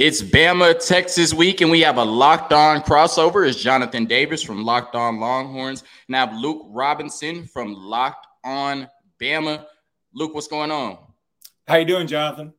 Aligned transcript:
It's 0.00 0.22
Bama 0.22 0.82
Texas 0.82 1.34
week, 1.34 1.60
and 1.60 1.70
we 1.70 1.82
have 1.82 1.98
a 1.98 2.02
locked 2.02 2.54
on 2.54 2.80
crossover. 2.80 3.46
It's 3.46 3.62
Jonathan 3.62 4.06
Davis 4.06 4.42
from 4.42 4.64
Locked 4.64 4.94
On 4.94 5.20
Longhorns, 5.20 5.84
and 6.06 6.16
I 6.16 6.20
have 6.20 6.34
Luke 6.34 6.62
Robinson 6.70 7.44
from 7.44 7.74
Locked 7.74 8.26
On 8.42 8.88
Bama. 9.20 9.66
Luke, 10.14 10.32
what's 10.32 10.48
going 10.48 10.70
on? 10.70 10.96
How 11.68 11.76
you 11.76 11.84
doing, 11.84 12.06
Jonathan? 12.06 12.54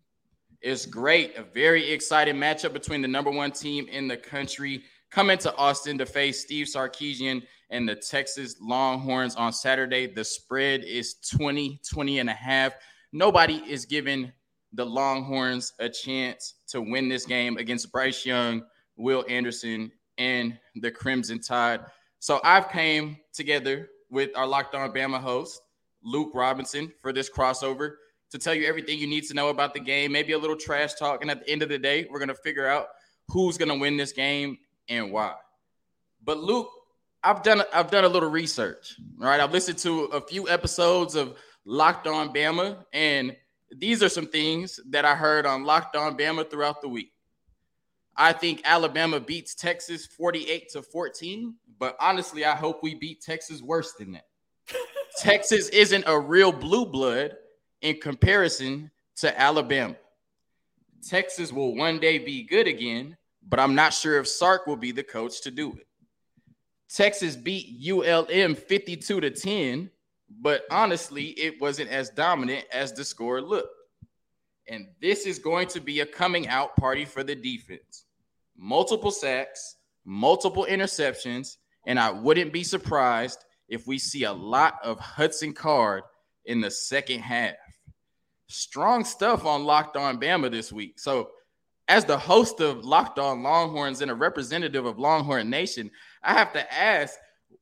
It's 0.62 0.86
great. 0.86 1.36
A 1.36 1.42
very 1.42 1.90
exciting 1.90 2.36
matchup 2.36 2.74
between 2.74 3.02
the 3.02 3.08
number 3.08 3.32
one 3.32 3.50
team 3.50 3.88
in 3.88 4.08
the 4.08 4.18
country 4.18 4.84
coming 5.10 5.40
to 5.40 5.56
Austin 5.56 5.98
to 5.98 6.06
face 6.06 6.44
Steve 6.44 6.68
Sarkisian 6.68 7.42
and 7.72 7.90
the 7.90 7.96
Texas 7.96 8.58
Longhorns 8.62 9.36
on 9.36 9.52
Saturday. 9.52 10.06
The 10.06 10.24
spread 10.24 10.84
is 10.84 11.16
20, 11.36 11.82
20 11.92 12.20
and 12.20 12.30
a 12.30 12.34
half. 12.34 12.74
Nobody 13.12 13.64
is 13.68 13.88
giving 13.88 14.32
the 14.74 14.86
Longhorns 14.86 15.74
a 15.80 15.90
chance 15.90 16.56
to 16.68 16.82
win 16.82 17.10
this 17.10 17.26
game 17.26 17.58
against 17.58 17.92
Bryce 17.92 18.26
Young, 18.26 18.64
Will 18.96 19.26
Anderson, 19.28 19.92
and 20.18 20.58
the 20.76 20.92
Crimson 20.92 21.40
Tide. 21.40 21.82
So 22.20 22.40
I've 22.44 22.70
came 22.70 23.18
together 23.34 23.90
with 24.10 24.30
our 24.36 24.48
Locked 24.48 24.76
On 24.76 24.92
Bama 24.94 25.20
host, 25.20 25.62
Luke 26.04 26.32
Robinson, 26.34 26.92
for 27.02 27.12
this 27.12 27.30
crossover 27.30 27.96
to 28.32 28.38
tell 28.38 28.54
you 28.54 28.66
everything 28.66 28.98
you 28.98 29.08
need 29.08 29.26
to 29.26 29.34
know 29.34 29.50
about 29.50 29.74
the 29.74 29.80
game, 29.80 30.12
maybe 30.12 30.34
a 30.34 30.38
little 30.38 30.56
trash 30.56 30.94
talk. 30.94 31.22
And 31.22 31.30
at 31.30 31.46
the 31.46 31.50
end 31.50 31.64
of 31.64 31.70
the 31.70 31.78
day, 31.78 32.08
we're 32.10 32.20
going 32.20 32.30
to 32.30 32.36
figure 32.36 32.68
out 32.68 32.88
who's 33.28 33.58
going 33.58 33.70
to 33.70 33.78
win 33.78 33.98
this 33.98 34.12
game 34.12 34.58
and 34.88 35.12
why. 35.12 35.34
But 36.24 36.38
Luke, 36.38 36.70
I've 37.24 37.44
done 37.44 37.62
I've 37.74 37.92
done 37.92 38.04
a 38.04 38.10
little 38.10 38.30
research. 38.30 38.96
Right, 39.18 39.40
I've 39.40 39.52
listened 39.52 39.78
to 39.80 40.06
a 40.06 40.22
few 40.22 40.50
episodes 40.50 41.16
of 41.16 41.36
Locked 41.66 42.08
On 42.08 42.34
Bama, 42.34 42.78
and 42.94 43.36
these 43.72 44.04
are 44.04 44.10
some 44.10 44.28
things 44.28 44.80
that 44.90 45.06
I 45.06 45.16
heard 45.16 45.46
on 45.46 45.64
Locked 45.64 45.96
On 45.96 46.18
Bama 46.18 46.50
throughout 46.50 46.82
the 46.82 46.90
week. 46.90 47.14
I 48.16 48.34
think 48.34 48.62
Alabama 48.66 49.20
beats 49.20 49.56
Texas 49.56 50.06
48 50.06 50.70
to 50.72 50.82
14, 50.82 51.56
but 51.80 51.96
honestly, 52.00 52.46
I 52.46 52.56
hope 52.56 52.84
we 52.84 52.94
beat 52.94 53.22
Texas 53.22 53.62
worse 53.62 53.94
than 53.94 54.12
that. 54.12 54.28
Texas 55.18 55.70
isn't 55.70 56.04
a 56.08 56.20
real 56.20 56.52
blue 56.52 56.86
blood 56.86 57.36
in 57.82 57.98
comparison 58.00 58.92
to 59.18 59.40
Alabama. 59.40 59.96
Texas 61.08 61.52
will 61.52 61.76
one 61.76 62.00
day 62.00 62.20
be 62.20 62.44
good 62.44 62.68
again, 62.68 63.18
but 63.48 63.60
I'm 63.60 63.76
not 63.76 63.94
sure 63.94 64.20
if 64.20 64.28
Sark 64.28 64.68
will 64.68 64.76
be 64.76 64.92
the 64.92 65.04
coach 65.04 65.42
to 65.42 65.52
do 65.52 65.72
it. 65.74 65.88
Texas 66.90 67.36
beat 67.36 67.80
ULM 67.90 68.56
52 68.56 69.22
to 69.22 69.30
10, 69.30 69.90
but 70.40 70.64
honestly, 70.72 71.26
it 71.32 71.60
wasn't 71.60 71.90
as 71.90 72.10
dominant 72.10 72.66
as 72.72 72.94
the 72.94 73.04
score 73.04 73.42
looked. 73.42 73.76
And 74.68 74.88
this 75.02 75.26
is 75.26 75.40
going 75.40 75.68
to 75.70 75.82
be 75.82 76.00
a 76.00 76.06
coming 76.06 76.48
out 76.48 76.76
party 76.78 77.06
for 77.06 77.24
the 77.24 77.36
defense. 77.36 78.06
Multiple 78.56 79.12
sacks, 79.12 79.78
multiple 80.06 80.66
interceptions, 80.70 81.58
and 81.86 82.00
I 82.00 82.12
wouldn't 82.12 82.54
be 82.54 82.64
surprised 82.64 83.44
if 83.68 83.88
we 83.88 83.98
see 83.98 84.24
a 84.24 84.34
lot 84.34 84.80
of 84.84 85.00
Hudson 85.00 85.54
Card 85.54 86.04
in 86.46 86.62
the 86.62 86.72
second 86.72 87.22
half. 87.22 87.56
Strong 88.48 89.06
stuff 89.06 89.46
on 89.46 89.64
Locked 89.64 89.98
On 89.98 90.20
Bama 90.20 90.52
this 90.52 90.72
week. 90.72 91.00
So, 91.00 91.32
as 91.88 92.06
the 92.06 92.18
host 92.18 92.62
of 92.62 92.86
Locked 92.86 93.20
On 93.20 93.44
Longhorns 93.44 94.02
and 94.02 94.12
a 94.12 94.16
representative 94.16 94.86
of 94.86 95.00
Longhorn 95.00 95.50
Nation, 95.50 95.90
I 96.24 96.34
have 96.34 96.54
to 96.54 96.74
ask 96.74 97.18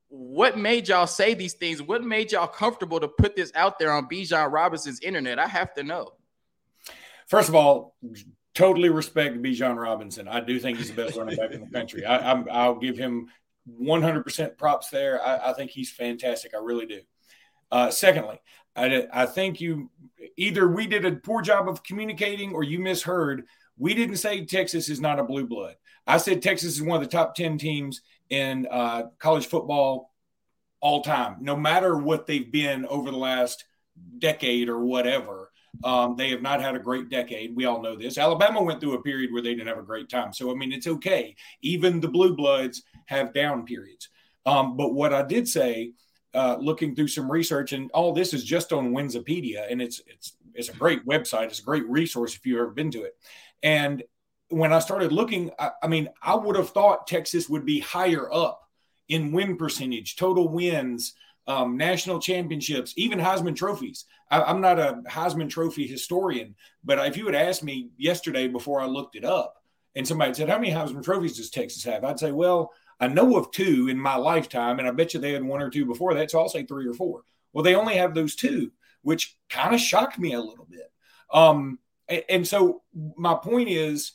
what 0.09 0.57
made 0.57 0.87
y'all 0.87 1.07
say 1.07 1.33
these 1.33 1.53
things? 1.53 1.81
What 1.81 2.03
made 2.03 2.31
y'all 2.31 2.47
comfortable 2.47 2.99
to 2.99 3.07
put 3.07 3.35
this 3.35 3.51
out 3.55 3.79
there 3.79 3.91
on 3.91 4.07
Bijan 4.07 4.51
Robinson's 4.51 4.99
internet? 5.01 5.39
I 5.39 5.47
have 5.47 5.73
to 5.75 5.83
know. 5.83 6.13
First 7.27 7.47
of 7.47 7.55
all, 7.55 7.95
totally 8.55 8.89
respect 8.89 9.41
Bijan 9.41 9.77
Robinson. 9.77 10.27
I 10.27 10.39
do 10.39 10.59
think 10.59 10.79
he's 10.79 10.89
the 10.89 11.03
best 11.03 11.15
running 11.15 11.37
back 11.37 11.51
in 11.51 11.61
the 11.61 11.67
country. 11.67 12.05
I, 12.05 12.33
will 12.67 12.79
give 12.79 12.97
him 12.97 13.27
100% 13.79 14.57
props 14.57 14.89
there. 14.89 15.23
I, 15.23 15.51
I, 15.51 15.53
think 15.53 15.69
he's 15.69 15.91
fantastic. 15.91 16.53
I 16.55 16.57
really 16.57 16.87
do. 16.87 17.01
Uh, 17.71 17.91
secondly, 17.91 18.41
I, 18.75 19.07
I 19.13 19.25
think 19.27 19.61
you 19.61 19.91
either 20.37 20.67
we 20.67 20.87
did 20.87 21.05
a 21.05 21.11
poor 21.11 21.43
job 21.43 21.69
of 21.69 21.83
communicating 21.83 22.53
or 22.53 22.63
you 22.63 22.79
misheard. 22.79 23.43
We 23.77 23.93
didn't 23.93 24.17
say 24.17 24.43
Texas 24.43 24.89
is 24.89 24.99
not 24.99 25.19
a 25.19 25.23
blue 25.23 25.45
blood. 25.45 25.75
I 26.07 26.17
said 26.17 26.41
Texas 26.41 26.75
is 26.75 26.81
one 26.81 27.01
of 27.01 27.07
the 27.07 27.15
top 27.15 27.35
10 27.35 27.59
teams 27.59 28.01
in 28.29 28.67
uh, 28.69 29.03
college 29.17 29.47
football 29.47 30.13
all 30.81 31.01
time, 31.01 31.37
no 31.41 31.55
matter 31.55 31.97
what 31.97 32.25
they've 32.25 32.51
been 32.51 32.85
over 32.85 33.11
the 33.11 33.17
last 33.17 33.65
decade 34.17 34.69
or 34.69 34.79
whatever. 34.79 35.51
Um, 35.83 36.15
they 36.15 36.31
have 36.31 36.41
not 36.41 36.61
had 36.61 36.75
a 36.75 36.79
great 36.79 37.09
decade. 37.09 37.55
We 37.55 37.65
all 37.65 37.81
know 37.81 37.95
this. 37.95 38.17
Alabama 38.17 38.61
went 38.61 38.81
through 38.81 38.95
a 38.95 39.03
period 39.03 39.31
where 39.31 39.41
they 39.41 39.53
didn't 39.53 39.67
have 39.67 39.77
a 39.77 39.83
great 39.83 40.09
time. 40.09 40.33
So, 40.33 40.51
I 40.51 40.55
mean, 40.55 40.71
it's 40.71 40.87
okay. 40.87 41.35
Even 41.61 41.99
the 41.99 42.07
Blue 42.07 42.35
Bloods 42.35 42.83
have 43.05 43.33
down 43.33 43.65
periods. 43.65 44.09
Um, 44.45 44.75
but 44.75 44.93
what 44.93 45.13
I 45.13 45.21
did 45.21 45.47
say, 45.47 45.93
uh, 46.33 46.57
looking 46.59 46.95
through 46.95 47.07
some 47.07 47.31
research, 47.31 47.71
and 47.71 47.89
all 47.91 48.13
this 48.13 48.33
is 48.33 48.43
just 48.43 48.73
on 48.73 48.91
Winsipedia, 48.91 49.71
and 49.71 49.81
it's 49.81 50.01
it's 50.07 50.35
it's 50.53 50.69
a 50.69 50.73
great 50.73 51.05
website. 51.05 51.45
It's 51.45 51.59
a 51.59 51.63
great 51.63 51.87
resource 51.87 52.35
if 52.35 52.45
you've 52.45 52.59
ever 52.59 52.71
been 52.71 52.91
to 52.91 53.03
it. 53.03 53.13
And 53.63 54.03
when 54.49 54.73
I 54.73 54.79
started 54.79 55.11
looking, 55.11 55.51
I, 55.59 55.71
I 55.83 55.87
mean, 55.87 56.09
I 56.21 56.35
would 56.35 56.55
have 56.55 56.69
thought 56.69 57.07
Texas 57.07 57.49
would 57.49 57.65
be 57.65 57.79
higher 57.79 58.31
up 58.33 58.61
in 59.07 59.31
win 59.31 59.57
percentage, 59.57 60.15
total 60.15 60.47
wins, 60.47 61.13
um, 61.47 61.77
national 61.77 62.19
championships, 62.19 62.93
even 62.95 63.19
Heisman 63.19 63.55
trophies. 63.55 64.05
I, 64.29 64.49
am 64.51 64.61
not 64.61 64.79
a 64.79 65.01
Heisman 65.07 65.49
Trophy 65.49 65.87
historian, 65.87 66.55
but 66.83 66.99
if 67.07 67.17
you 67.17 67.25
had 67.25 67.33
asked 67.33 67.63
me 67.63 67.89
yesterday 67.97 68.47
before 68.47 68.81
I 68.81 68.85
looked 68.85 69.15
it 69.15 69.25
up, 69.25 69.55
and 69.95 70.07
somebody 70.07 70.33
said, 70.35 70.49
How 70.49 70.59
many 70.59 70.71
Heisman 70.71 71.03
trophies 71.03 71.37
does 71.37 71.49
Texas 71.49 71.83
have? 71.83 72.03
I'd 72.03 72.19
say, 72.19 72.31
Well, 72.31 72.71
I 72.99 73.07
know 73.07 73.35
of 73.37 73.51
two 73.51 73.87
in 73.89 73.97
my 73.97 74.15
lifetime, 74.15 74.77
and 74.77 74.87
I 74.87 74.91
bet 74.91 75.13
you 75.13 75.19
they 75.19 75.31
had 75.31 75.43
one 75.43 75.61
or 75.61 75.69
two 75.69 75.85
before 75.85 76.13
that. 76.13 76.29
So 76.29 76.39
I'll 76.39 76.49
say 76.49 76.65
three 76.65 76.87
or 76.87 76.93
four. 76.93 77.23
Well, 77.53 77.63
they 77.63 77.75
only 77.75 77.95
have 77.95 78.13
those 78.13 78.35
two, 78.35 78.71
which 79.01 79.35
kind 79.49 79.73
of 79.73 79.81
shocked 79.81 80.19
me 80.19 80.33
a 80.33 80.41
little 80.41 80.67
bit. 80.69 80.91
Um, 81.33 81.79
and, 82.07 82.23
and 82.29 82.47
so 82.47 82.83
my 83.17 83.33
point 83.33 83.69
is, 83.69 84.13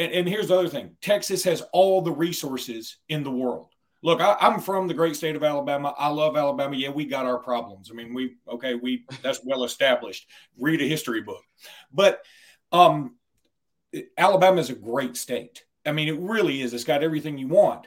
and, 0.00 0.12
and 0.12 0.28
here's 0.28 0.48
the 0.48 0.58
other 0.58 0.68
thing 0.68 0.96
Texas 1.02 1.44
has 1.44 1.62
all 1.72 2.00
the 2.00 2.12
resources 2.12 2.96
in 3.08 3.22
the 3.22 3.30
world. 3.30 3.68
Look, 4.02 4.22
I, 4.22 4.34
am 4.40 4.60
from 4.60 4.88
the 4.88 4.94
great 4.94 5.14
state 5.14 5.36
of 5.36 5.44
Alabama. 5.44 5.94
I 5.98 6.08
love 6.08 6.34
Alabama. 6.34 6.74
Yeah, 6.74 6.88
we 6.88 7.04
got 7.04 7.26
our 7.26 7.38
problems. 7.38 7.90
I 7.90 7.94
mean, 7.94 8.14
we 8.14 8.36
okay, 8.48 8.74
we 8.74 9.04
that's 9.22 9.44
well 9.44 9.64
established. 9.64 10.26
Read 10.58 10.80
a 10.80 10.88
history 10.88 11.20
book, 11.20 11.44
but 11.92 12.22
um, 12.72 13.16
Alabama 14.16 14.60
is 14.60 14.70
a 14.70 14.74
great 14.74 15.18
state. 15.18 15.64
I 15.84 15.92
mean, 15.92 16.08
it 16.08 16.18
really 16.18 16.62
is. 16.62 16.72
It's 16.72 16.84
got 16.84 17.02
everything 17.02 17.36
you 17.36 17.48
want, 17.48 17.86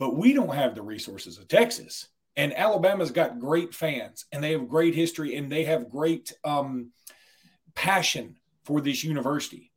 but 0.00 0.16
we 0.16 0.32
don't 0.32 0.54
have 0.54 0.74
the 0.74 0.82
resources 0.82 1.38
of 1.38 1.46
Texas. 1.46 2.08
And 2.34 2.56
Alabama's 2.56 3.10
got 3.10 3.38
great 3.38 3.74
fans, 3.74 4.24
and 4.32 4.42
they 4.42 4.52
have 4.52 4.68
great 4.68 4.94
history, 4.94 5.36
and 5.36 5.52
they 5.52 5.64
have 5.64 5.90
great 5.90 6.32
um, 6.44 6.90
passion 7.74 8.36
for 8.64 8.80
this 8.80 9.04
university. 9.04 9.71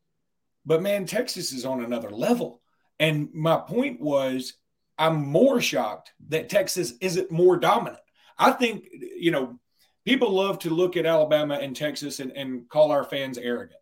But 0.65 0.81
man, 0.81 1.05
Texas 1.05 1.51
is 1.51 1.65
on 1.65 1.83
another 1.83 2.09
level. 2.09 2.61
And 2.99 3.33
my 3.33 3.57
point 3.57 4.01
was, 4.01 4.53
I'm 4.97 5.25
more 5.25 5.61
shocked 5.61 6.13
that 6.29 6.49
Texas 6.49 6.93
isn't 7.01 7.31
more 7.31 7.57
dominant. 7.57 8.01
I 8.37 8.51
think, 8.51 8.87
you 8.91 9.31
know, 9.31 9.59
people 10.05 10.31
love 10.31 10.59
to 10.59 10.69
look 10.69 10.97
at 10.97 11.05
Alabama 11.05 11.55
and 11.55 11.75
Texas 11.75 12.19
and, 12.19 12.31
and 12.31 12.69
call 12.69 12.91
our 12.91 13.03
fans 13.03 13.37
arrogant. 13.37 13.79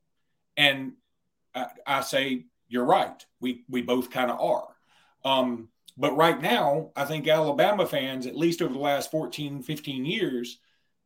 And 0.58 0.94
I, 1.54 1.68
I 1.86 2.02
say, 2.02 2.46
you're 2.68 2.86
right. 2.86 3.24
We, 3.40 3.64
we 3.70 3.82
both 3.82 4.10
kind 4.10 4.32
of 4.32 4.40
are. 4.40 4.68
Um, 5.24 5.70
but 5.96 6.18
right 6.18 6.42
now, 6.42 6.92
I 6.96 7.06
think 7.06 7.28
Alabama 7.28 7.86
fans, 7.86 8.26
at 8.26 8.36
least 8.36 8.62
over 8.62 8.74
the 8.74 8.80
last 8.80 9.12
14, 9.12 9.62
15 9.62 10.06
years, 10.06 10.60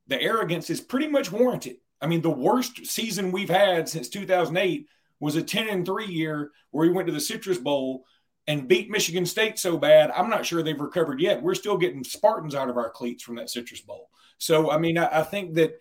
the 0.07 0.21
arrogance 0.21 0.69
is 0.69 0.79
pretty 0.79 1.07
much 1.07 1.31
warranted. 1.31 1.77
I 2.01 2.07
mean, 2.07 2.21
the 2.21 2.29
worst 2.29 2.85
season 2.85 3.31
we've 3.31 3.49
had 3.49 3.89
since 3.89 4.07
2008 4.07 4.87
was 5.19 5.35
a 5.35 5.41
10 5.41 5.69
and 5.69 5.85
3 5.85 6.05
year 6.05 6.51
where 6.71 6.85
he 6.85 6.91
went 6.91 7.07
to 7.07 7.13
the 7.13 7.19
Citrus 7.19 7.57
Bowl 7.57 8.05
and 8.47 8.67
beat 8.67 8.89
Michigan 8.89 9.25
State 9.25 9.59
so 9.59 9.77
bad. 9.77 10.11
I'm 10.11 10.29
not 10.29 10.45
sure 10.45 10.63
they've 10.63 10.79
recovered 10.79 11.19
yet. 11.19 11.41
We're 11.41 11.55
still 11.55 11.77
getting 11.77 12.03
Spartans 12.03 12.55
out 12.55 12.69
of 12.69 12.77
our 12.77 12.89
cleats 12.89 13.23
from 13.23 13.35
that 13.35 13.49
Citrus 13.49 13.81
Bowl. 13.81 14.09
So, 14.37 14.71
I 14.71 14.77
mean, 14.77 14.97
I, 14.97 15.19
I 15.19 15.23
think 15.23 15.55
that, 15.55 15.77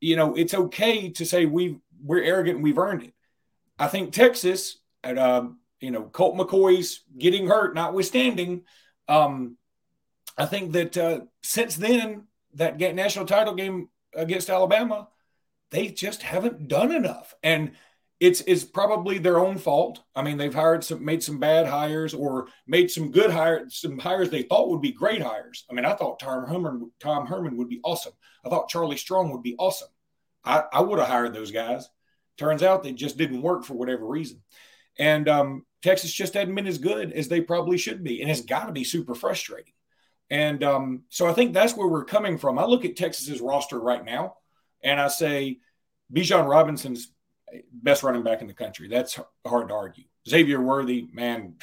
you 0.00 0.16
know, 0.16 0.34
it's 0.34 0.54
okay 0.54 1.10
to 1.10 1.24
say 1.24 1.46
we 1.46 1.78
we're 2.02 2.22
arrogant 2.22 2.56
and 2.56 2.64
we've 2.64 2.78
earned 2.78 3.04
it. 3.04 3.14
I 3.78 3.86
think 3.86 4.12
Texas, 4.12 4.78
at, 5.02 5.16
uh, 5.16 5.48
you 5.80 5.90
know, 5.90 6.02
Colt 6.02 6.36
McCoy's 6.36 7.02
getting 7.16 7.46
hurt, 7.46 7.74
notwithstanding, 7.74 8.62
um, 9.08 9.56
I 10.36 10.46
think 10.46 10.72
that 10.72 10.96
uh, 10.96 11.20
since 11.42 11.76
then, 11.76 12.24
that 12.54 12.78
national 12.78 13.26
title 13.26 13.54
game 13.54 13.88
against 14.14 14.50
Alabama, 14.50 15.08
they 15.70 15.88
just 15.88 16.22
haven't 16.22 16.68
done 16.68 16.92
enough. 16.92 17.34
And 17.42 17.72
it's 18.20 18.42
it's 18.46 18.64
probably 18.64 19.18
their 19.18 19.38
own 19.38 19.58
fault. 19.58 20.02
I 20.14 20.22
mean, 20.22 20.36
they've 20.36 20.54
hired 20.54 20.84
some, 20.84 21.04
made 21.04 21.22
some 21.22 21.38
bad 21.38 21.66
hires, 21.66 22.14
or 22.14 22.48
made 22.66 22.90
some 22.90 23.10
good 23.10 23.30
hires, 23.30 23.76
some 23.80 23.98
hires 23.98 24.30
they 24.30 24.42
thought 24.42 24.70
would 24.70 24.80
be 24.80 24.92
great 24.92 25.22
hires. 25.22 25.64
I 25.70 25.74
mean, 25.74 25.84
I 25.84 25.94
thought 25.94 26.20
Tom 26.20 26.46
Herman, 26.46 26.90
Tom 27.00 27.26
Herman 27.26 27.56
would 27.56 27.68
be 27.68 27.80
awesome. 27.84 28.12
I 28.44 28.48
thought 28.48 28.68
Charlie 28.68 28.96
Strong 28.96 29.32
would 29.32 29.42
be 29.42 29.56
awesome. 29.58 29.88
I, 30.44 30.64
I 30.72 30.80
would 30.80 30.98
have 30.98 31.08
hired 31.08 31.34
those 31.34 31.50
guys. 31.50 31.88
Turns 32.36 32.62
out 32.62 32.82
they 32.82 32.92
just 32.92 33.16
didn't 33.16 33.42
work 33.42 33.64
for 33.64 33.74
whatever 33.74 34.06
reason. 34.06 34.42
And 34.98 35.28
um, 35.28 35.66
Texas 35.82 36.12
just 36.12 36.34
hadn't 36.34 36.54
been 36.54 36.66
as 36.66 36.78
good 36.78 37.12
as 37.12 37.28
they 37.28 37.40
probably 37.40 37.78
should 37.78 38.04
be. 38.04 38.20
And 38.20 38.30
it's 38.30 38.42
got 38.42 38.66
to 38.66 38.72
be 38.72 38.84
super 38.84 39.14
frustrating. 39.14 39.72
And 40.30 40.62
um, 40.64 41.02
so 41.08 41.26
I 41.26 41.32
think 41.32 41.52
that's 41.52 41.76
where 41.76 41.88
we're 41.88 42.04
coming 42.04 42.38
from. 42.38 42.58
I 42.58 42.64
look 42.64 42.84
at 42.84 42.96
Texas's 42.96 43.40
roster 43.40 43.78
right 43.78 44.04
now 44.04 44.36
and 44.82 45.00
I 45.00 45.08
say 45.08 45.58
Bijan 46.12 46.48
Robinson's 46.48 47.12
best 47.72 48.02
running 48.02 48.22
back 48.22 48.40
in 48.40 48.46
the 48.46 48.54
country. 48.54 48.88
That's 48.88 49.18
hard 49.46 49.68
to 49.68 49.74
argue. 49.74 50.04
Xavier 50.28 50.60
Worthy, 50.60 51.08
man, 51.12 51.54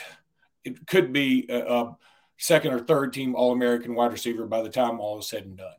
it 0.63 0.85
could 0.87 1.11
be 1.11 1.45
a, 1.49 1.59
a 1.59 1.97
second 2.37 2.73
or 2.73 2.79
third 2.79 3.13
team 3.13 3.35
All 3.35 3.51
American 3.51 3.95
wide 3.95 4.11
receiver 4.11 4.45
by 4.45 4.61
the 4.61 4.69
time 4.69 4.99
all 4.99 5.19
is 5.19 5.27
said 5.27 5.43
and 5.43 5.57
done. 5.57 5.73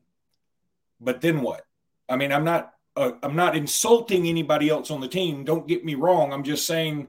But 1.00 1.20
then 1.20 1.43
what? 1.43 1.67
I 2.09 2.17
mean, 2.17 2.32
I'm 2.32 2.44
not 2.44 2.73
uh, 2.94 3.12
I'm 3.23 3.37
not 3.37 3.56
insulting 3.56 4.26
anybody 4.26 4.69
else 4.69 4.91
on 4.91 5.00
the 5.00 5.09
team. 5.09 5.44
Don't 5.44 5.67
get 5.67 5.85
me 5.85 5.94
wrong. 5.94 6.32
I'm 6.32 6.44
just 6.44 6.67
saying 6.67 7.08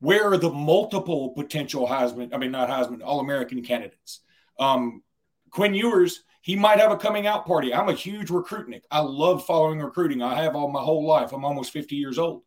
where 0.00 0.30
are 0.30 0.36
the 0.36 0.50
multiple 0.50 1.30
potential 1.30 1.86
Heisman? 1.86 2.34
I 2.34 2.36
mean, 2.36 2.50
not 2.50 2.68
Heisman, 2.68 3.00
All 3.02 3.20
American 3.20 3.62
candidates. 3.62 4.20
Um, 4.58 5.02
Quinn 5.50 5.74
Ewers, 5.74 6.24
he 6.44 6.56
might 6.56 6.78
have 6.78 6.92
a 6.92 6.98
coming 6.98 7.26
out 7.26 7.46
party. 7.46 7.72
I'm 7.72 7.88
a 7.88 7.94
huge 7.94 8.28
recruitnik. 8.28 8.82
I 8.90 9.00
love 9.00 9.46
following 9.46 9.80
recruiting. 9.80 10.20
I 10.20 10.42
have 10.42 10.54
all 10.54 10.70
my 10.70 10.82
whole 10.82 11.06
life. 11.06 11.32
I'm 11.32 11.42
almost 11.42 11.72
50 11.72 11.96
years 11.96 12.18
old. 12.18 12.42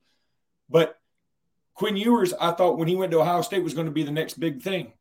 But 0.70 1.00
Quinn 1.74 1.98
Ewers, 1.98 2.32
I 2.32 2.52
thought 2.52 2.78
when 2.78 2.88
he 2.88 2.96
went 2.96 3.12
to 3.14 3.22
Ohio 3.22 3.42
State 3.42 3.64
was 3.64 3.74
going 3.74 3.88
to 3.88 3.92
be 3.92 4.04
the 4.04 4.12
next 4.12 4.40
big 4.40 4.62
thing. 4.62 4.94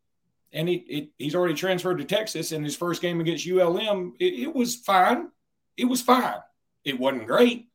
And 0.51 0.67
he, 0.67 0.77
it, 0.77 1.09
he's 1.19 1.35
already 1.35 1.53
transferred 1.53 1.99
to 1.99 2.05
Texas. 2.05 2.53
And 2.53 2.65
his 2.65 2.75
first 2.75 3.03
game 3.03 3.21
against 3.21 3.47
ULM, 3.47 4.15
it, 4.19 4.33
it 4.33 4.55
was 4.55 4.77
fine. 4.77 5.29
It 5.77 5.85
was 5.85 6.01
fine. 6.01 6.39
It 6.83 6.99
wasn't 6.99 7.27
great. 7.27 7.69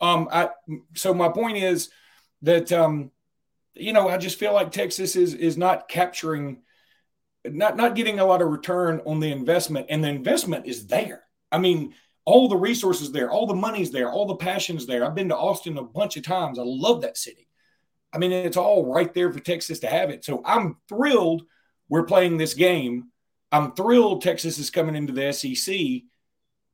Um, 0.00 0.28
I 0.32 0.50
so 0.94 1.14
my 1.14 1.28
point 1.28 1.58
is 1.58 1.90
that 2.42 2.72
um, 2.72 3.12
you 3.74 3.92
know 3.92 4.08
I 4.08 4.18
just 4.18 4.38
feel 4.38 4.52
like 4.52 4.72
Texas 4.72 5.14
is 5.14 5.32
is 5.32 5.56
not 5.56 5.88
capturing, 5.88 6.62
not 7.52 7.76
not 7.76 7.94
getting 7.94 8.20
a 8.20 8.24
lot 8.24 8.42
of 8.42 8.48
return 8.48 9.00
on 9.06 9.20
the 9.20 9.30
investment, 9.30 9.86
and 9.88 10.02
the 10.02 10.08
investment 10.08 10.66
is 10.66 10.86
there. 10.86 11.24
I 11.50 11.58
mean, 11.58 11.94
all 12.24 12.48
the 12.48 12.56
resources 12.56 13.12
there, 13.12 13.30
all 13.30 13.46
the 13.46 13.54
money's 13.54 13.90
there, 13.90 14.10
all 14.10 14.26
the 14.26 14.36
passions 14.36 14.86
there. 14.86 15.04
I've 15.04 15.14
been 15.14 15.28
to 15.28 15.36
Austin 15.36 15.78
a 15.78 15.82
bunch 15.82 16.16
of 16.16 16.24
times. 16.24 16.58
I 16.58 16.62
love 16.64 17.02
that 17.02 17.16
city. 17.16 17.48
I 18.12 18.18
mean, 18.18 18.32
it's 18.32 18.56
all 18.56 18.92
right 18.92 19.12
there 19.12 19.32
for 19.32 19.40
Texas 19.40 19.80
to 19.80 19.88
have 19.88 20.10
it. 20.10 20.24
So 20.24 20.42
I'm 20.44 20.76
thrilled 20.88 21.42
we're 21.88 22.04
playing 22.04 22.36
this 22.36 22.54
game. 22.54 23.10
I'm 23.52 23.72
thrilled 23.72 24.22
Texas 24.22 24.58
is 24.58 24.70
coming 24.70 24.96
into 24.96 25.12
the 25.12 25.32
SEC 25.32 26.02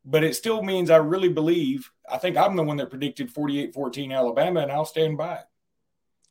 but 0.04 0.24
it 0.24 0.34
still 0.34 0.62
means 0.62 0.90
I 0.90 0.96
really 0.96 1.28
believe. 1.28 1.90
I 2.10 2.18
think 2.18 2.36
I'm 2.36 2.56
the 2.56 2.62
one 2.62 2.76
that 2.78 2.90
predicted 2.90 3.32
48-14 3.32 4.12
Alabama, 4.12 4.60
and 4.60 4.72
I'll 4.72 4.84
stand 4.84 5.16
by 5.16 5.34
it. 5.34 5.44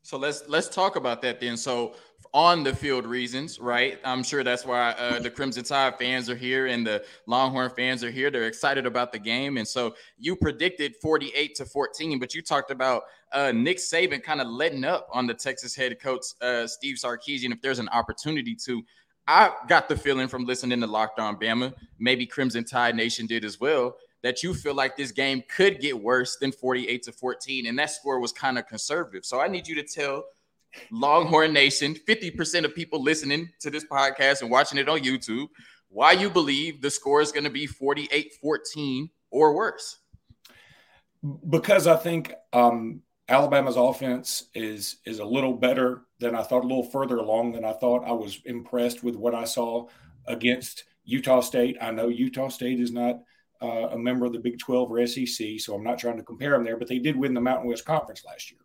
So 0.04 0.18
let's 0.18 0.44
let's 0.48 0.68
talk 0.68 0.96
about 0.96 1.22
that 1.22 1.40
then. 1.40 1.56
So 1.56 1.94
on 2.34 2.64
the 2.64 2.74
field 2.74 3.06
reasons, 3.06 3.60
right? 3.60 4.00
I'm 4.06 4.24
sure 4.24 4.44
that's 4.44 4.66
why 4.66 4.92
uh, 4.92 5.20
the 5.20 5.30
Crimson 5.30 5.64
Tide 5.64 5.98
fans 5.98 6.30
are 6.30 6.36
here 6.36 6.68
and 6.68 6.88
the 6.88 7.04
Longhorn 7.26 7.72
fans 7.72 8.04
are 8.04 8.12
here. 8.12 8.32
They're 8.32 8.48
excited 8.48 8.86
about 8.86 9.12
the 9.12 9.20
game, 9.20 9.58
and 9.58 9.68
so 9.68 9.96
you 10.18 10.36
predicted 10.36 10.96
48 11.02 11.56
to 11.56 11.66
14, 11.66 12.20
but 12.20 12.34
you 12.34 12.42
talked 12.42 12.72
about 12.72 13.04
uh, 13.34 13.52
Nick 13.52 13.78
Saban 13.78 14.24
kind 14.24 14.40
of 14.40 14.48
letting 14.48 14.86
up 14.86 15.10
on 15.12 15.28
the 15.28 15.34
Texas 15.34 15.76
head 15.76 16.00
coach 16.00 16.26
uh, 16.42 16.68
Steve 16.68 16.96
Sarkisian 16.96 17.52
if 17.52 17.62
there's 17.62 17.80
an 17.80 17.90
opportunity 17.90 18.56
to. 18.66 18.82
I 19.28 19.52
got 19.68 19.88
the 19.88 19.96
feeling 19.96 20.28
from 20.28 20.46
listening 20.46 20.82
to 20.82 20.88
Locked 20.88 21.20
On 21.20 21.38
Bama, 21.38 21.74
maybe 22.00 22.26
Crimson 22.26 22.64
Tide 22.64 22.96
Nation 22.96 23.28
did 23.28 23.46
as 23.46 23.60
well, 23.60 23.96
that 24.24 24.42
you 24.42 24.54
feel 24.54 24.74
like 24.74 24.98
this 24.98 25.12
game 25.12 25.44
could 25.48 25.80
get 25.80 26.02
worse 26.02 26.38
than 26.38 26.52
48 26.52 27.04
to 27.04 27.12
14. 27.12 27.68
And 27.68 27.78
that 27.78 27.92
score 27.92 28.20
was 28.20 28.32
kind 28.32 28.58
of 28.58 28.68
conservative. 28.68 29.24
So 29.24 29.40
I 29.40 29.48
need 29.48 29.68
you 29.68 29.76
to 29.76 29.84
tell 29.84 30.26
Longhorn 30.92 31.54
Nation, 31.54 31.96
50% 32.08 32.66
of 32.66 32.76
people 32.76 33.02
listening 33.02 33.50
to 33.60 33.70
this 33.70 33.86
podcast 33.86 34.42
and 34.42 34.52
watching 34.52 34.78
it 34.78 34.90
on 34.90 35.00
YouTube, 35.00 35.48
why 35.90 36.14
you 36.14 36.30
believe 36.30 36.82
the 36.82 36.90
score 36.90 37.22
is 37.22 37.32
going 37.32 37.44
to 37.44 37.50
be 37.50 37.68
48 37.68 38.34
14 38.42 39.10
or 39.30 39.54
worse. 39.54 40.00
Because 41.50 41.88
I 41.88 41.98
think 41.98 42.34
um, 42.54 43.02
Alabama's 43.30 43.78
offense 43.78 44.46
is 44.56 44.98
is 45.06 45.20
a 45.20 45.26
little 45.26 45.54
better 45.54 46.04
than 46.20 46.36
I 46.36 46.44
thought, 46.44 46.64
a 46.64 46.68
little 46.68 46.84
further 46.84 47.18
along 47.18 47.52
than 47.52 47.64
I 47.64 47.74
thought. 47.74 48.04
I 48.06 48.12
was 48.12 48.40
impressed 48.46 49.04
with 49.04 49.16
what 49.16 49.36
I 49.36 49.44
saw 49.44 49.88
against 50.26 50.86
Utah 51.04 51.42
State. 51.42 51.78
I 51.82 51.92
know 51.92 52.08
Utah 52.08 52.50
State 52.50 52.80
is 52.80 52.92
not 52.92 53.22
uh, 53.62 53.90
a 53.92 53.98
member 53.98 54.26
of 54.26 54.34
the 54.34 54.40
Big 54.40 54.60
12 54.60 54.92
or 54.92 55.06
SEC, 55.08 55.60
so 55.60 55.76
I'm 55.76 55.84
not 55.84 56.00
trying 56.00 56.18
to 56.18 56.24
compare 56.24 56.52
them 56.52 56.64
there, 56.64 56.78
but 56.78 56.88
they 56.88 57.00
did 57.00 57.16
win 57.16 57.34
the 57.34 57.42
Mountain 57.42 57.70
West 57.70 57.86
Conference 57.86 58.24
last 58.26 58.52
year. 58.52 58.60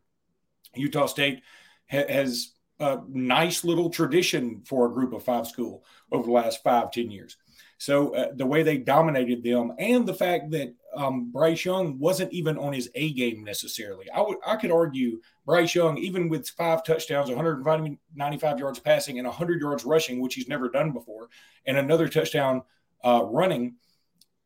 Utah 0.75 1.07
State 1.07 1.43
ha- 1.91 2.09
has 2.09 2.53
a 2.81 2.99
nice 3.09 3.65
little 3.65 3.91
tradition 3.91 4.63
for 4.67 4.87
a 4.87 4.93
group 4.93 5.13
of 5.13 5.23
five 5.23 5.47
school 5.47 5.85
over 6.13 6.27
the 6.27 6.33
last 6.33 6.63
five, 6.63 6.91
ten 6.91 7.11
years. 7.11 7.37
So 7.79 8.15
uh, 8.15 8.29
the 8.35 8.47
way 8.47 8.63
they 8.63 8.79
dominated 8.79 9.43
them, 9.43 9.73
and 9.79 10.07
the 10.07 10.15
fact 10.15 10.51
that 10.53 10.75
um, 10.97 11.31
Bryce 11.31 11.65
Young 11.65 11.99
wasn't 11.99 12.33
even 12.33 12.57
on 12.57 12.73
his 12.73 12.91
A 12.95 13.13
game 13.13 13.45
necessarily. 13.45 14.11
I 14.11 14.21
would 14.23 14.39
I 14.47 14.57
could 14.57 14.71
argue 14.71 15.21
Bryce 15.45 15.75
Young, 15.75 15.99
even 15.99 16.29
with 16.29 16.49
five 16.49 16.85
touchdowns, 16.85 17.29
195 17.29 18.59
yards 18.59 18.79
passing, 18.79 19.19
and 19.19 19.27
100 19.27 19.61
yards 19.61 19.85
rushing, 19.85 20.21
which 20.21 20.35
he's 20.35 20.49
never 20.49 20.71
done 20.71 20.93
before, 20.93 21.29
and 21.67 21.77
another 21.77 22.09
touchdown 22.09 22.63
uh, 23.05 23.23
running, 23.25 23.77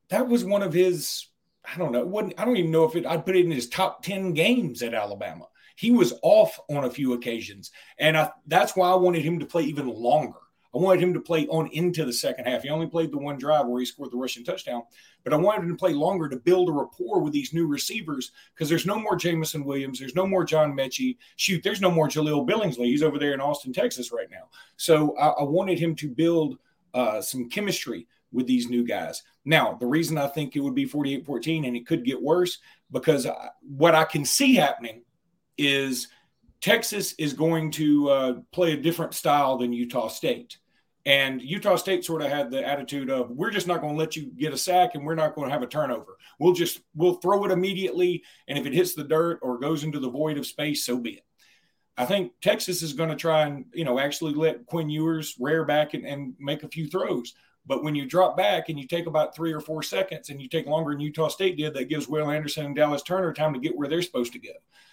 that 0.09 0.27
was 0.27 0.45
one 0.45 0.63
of 0.63 0.73
his. 0.73 1.27
I 1.73 1.79
don't 1.79 1.93
know. 1.93 2.33
I 2.37 2.45
don't 2.45 2.57
even 2.57 2.71
know 2.71 2.85
if 2.85 2.97
it. 2.97 3.07
I'd 3.07 3.25
put 3.25 3.37
it 3.37 3.45
in 3.45 3.51
his 3.51 3.69
top 3.69 4.03
10 4.03 4.33
games 4.33 4.83
at 4.83 4.95
Alabama. 4.95 5.47
He 5.77 5.91
was 5.91 6.15
off 6.23 6.59
on 6.69 6.85
a 6.85 6.91
few 6.91 7.15
occasions, 7.15 7.71
and 7.99 8.17
I, 8.17 8.31
that's 8.47 8.77
why 8.77 8.91
I 8.91 8.97
wanted 8.97 9.23
him 9.23 9.39
to 9.39 9.47
play 9.47 9.63
even 9.63 9.89
longer 9.89 10.41
I 10.73 10.79
wanted 10.79 11.03
him 11.03 11.15
to 11.15 11.21
play 11.21 11.49
on 11.49 11.69
into 11.73 12.05
the 12.05 12.13
second 12.13 12.47
half. 12.47 12.63
He 12.63 12.69
only 12.69 12.87
played 12.87 13.11
the 13.11 13.19
one 13.19 13.39
drive 13.39 13.67
where 13.67 13.81
he 13.81 13.87
scored 13.87 14.13
the 14.13 14.17
rushing 14.17 14.45
touchdown, 14.45 14.83
but 15.25 15.33
I 15.33 15.37
wanted 15.37 15.65
him 15.65 15.71
to 15.71 15.77
play 15.77 15.93
longer 15.93 16.29
to 16.29 16.37
build 16.37 16.69
a 16.69 16.73
rapport 16.73 17.21
with 17.21 17.33
these 17.33 17.53
new 17.53 17.67
receivers 17.67 18.31
because 18.55 18.69
there's 18.69 18.87
no 18.87 18.99
more 18.99 19.17
Jameson 19.17 19.65
Williams, 19.65 19.99
there's 19.99 20.15
no 20.15 20.27
more 20.27 20.45
John 20.45 20.73
Metchie. 20.73 21.17
Shoot, 21.37 21.65
there's 21.65 21.81
no 21.81 21.91
more 21.91 22.09
Jahleel 22.09 22.49
Billingsley. 22.49 22.87
He's 22.87 23.03
over 23.03 23.19
there 23.19 23.35
in 23.35 23.41
Austin, 23.41 23.73
Texas 23.73 24.13
right 24.13 24.31
now. 24.31 24.49
So 24.77 25.17
I, 25.19 25.29
I 25.29 25.43
wanted 25.43 25.79
him 25.79 25.97
to 25.97 26.09
build 26.09 26.59
uh, 26.95 27.21
some 27.21 27.49
chemistry 27.49 28.07
with 28.33 28.47
these 28.47 28.69
new 28.69 28.85
guys. 28.85 29.23
Now, 29.45 29.77
the 29.81 29.87
reason 29.87 30.19
I 30.19 30.29
think 30.29 30.57
it 30.57 30.61
would 30.61 30.75
be 30.75 30.85
48 30.85 31.27
14 31.27 31.65
and 31.65 31.77
it 31.77 31.87
could 31.87 32.05
get 32.05 32.23
worse 32.23 32.59
because 32.91 33.27
I, 33.27 33.51
what 33.61 33.95
I 33.95 34.05
can 34.05 34.25
see 34.25 34.55
happening 34.55 35.03
is– 35.57 36.09
Texas 36.61 37.15
is 37.19 37.33
going 37.33 37.71
to 37.73 38.11
uh, 38.11 38.33
play 38.53 38.73
a 38.73 38.77
different 38.77 39.15
style 39.15 39.57
than 39.57 39.73
Utah 39.73 40.09
State. 40.09 40.59
And 41.07 41.41
Utah 41.41 41.77
State 41.77 42.05
sort 42.05 42.21
of 42.21 42.31
had 42.31 42.51
the 42.51 42.67
attitude 42.67 43.09
of 43.09 43.31
we're 43.31 43.51
just 43.51 43.67
not 43.67 43.81
going 43.81 43.95
to 43.95 43.99
let 43.99 44.17
you 44.17 44.31
get 44.37 44.53
a 44.53 44.59
sack 44.59 44.95
and 44.95 45.05
we're 45.05 45.15
not 45.15 45.35
going 45.35 45.49
to 45.49 45.53
have 45.53 45.63
a 45.63 45.67
turnover. 45.67 46.19
We'll 46.39 46.53
just 46.53 46.83
we'll 46.95 47.15
throw 47.15 47.45
it 47.45 47.51
immediately 47.51 48.23
and 48.47 48.59
if 48.59 48.67
it 48.67 48.75
hits 48.75 48.95
the 48.95 49.05
dirt 49.05 49.39
or 49.41 49.59
goes 49.59 49.83
into 49.83 49.99
the 49.99 50.11
void 50.11 50.37
of 50.37 50.47
space, 50.47 50.85
so 50.85 50.99
be 50.99 51.13
it. 51.13 51.25
I 51.97 52.05
think 52.05 52.33
Texas 52.43 52.83
is 52.83 52.93
going 52.93 53.09
to 53.09 53.17
try 53.17 53.47
and, 53.47 53.65
you 53.73 53.85
know, 53.85 53.99
actually 53.99 54.35
let 54.35 54.67
Quinn 54.67 54.91
Ewers 54.91 55.37
rear 55.41 55.65
back 55.65 55.95
and, 55.95 56.07
and 56.07 56.35
make 56.39 56.63
a 56.63 56.69
few 56.69 56.87
throws. 56.87 57.35
But 57.71 57.85
when 57.85 57.95
you 57.95 58.05
drop 58.05 58.37
back 58.37 58.69
and 58.69 58.77
you 58.77 58.85
take 58.85 59.07
about 59.07 59.33
three 59.33 59.53
or 59.53 59.61
four 59.61 59.85
seconds 59.85 60.29
and 60.29 60.43
you 60.43 60.49
take 60.49 60.67
longer 60.67 60.91
than 60.91 60.99
Utah 60.99 61.29
State 61.29 61.57
did, 61.57 61.73
that 61.75 61.89
gives 61.89 62.09
Will 62.09 62.29
Anderson 62.29 62.67
and 62.67 62.75
Dallas 62.75 63.01
Turner 63.01 63.33
time 63.33 63.55
to 63.55 63.61
get 63.61 63.77
where 63.77 63.87
they're 63.87 64.03
supposed 64.03 64.33
to 64.33 64.41
go. 64.41 64.51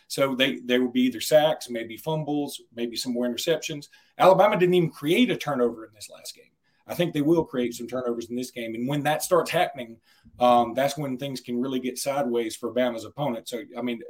So 0.08 0.36
they 0.36 0.58
there 0.58 0.80
will 0.80 0.92
be 0.92 1.02
either 1.02 1.20
sacks, 1.20 1.72
maybe 1.72 1.98
fumbles, 1.98 2.62
maybe 2.76 2.96
some 2.96 3.14
more 3.14 3.28
interceptions. 3.28 3.88
Alabama 4.20 4.60
didn't 4.60 4.76
even 4.76 4.92
create 4.92 5.32
a 5.32 5.36
turnover 5.36 5.86
in 5.86 5.94
this 5.96 6.12
last 6.14 6.36
game. 6.36 6.52
I 6.86 6.94
think 6.94 7.16
they 7.16 7.24
will 7.24 7.44
create 7.44 7.74
some 7.74 7.88
turnovers 7.88 8.30
in 8.30 8.36
this 8.36 8.52
game, 8.52 8.76
and 8.76 8.88
when 8.88 9.02
that 9.04 9.24
starts 9.24 9.50
happening, 9.50 9.98
um, 10.40 10.76
that's 10.76 11.00
when 11.00 11.18
things 11.18 11.42
can 11.42 11.60
really 11.60 11.80
get 11.80 11.98
sideways 11.98 12.56
for 12.56 12.72
Bama's 12.72 13.06
opponent. 13.06 13.50
So 13.50 13.64
I 13.76 13.82
mean. 13.82 14.02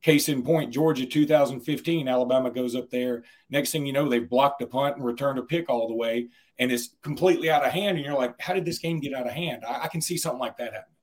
Case 0.00 0.28
in 0.28 0.44
point, 0.44 0.72
Georgia 0.72 1.04
2015, 1.04 2.06
Alabama 2.06 2.52
goes 2.52 2.76
up 2.76 2.88
there. 2.88 3.24
Next 3.50 3.72
thing 3.72 3.84
you 3.84 3.92
know, 3.92 4.08
they've 4.08 4.30
blocked 4.30 4.62
a 4.62 4.66
punt 4.68 4.94
and 4.94 5.04
returned 5.04 5.40
a 5.40 5.42
pick 5.42 5.68
all 5.68 5.88
the 5.88 5.94
way, 5.96 6.28
and 6.58 6.72
it's 6.72 6.90
completely 7.02 7.50
out 7.50 7.64
of 7.64 7.72
hand. 7.72 7.96
And 7.96 8.04
you're 8.04 8.16
like, 8.16 8.40
how 8.40 8.54
did 8.54 8.64
this 8.64 8.78
game 8.78 9.00
get 9.00 9.14
out 9.14 9.26
of 9.26 9.32
hand? 9.32 9.64
I, 9.66 9.84
I 9.84 9.88
can 9.88 10.00
see 10.00 10.16
something 10.16 10.40
like 10.40 10.56
that 10.58 10.72
happen. 10.72 10.94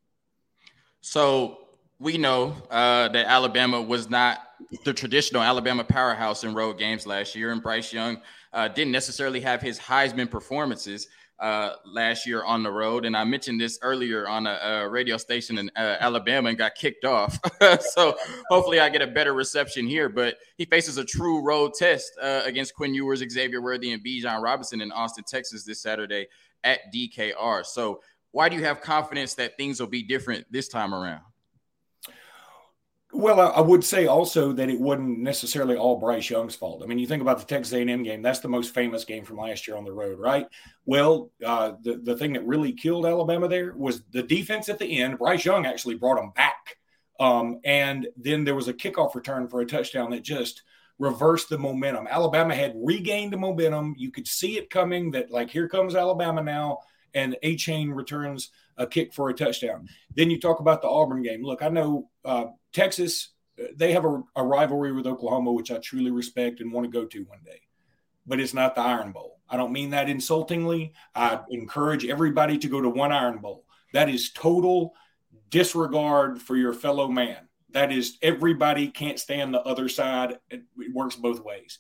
So 1.02 1.60
we 2.00 2.18
know 2.18 2.56
uh, 2.70 3.10
that 3.10 3.26
Alabama 3.28 3.82
was 3.82 4.10
not 4.10 4.40
the 4.84 4.94
traditional 4.94 5.42
Alabama 5.42 5.84
powerhouse 5.84 6.44
in 6.44 6.54
road 6.54 6.78
games 6.78 7.06
last 7.06 7.36
year, 7.36 7.52
and 7.52 7.62
Bryce 7.62 7.94
Young 7.94 8.22
uh, 8.54 8.68
didn't 8.68 8.92
necessarily 8.92 9.40
have 9.42 9.62
his 9.62 9.80
Heisman 9.80 10.30
performances 10.30 11.08
uh, 11.40 11.74
last 11.86 12.26
year 12.26 12.44
on 12.44 12.64
the 12.64 12.72
road. 12.72 13.06
And 13.06 13.16
I 13.16 13.24
mentioned 13.24 13.60
this 13.60 13.78
earlier 13.82 14.28
on 14.28 14.48
a, 14.48 14.60
a 14.64 14.90
radio 14.90 15.18
station 15.18 15.58
in 15.58 15.70
uh, 15.76 15.98
Alabama 16.00 16.50
and 16.50 16.58
got 16.58 16.76
kicked 16.76 17.06
off. 17.06 17.38
so 17.94 18.16
hopefully 18.50 18.80
I 18.80 18.90
get 18.90 19.02
a 19.02 19.08
better 19.08 19.34
reception 19.34 19.88
here. 19.88 20.10
But 20.10 20.38
he 20.58 20.66
faces 20.66 20.98
a 20.98 21.06
true 21.06 21.42
road 21.42 21.74
test 21.74 22.14
uh, 22.22 22.42
against 22.46 22.74
Quinn 22.76 22.94
Ewers, 22.94 23.24
Xavier 23.30 23.62
Worthy, 23.62 23.92
and 23.92 24.04
Bijan 24.04 24.42
Robinson 24.42 24.82
in 24.82 24.92
Austin, 24.92 25.24
Texas 25.28 25.64
this 25.64 25.82
Saturday 25.82 26.28
at 26.64 26.80
DKR. 26.94 27.66
So 27.66 28.02
why 28.32 28.50
do 28.50 28.56
you 28.56 28.64
have 28.64 28.82
confidence 28.82 29.36
that 29.36 29.58
things 29.58 29.80
will 29.80 29.88
be 29.88 30.04
different 30.04 30.46
this 30.52 30.68
time 30.68 30.94
around? 30.94 31.22
Well, 33.18 33.40
I, 33.40 33.62
would 33.62 33.86
say 33.86 34.08
also 34.08 34.52
that 34.52 34.70
it 34.70 34.80
wasn't 34.80 35.20
necessarily 35.20 35.78
all 35.78 35.98
Bryce 35.98 36.30
Young's 36.30 36.54
fault. 36.54 36.84
I 36.84 36.86
mean, 36.86 37.00
you 37.00 37.08
think 37.08 37.22
about 37.22 37.40
the 37.40 37.46
Texas 37.46 37.74
A&M 37.74 38.04
game; 38.04 38.22
that's 38.22 38.40
the 38.40 38.50
most 38.50 38.74
famous 38.74 39.06
game 39.06 39.24
from 39.24 39.38
last 39.38 39.70
year 39.70 39.78
on 39.78 39.86
the 39.86 39.94
road, 39.94 40.20
right? 40.20 40.46
Well, 40.86 41.32
uh, 41.44 41.74
the 41.82 41.96
the 42.04 42.18
thing 42.18 42.34
that 42.34 42.46
really 42.46 42.74
killed 42.74 43.06
Alabama 43.06 43.48
there 43.48 43.74
was 43.74 44.04
the 44.12 44.22
defense 44.22 44.68
at 44.68 44.80
the 44.80 45.00
end. 45.02 45.18
Bryce 45.18 45.46
Young 45.46 45.66
actually 45.66 45.96
brought 45.96 46.18
them 46.18 46.32
back, 46.36 46.76
um, 47.18 47.62
and 47.64 48.06
then 48.18 48.44
there 48.44 48.54
was 48.54 48.68
a 48.68 48.74
kickoff 48.74 49.16
return 49.16 49.48
for 49.48 49.62
a 49.62 49.66
touchdown 49.66 50.12
that 50.12 50.24
just 50.24 50.64
reversed 51.00 51.48
the 51.48 51.58
momentum. 51.58 52.08
Alabama 52.10 52.54
had 52.54 52.74
regained 52.76 53.32
the 53.32 53.38
momentum; 53.38 53.96
you 53.98 54.12
could 54.12 54.28
see 54.28 54.58
it 54.58 54.70
coming. 54.70 55.12
That 55.12 55.32
like 55.32 55.50
here 55.50 55.70
comes 55.70 55.96
Alabama 55.96 56.44
now, 56.44 56.80
and 57.16 57.38
Achane 57.44 57.96
returns 57.96 58.52
a 58.78 58.86
kick 58.86 59.14
for 59.14 59.30
a 59.30 59.34
touchdown. 59.34 59.88
Then 60.16 60.30
you 60.30 60.40
talk 60.40 60.60
about 60.60 60.82
the 60.82 60.90
Auburn 60.90 61.24
game. 61.24 61.44
Look, 61.44 61.64
I 61.64 61.70
know 61.70 62.10
uh, 62.24 62.48
Texas, 62.74 63.30
they 63.76 63.94
have 63.94 64.06
a, 64.06 64.22
a, 64.36 64.44
rivalry 64.44 64.92
with 64.92 65.08
Oklahoma, 65.08 65.54
which 65.54 65.72
I 65.72 65.78
truly 65.78 66.12
respect 66.12 66.60
and 66.60 66.72
want 66.72 66.86
to 66.86 66.92
go 66.92 67.06
to 67.06 67.24
one 67.24 67.40
day, 67.46 67.62
but 68.28 68.42
it's 68.42 68.54
not 68.54 68.76
the 68.76 68.82
Iron 68.82 69.14
Bowl. 69.14 69.40
I 69.50 69.56
don't 69.56 69.72
mean 69.72 69.92
that 69.92 70.10
insultingly. 70.10 70.94
I 71.16 71.40
encourage 71.50 72.06
everybody 72.06 72.58
to 72.58 72.68
go 72.68 72.82
to 72.82 72.90
one 72.90 73.14
Iron 73.14 73.40
Bowl. 73.40 73.66
That 73.94 74.10
is 74.10 74.34
total 74.34 74.94
disregard 75.50 76.42
for 76.42 76.58
your 76.58 76.74
fellow 76.74 77.08
man. 77.08 77.48
That 77.70 77.92
is 77.92 78.18
everybody 78.22 78.88
can't 78.90 79.20
stand 79.20 79.54
the 79.54 79.62
other 79.62 79.88
side. 79.88 80.40
It, 80.50 80.64
it 80.78 80.94
works 80.94 81.16
both 81.16 81.40
ways 81.40 81.80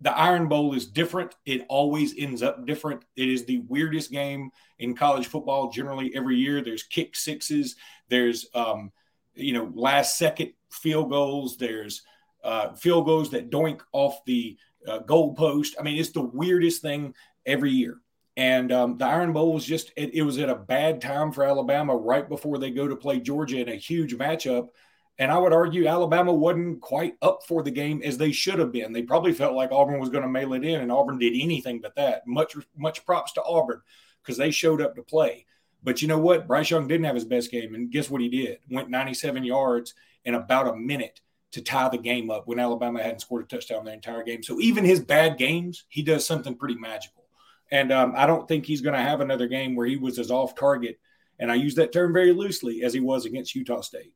the 0.00 0.16
Iron 0.16 0.48
Bowl 0.48 0.74
is 0.74 0.86
different. 0.86 1.34
It 1.44 1.66
always 1.68 2.14
ends 2.16 2.42
up 2.42 2.66
different. 2.66 3.04
It 3.16 3.28
is 3.28 3.44
the 3.44 3.58
weirdest 3.68 4.10
game 4.10 4.50
in 4.78 4.96
college 4.96 5.26
football. 5.26 5.70
Generally, 5.70 6.12
every 6.14 6.36
year 6.36 6.62
there's 6.62 6.82
kick 6.82 7.14
sixes. 7.14 7.76
There's 8.08 8.46
um, 8.54 8.92
you 9.34 9.52
know 9.52 9.70
last 9.74 10.16
second 10.16 10.52
field 10.70 11.10
goals. 11.10 11.56
There's 11.56 12.02
uh, 12.42 12.72
field 12.74 13.04
goals 13.06 13.30
that 13.30 13.50
doink 13.50 13.80
off 13.92 14.24
the 14.24 14.56
uh, 14.86 14.98
goal 15.00 15.34
post. 15.34 15.76
I 15.78 15.82
mean, 15.82 15.98
it's 15.98 16.10
the 16.10 16.22
weirdest 16.22 16.80
thing 16.80 17.14
every 17.44 17.70
year. 17.70 17.98
And 18.36 18.72
um, 18.72 18.96
the 18.96 19.04
Iron 19.04 19.34
Bowl 19.34 19.52
was 19.52 19.66
just 19.66 19.92
it, 19.96 20.14
it 20.14 20.22
was 20.22 20.38
at 20.38 20.48
a 20.48 20.54
bad 20.54 21.02
time 21.02 21.30
for 21.30 21.44
Alabama 21.44 21.94
right 21.94 22.26
before 22.26 22.56
they 22.56 22.70
go 22.70 22.88
to 22.88 22.96
play 22.96 23.20
Georgia 23.20 23.60
in 23.60 23.68
a 23.68 23.76
huge 23.76 24.14
matchup 24.16 24.68
and 25.20 25.30
I 25.30 25.36
would 25.36 25.52
argue 25.52 25.86
Alabama 25.86 26.32
wasn't 26.32 26.80
quite 26.80 27.14
up 27.20 27.42
for 27.46 27.62
the 27.62 27.70
game 27.70 28.00
as 28.02 28.16
they 28.16 28.32
should 28.32 28.58
have 28.58 28.72
been. 28.72 28.90
They 28.90 29.02
probably 29.02 29.34
felt 29.34 29.54
like 29.54 29.70
Auburn 29.70 30.00
was 30.00 30.08
going 30.08 30.22
to 30.22 30.30
mail 30.30 30.54
it 30.54 30.64
in, 30.64 30.80
and 30.80 30.90
Auburn 30.90 31.18
did 31.18 31.34
anything 31.38 31.78
but 31.78 31.94
that. 31.96 32.26
Much 32.26 32.56
much 32.74 33.04
props 33.04 33.32
to 33.32 33.44
Auburn 33.44 33.82
because 34.22 34.38
they 34.38 34.50
showed 34.50 34.80
up 34.80 34.96
to 34.96 35.02
play. 35.02 35.44
But 35.82 36.00
you 36.00 36.08
know 36.08 36.18
what? 36.18 36.48
Bryce 36.48 36.70
Young 36.70 36.88
didn't 36.88 37.04
have 37.04 37.14
his 37.14 37.26
best 37.26 37.50
game, 37.50 37.74
and 37.74 37.90
guess 37.90 38.08
what 38.08 38.22
he 38.22 38.30
did? 38.30 38.60
Went 38.70 38.88
97 38.88 39.44
yards 39.44 39.92
in 40.24 40.34
about 40.34 40.68
a 40.68 40.76
minute 40.76 41.20
to 41.52 41.60
tie 41.60 41.90
the 41.90 41.98
game 41.98 42.30
up 42.30 42.46
when 42.46 42.58
Alabama 42.58 43.02
hadn't 43.02 43.20
scored 43.20 43.44
a 43.44 43.46
touchdown 43.46 43.84
the 43.84 43.92
entire 43.92 44.22
game. 44.22 44.42
So 44.42 44.58
even 44.58 44.86
his 44.86 45.00
bad 45.00 45.36
games, 45.36 45.84
he 45.88 46.02
does 46.02 46.24
something 46.24 46.54
pretty 46.54 46.76
magical. 46.76 47.24
And 47.70 47.92
um, 47.92 48.14
I 48.16 48.26
don't 48.26 48.48
think 48.48 48.64
he's 48.64 48.80
going 48.80 48.96
to 48.96 49.02
have 49.02 49.20
another 49.20 49.48
game 49.48 49.76
where 49.76 49.86
he 49.86 49.96
was 49.96 50.18
as 50.18 50.30
off 50.30 50.54
target, 50.54 50.98
and 51.38 51.52
I 51.52 51.56
use 51.56 51.74
that 51.74 51.92
term 51.92 52.14
very 52.14 52.32
loosely, 52.32 52.84
as 52.84 52.94
he 52.94 53.00
was 53.00 53.26
against 53.26 53.54
Utah 53.54 53.82
State. 53.82 54.14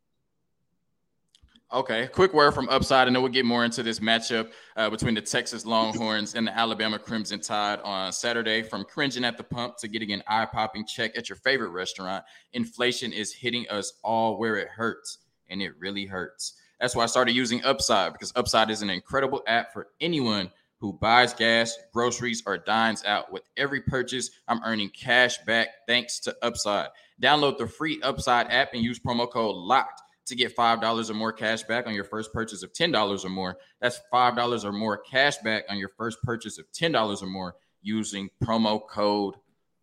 Okay, 1.73 2.09
quick 2.13 2.33
word 2.33 2.53
from 2.53 2.69
Upside, 2.69 3.09
and 3.09 3.17
then 3.17 3.23
we'll 3.23 3.33
get 3.33 3.45
more 3.45 3.65
into 3.65 3.83
this 3.83 3.99
matchup 3.99 4.53
uh, 4.77 4.91
between 4.91 5.15
the 5.15 5.21
Texas 5.21 5.67
Longhorns 5.67 6.35
and 6.35 6.47
the 6.47 6.57
Alabama 6.57 6.99
Crimson 6.99 7.41
Tide 7.41 7.81
on 7.81 8.13
Saturday. 8.13 8.63
From 8.63 8.85
cringing 8.85 9.25
at 9.25 9.37
the 9.37 9.43
pump 9.43 9.79
to 9.79 9.89
getting 9.89 10.13
an 10.13 10.23
eye 10.29 10.45
popping 10.45 10.87
check 10.87 11.17
at 11.17 11.29
your 11.29 11.37
favorite 11.37 11.71
restaurant, 11.71 12.25
inflation 12.53 13.13
is 13.13 13.33
hitting 13.33 13.67
us 13.71 13.95
all 14.05 14.39
where 14.39 14.57
it 14.57 14.69
hurts, 14.69 15.19
and 15.49 15.61
it 15.61 15.73
really 15.79 16.07
hurts. 16.07 16.55
That's 16.81 16.95
why 16.95 17.05
I 17.05 17.07
started 17.07 17.33
using 17.33 17.65
Upside 17.65 18.13
because 18.13 18.33
Upside 18.37 18.71
is 18.71 18.83
an 18.83 18.91
incredible 18.91 19.43
app 19.47 19.73
for 19.73 19.89
anyone 20.01 20.51
who 20.79 20.93
buys 20.93 21.33
gas, 21.33 21.77
groceries, 21.93 22.43
or 22.47 22.59
dines 22.59 23.05
out. 23.05 23.33
With 23.33 23.43
every 23.57 23.81
purchase, 23.81 24.31
I'm 24.47 24.63
earning 24.65 24.91
cash 24.91 25.39
back 25.39 25.69
thanks 25.89 26.21
to 26.21 26.37
Upside. 26.43 26.91
Download 27.21 27.59
the 27.59 27.67
free 27.67 28.01
Upside 28.03 28.49
app 28.49 28.75
and 28.75 28.83
use 28.83 29.01
promo 29.01 29.29
code 29.29 29.57
LOCKED 29.57 30.01
to 30.27 30.35
get 30.35 30.57
$5 30.57 31.11
or 31.11 31.15
more 31.15 31.33
cash 31.33 31.63
back 31.63 31.87
on 31.87 31.95
your 31.95 32.05
first 32.05 32.33
purchase 32.33 32.63
of 32.63 32.73
$10 32.73 33.25
or 33.25 33.29
more. 33.29 33.59
That's 33.81 34.01
$5 34.13 34.65
or 34.65 34.73
more 34.73 34.99
cash 34.99 35.39
back 35.39 35.65
on 35.69 35.79
your 35.79 35.91
first 35.97 36.23
purchase 36.23 36.59
of 36.59 36.71
$10 36.73 37.23
or 37.23 37.27
more 37.27 37.57
using 37.83 38.31
promo 38.43 38.81
code 38.87 39.35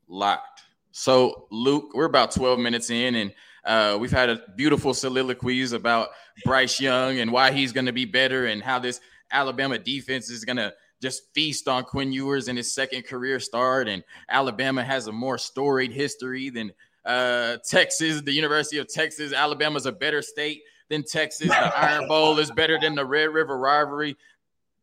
LOCKED. 0.07 0.61
So, 0.91 1.47
Luke, 1.51 1.91
we're 1.93 2.05
about 2.05 2.31
12 2.31 2.59
minutes 2.59 2.89
in, 2.89 3.15
and 3.15 3.33
uh, 3.63 3.97
we've 3.99 4.11
had 4.11 4.29
a 4.29 4.41
beautiful 4.55 4.93
soliloquies 4.93 5.71
about 5.71 6.09
Bryce 6.43 6.79
Young 6.79 7.19
and 7.19 7.31
why 7.31 7.51
he's 7.51 7.71
going 7.71 7.85
to 7.85 7.93
be 7.93 8.05
better 8.05 8.47
and 8.47 8.61
how 8.61 8.79
this 8.79 8.99
Alabama 9.31 9.77
defense 9.77 10.29
is 10.29 10.43
going 10.43 10.57
to 10.57 10.73
just 11.01 11.33
feast 11.33 11.67
on 11.67 11.83
Quinn 11.83 12.11
Ewers 12.11 12.47
in 12.47 12.57
his 12.57 12.73
second 12.73 13.03
career 13.05 13.39
start. 13.39 13.87
And 13.87 14.03
Alabama 14.29 14.83
has 14.83 15.07
a 15.07 15.11
more 15.11 15.37
storied 15.37 15.91
history 15.91 16.49
than 16.49 16.71
uh, 17.05 17.57
Texas, 17.67 18.21
the 18.21 18.31
University 18.31 18.77
of 18.77 18.87
Texas, 18.87 19.33
Alabama's 19.33 19.85
a 19.85 19.91
better 19.91 20.21
state 20.21 20.61
than 20.89 21.03
Texas. 21.03 21.47
The 21.47 21.55
Iron 21.77 22.07
Bowl 22.07 22.37
is 22.39 22.51
better 22.51 22.79
than 22.79 22.95
the 22.95 23.05
Red 23.05 23.29
River 23.29 23.57
rivalry. 23.57 24.15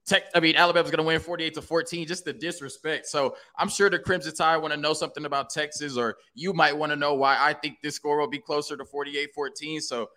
Tech, 0.06 0.25
I 0.34 0.40
mean, 0.40 0.56
Alabama's 0.56 0.90
going 0.90 1.04
to 1.04 1.06
win 1.06 1.20
48 1.20 1.54
to 1.54 1.62
14, 1.62 2.06
just 2.06 2.25
the 2.25 2.32
disrespect. 2.32 3.06
So 3.06 3.37
I'm 3.58 3.68
sure 3.68 3.90
the 3.90 3.98
Crimson 3.98 4.34
Tide 4.34 4.56
want 4.56 4.72
to 4.72 4.80
know 4.80 4.94
something 4.94 5.26
about 5.26 5.50
Texas, 5.50 5.98
or 5.98 6.16
you 6.34 6.54
might 6.54 6.76
want 6.76 6.90
to 6.90 6.96
know 6.96 7.14
why 7.14 7.37
I 7.38 7.52
think 7.52 7.76
this 7.82 7.96
score 7.96 8.18
will 8.18 8.26
be 8.26 8.38
closer 8.38 8.75
to 8.76 8.84
48 8.87 9.34
14. 9.34 9.80
So 9.82 10.08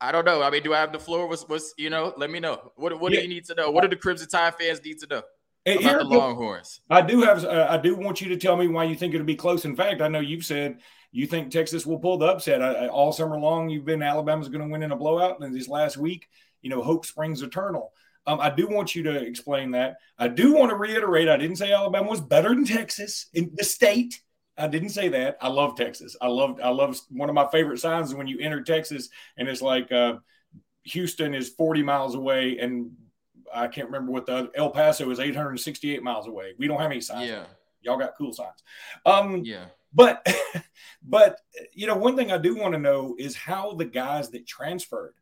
I 0.00 0.12
don't 0.12 0.24
know. 0.24 0.42
I 0.42 0.50
mean, 0.50 0.62
do 0.62 0.72
I 0.72 0.80
have 0.80 0.92
the 0.92 0.98
floor? 0.98 1.26
Was, 1.26 1.46
was 1.46 1.74
you 1.76 1.90
know, 1.90 2.14
let 2.16 2.30
me 2.30 2.40
know. 2.40 2.72
What, 2.76 2.98
what 2.98 3.12
yeah. 3.12 3.20
do 3.20 3.22
you 3.24 3.34
need 3.34 3.44
to 3.46 3.54
know? 3.54 3.70
What 3.70 3.82
do 3.82 3.88
the 3.88 3.96
Crimson 3.96 4.28
Tide 4.28 4.54
fans 4.54 4.82
need 4.82 4.98
to 5.00 5.06
know? 5.08 5.22
About 5.66 5.82
here, 5.82 5.98
the 5.98 6.04
Longhorns. 6.04 6.80
I 6.90 7.00
do 7.00 7.22
have. 7.22 7.42
Uh, 7.44 7.66
I 7.70 7.78
do 7.78 7.96
want 7.96 8.20
you 8.20 8.28
to 8.28 8.36
tell 8.36 8.56
me 8.56 8.68
why 8.68 8.84
you 8.84 8.94
think 8.94 9.14
it'll 9.14 9.26
be 9.26 9.34
close. 9.34 9.64
In 9.64 9.74
fact, 9.74 10.02
I 10.02 10.08
know 10.08 10.20
you've 10.20 10.44
said 10.44 10.80
you 11.14 11.28
think 11.28 11.52
Texas 11.52 11.86
will 11.86 12.00
pull 12.00 12.18
the 12.18 12.26
upset 12.26 12.60
I, 12.60 12.88
all 12.88 13.12
summer 13.12 13.38
long. 13.38 13.68
You've 13.68 13.84
been 13.84 14.02
Alabama's 14.02 14.48
going 14.48 14.66
to 14.66 14.70
win 14.70 14.82
in 14.82 14.90
a 14.90 14.96
blowout, 14.96 15.40
and 15.40 15.54
this 15.54 15.68
last 15.68 15.96
week, 15.96 16.26
you 16.60 16.70
know, 16.70 16.82
hope 16.82 17.06
springs 17.06 17.40
eternal. 17.40 17.92
Um, 18.26 18.40
I 18.40 18.50
do 18.50 18.66
want 18.66 18.96
you 18.96 19.04
to 19.04 19.22
explain 19.22 19.70
that. 19.72 19.98
I 20.18 20.26
do 20.26 20.54
want 20.54 20.70
to 20.70 20.76
reiterate. 20.76 21.28
I 21.28 21.36
didn't 21.36 21.56
say 21.56 21.72
Alabama 21.72 22.10
was 22.10 22.20
better 22.20 22.48
than 22.48 22.64
Texas 22.64 23.26
in 23.32 23.52
the 23.54 23.62
state. 23.62 24.20
I 24.58 24.66
didn't 24.66 24.88
say 24.88 25.08
that. 25.10 25.38
I 25.40 25.48
love 25.48 25.76
Texas. 25.76 26.16
I 26.20 26.26
love. 26.26 26.58
I 26.60 26.70
love. 26.70 26.98
One 27.10 27.28
of 27.28 27.34
my 27.36 27.46
favorite 27.46 27.78
signs 27.78 28.08
is 28.08 28.16
when 28.16 28.26
you 28.26 28.40
enter 28.40 28.62
Texas 28.62 29.08
and 29.36 29.46
it's 29.46 29.62
like 29.62 29.92
uh, 29.92 30.14
Houston 30.82 31.32
is 31.32 31.50
40 31.50 31.84
miles 31.84 32.16
away 32.16 32.58
and 32.58 32.90
I 33.54 33.68
can't 33.68 33.86
remember 33.86 34.10
what 34.10 34.26
the 34.26 34.50
El 34.56 34.70
Paso 34.70 35.08
is 35.10 35.20
868 35.20 36.02
miles 36.02 36.26
away. 36.26 36.54
We 36.58 36.66
don't 36.66 36.80
have 36.80 36.90
any 36.90 37.00
signs. 37.00 37.28
Yeah. 37.28 37.44
Y'all 37.82 37.98
got 37.98 38.18
cool 38.18 38.32
signs. 38.32 38.64
Um, 39.06 39.44
yeah. 39.44 39.66
But, 39.94 40.26
but 41.02 41.40
you 41.72 41.86
know, 41.86 41.96
one 41.96 42.16
thing 42.16 42.32
I 42.32 42.38
do 42.38 42.56
want 42.56 42.74
to 42.74 42.80
know 42.80 43.14
is 43.18 43.36
how 43.36 43.74
the 43.74 43.84
guys 43.84 44.30
that 44.30 44.46
transferred 44.46 45.14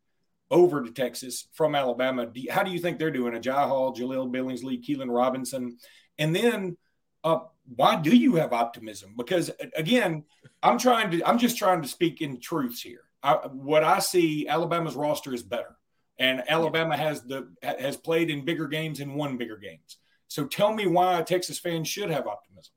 over 0.51 0.83
to 0.83 0.91
Texas 0.91 1.49
from 1.53 1.75
Alabama, 1.75 2.27
do, 2.27 2.43
how 2.51 2.63
do 2.63 2.71
you 2.71 2.79
think 2.79 2.99
they're 2.99 3.11
doing? 3.11 3.35
Agiye 3.35 3.69
Hall, 3.69 3.95
Jahleel 3.95 4.31
Billingsley, 4.31 4.85
Keilan 4.85 5.15
Robinson, 5.15 5.79
and 6.19 6.37
then 6.37 6.77
uh, 7.25 7.41
why 7.75 7.97
do 7.97 8.15
you 8.15 8.35
have 8.37 8.53
optimism? 8.53 9.15
Because 9.17 9.51
again, 9.77 10.25
I'm 10.63 10.79
trying 10.79 11.11
to, 11.13 11.27
I'm 11.27 11.39
just 11.39 11.57
trying 11.57 11.83
to 11.83 11.89
speak 11.89 12.21
in 12.21 12.41
truths 12.41 12.83
here. 12.83 13.05
I, 13.23 13.35
what 13.47 13.85
I 13.85 14.01
see, 14.01 14.49
Alabama's 14.49 14.97
roster 14.97 15.33
is 15.33 15.43
better, 15.43 15.77
and 16.19 16.43
Alabama 16.49 16.97
has 16.97 17.23
the 17.23 17.49
has 17.63 17.97
played 17.97 18.31
in 18.31 18.45
bigger 18.45 18.67
games 18.67 19.01
and 19.01 19.15
won 19.15 19.37
bigger 19.37 19.57
games. 19.57 19.99
So 20.29 20.45
tell 20.45 20.75
me 20.75 20.87
why 20.87 21.23
Texas 21.23 21.59
fan 21.59 21.85
should 21.85 22.11
have 22.11 22.27
optimism. 22.27 22.73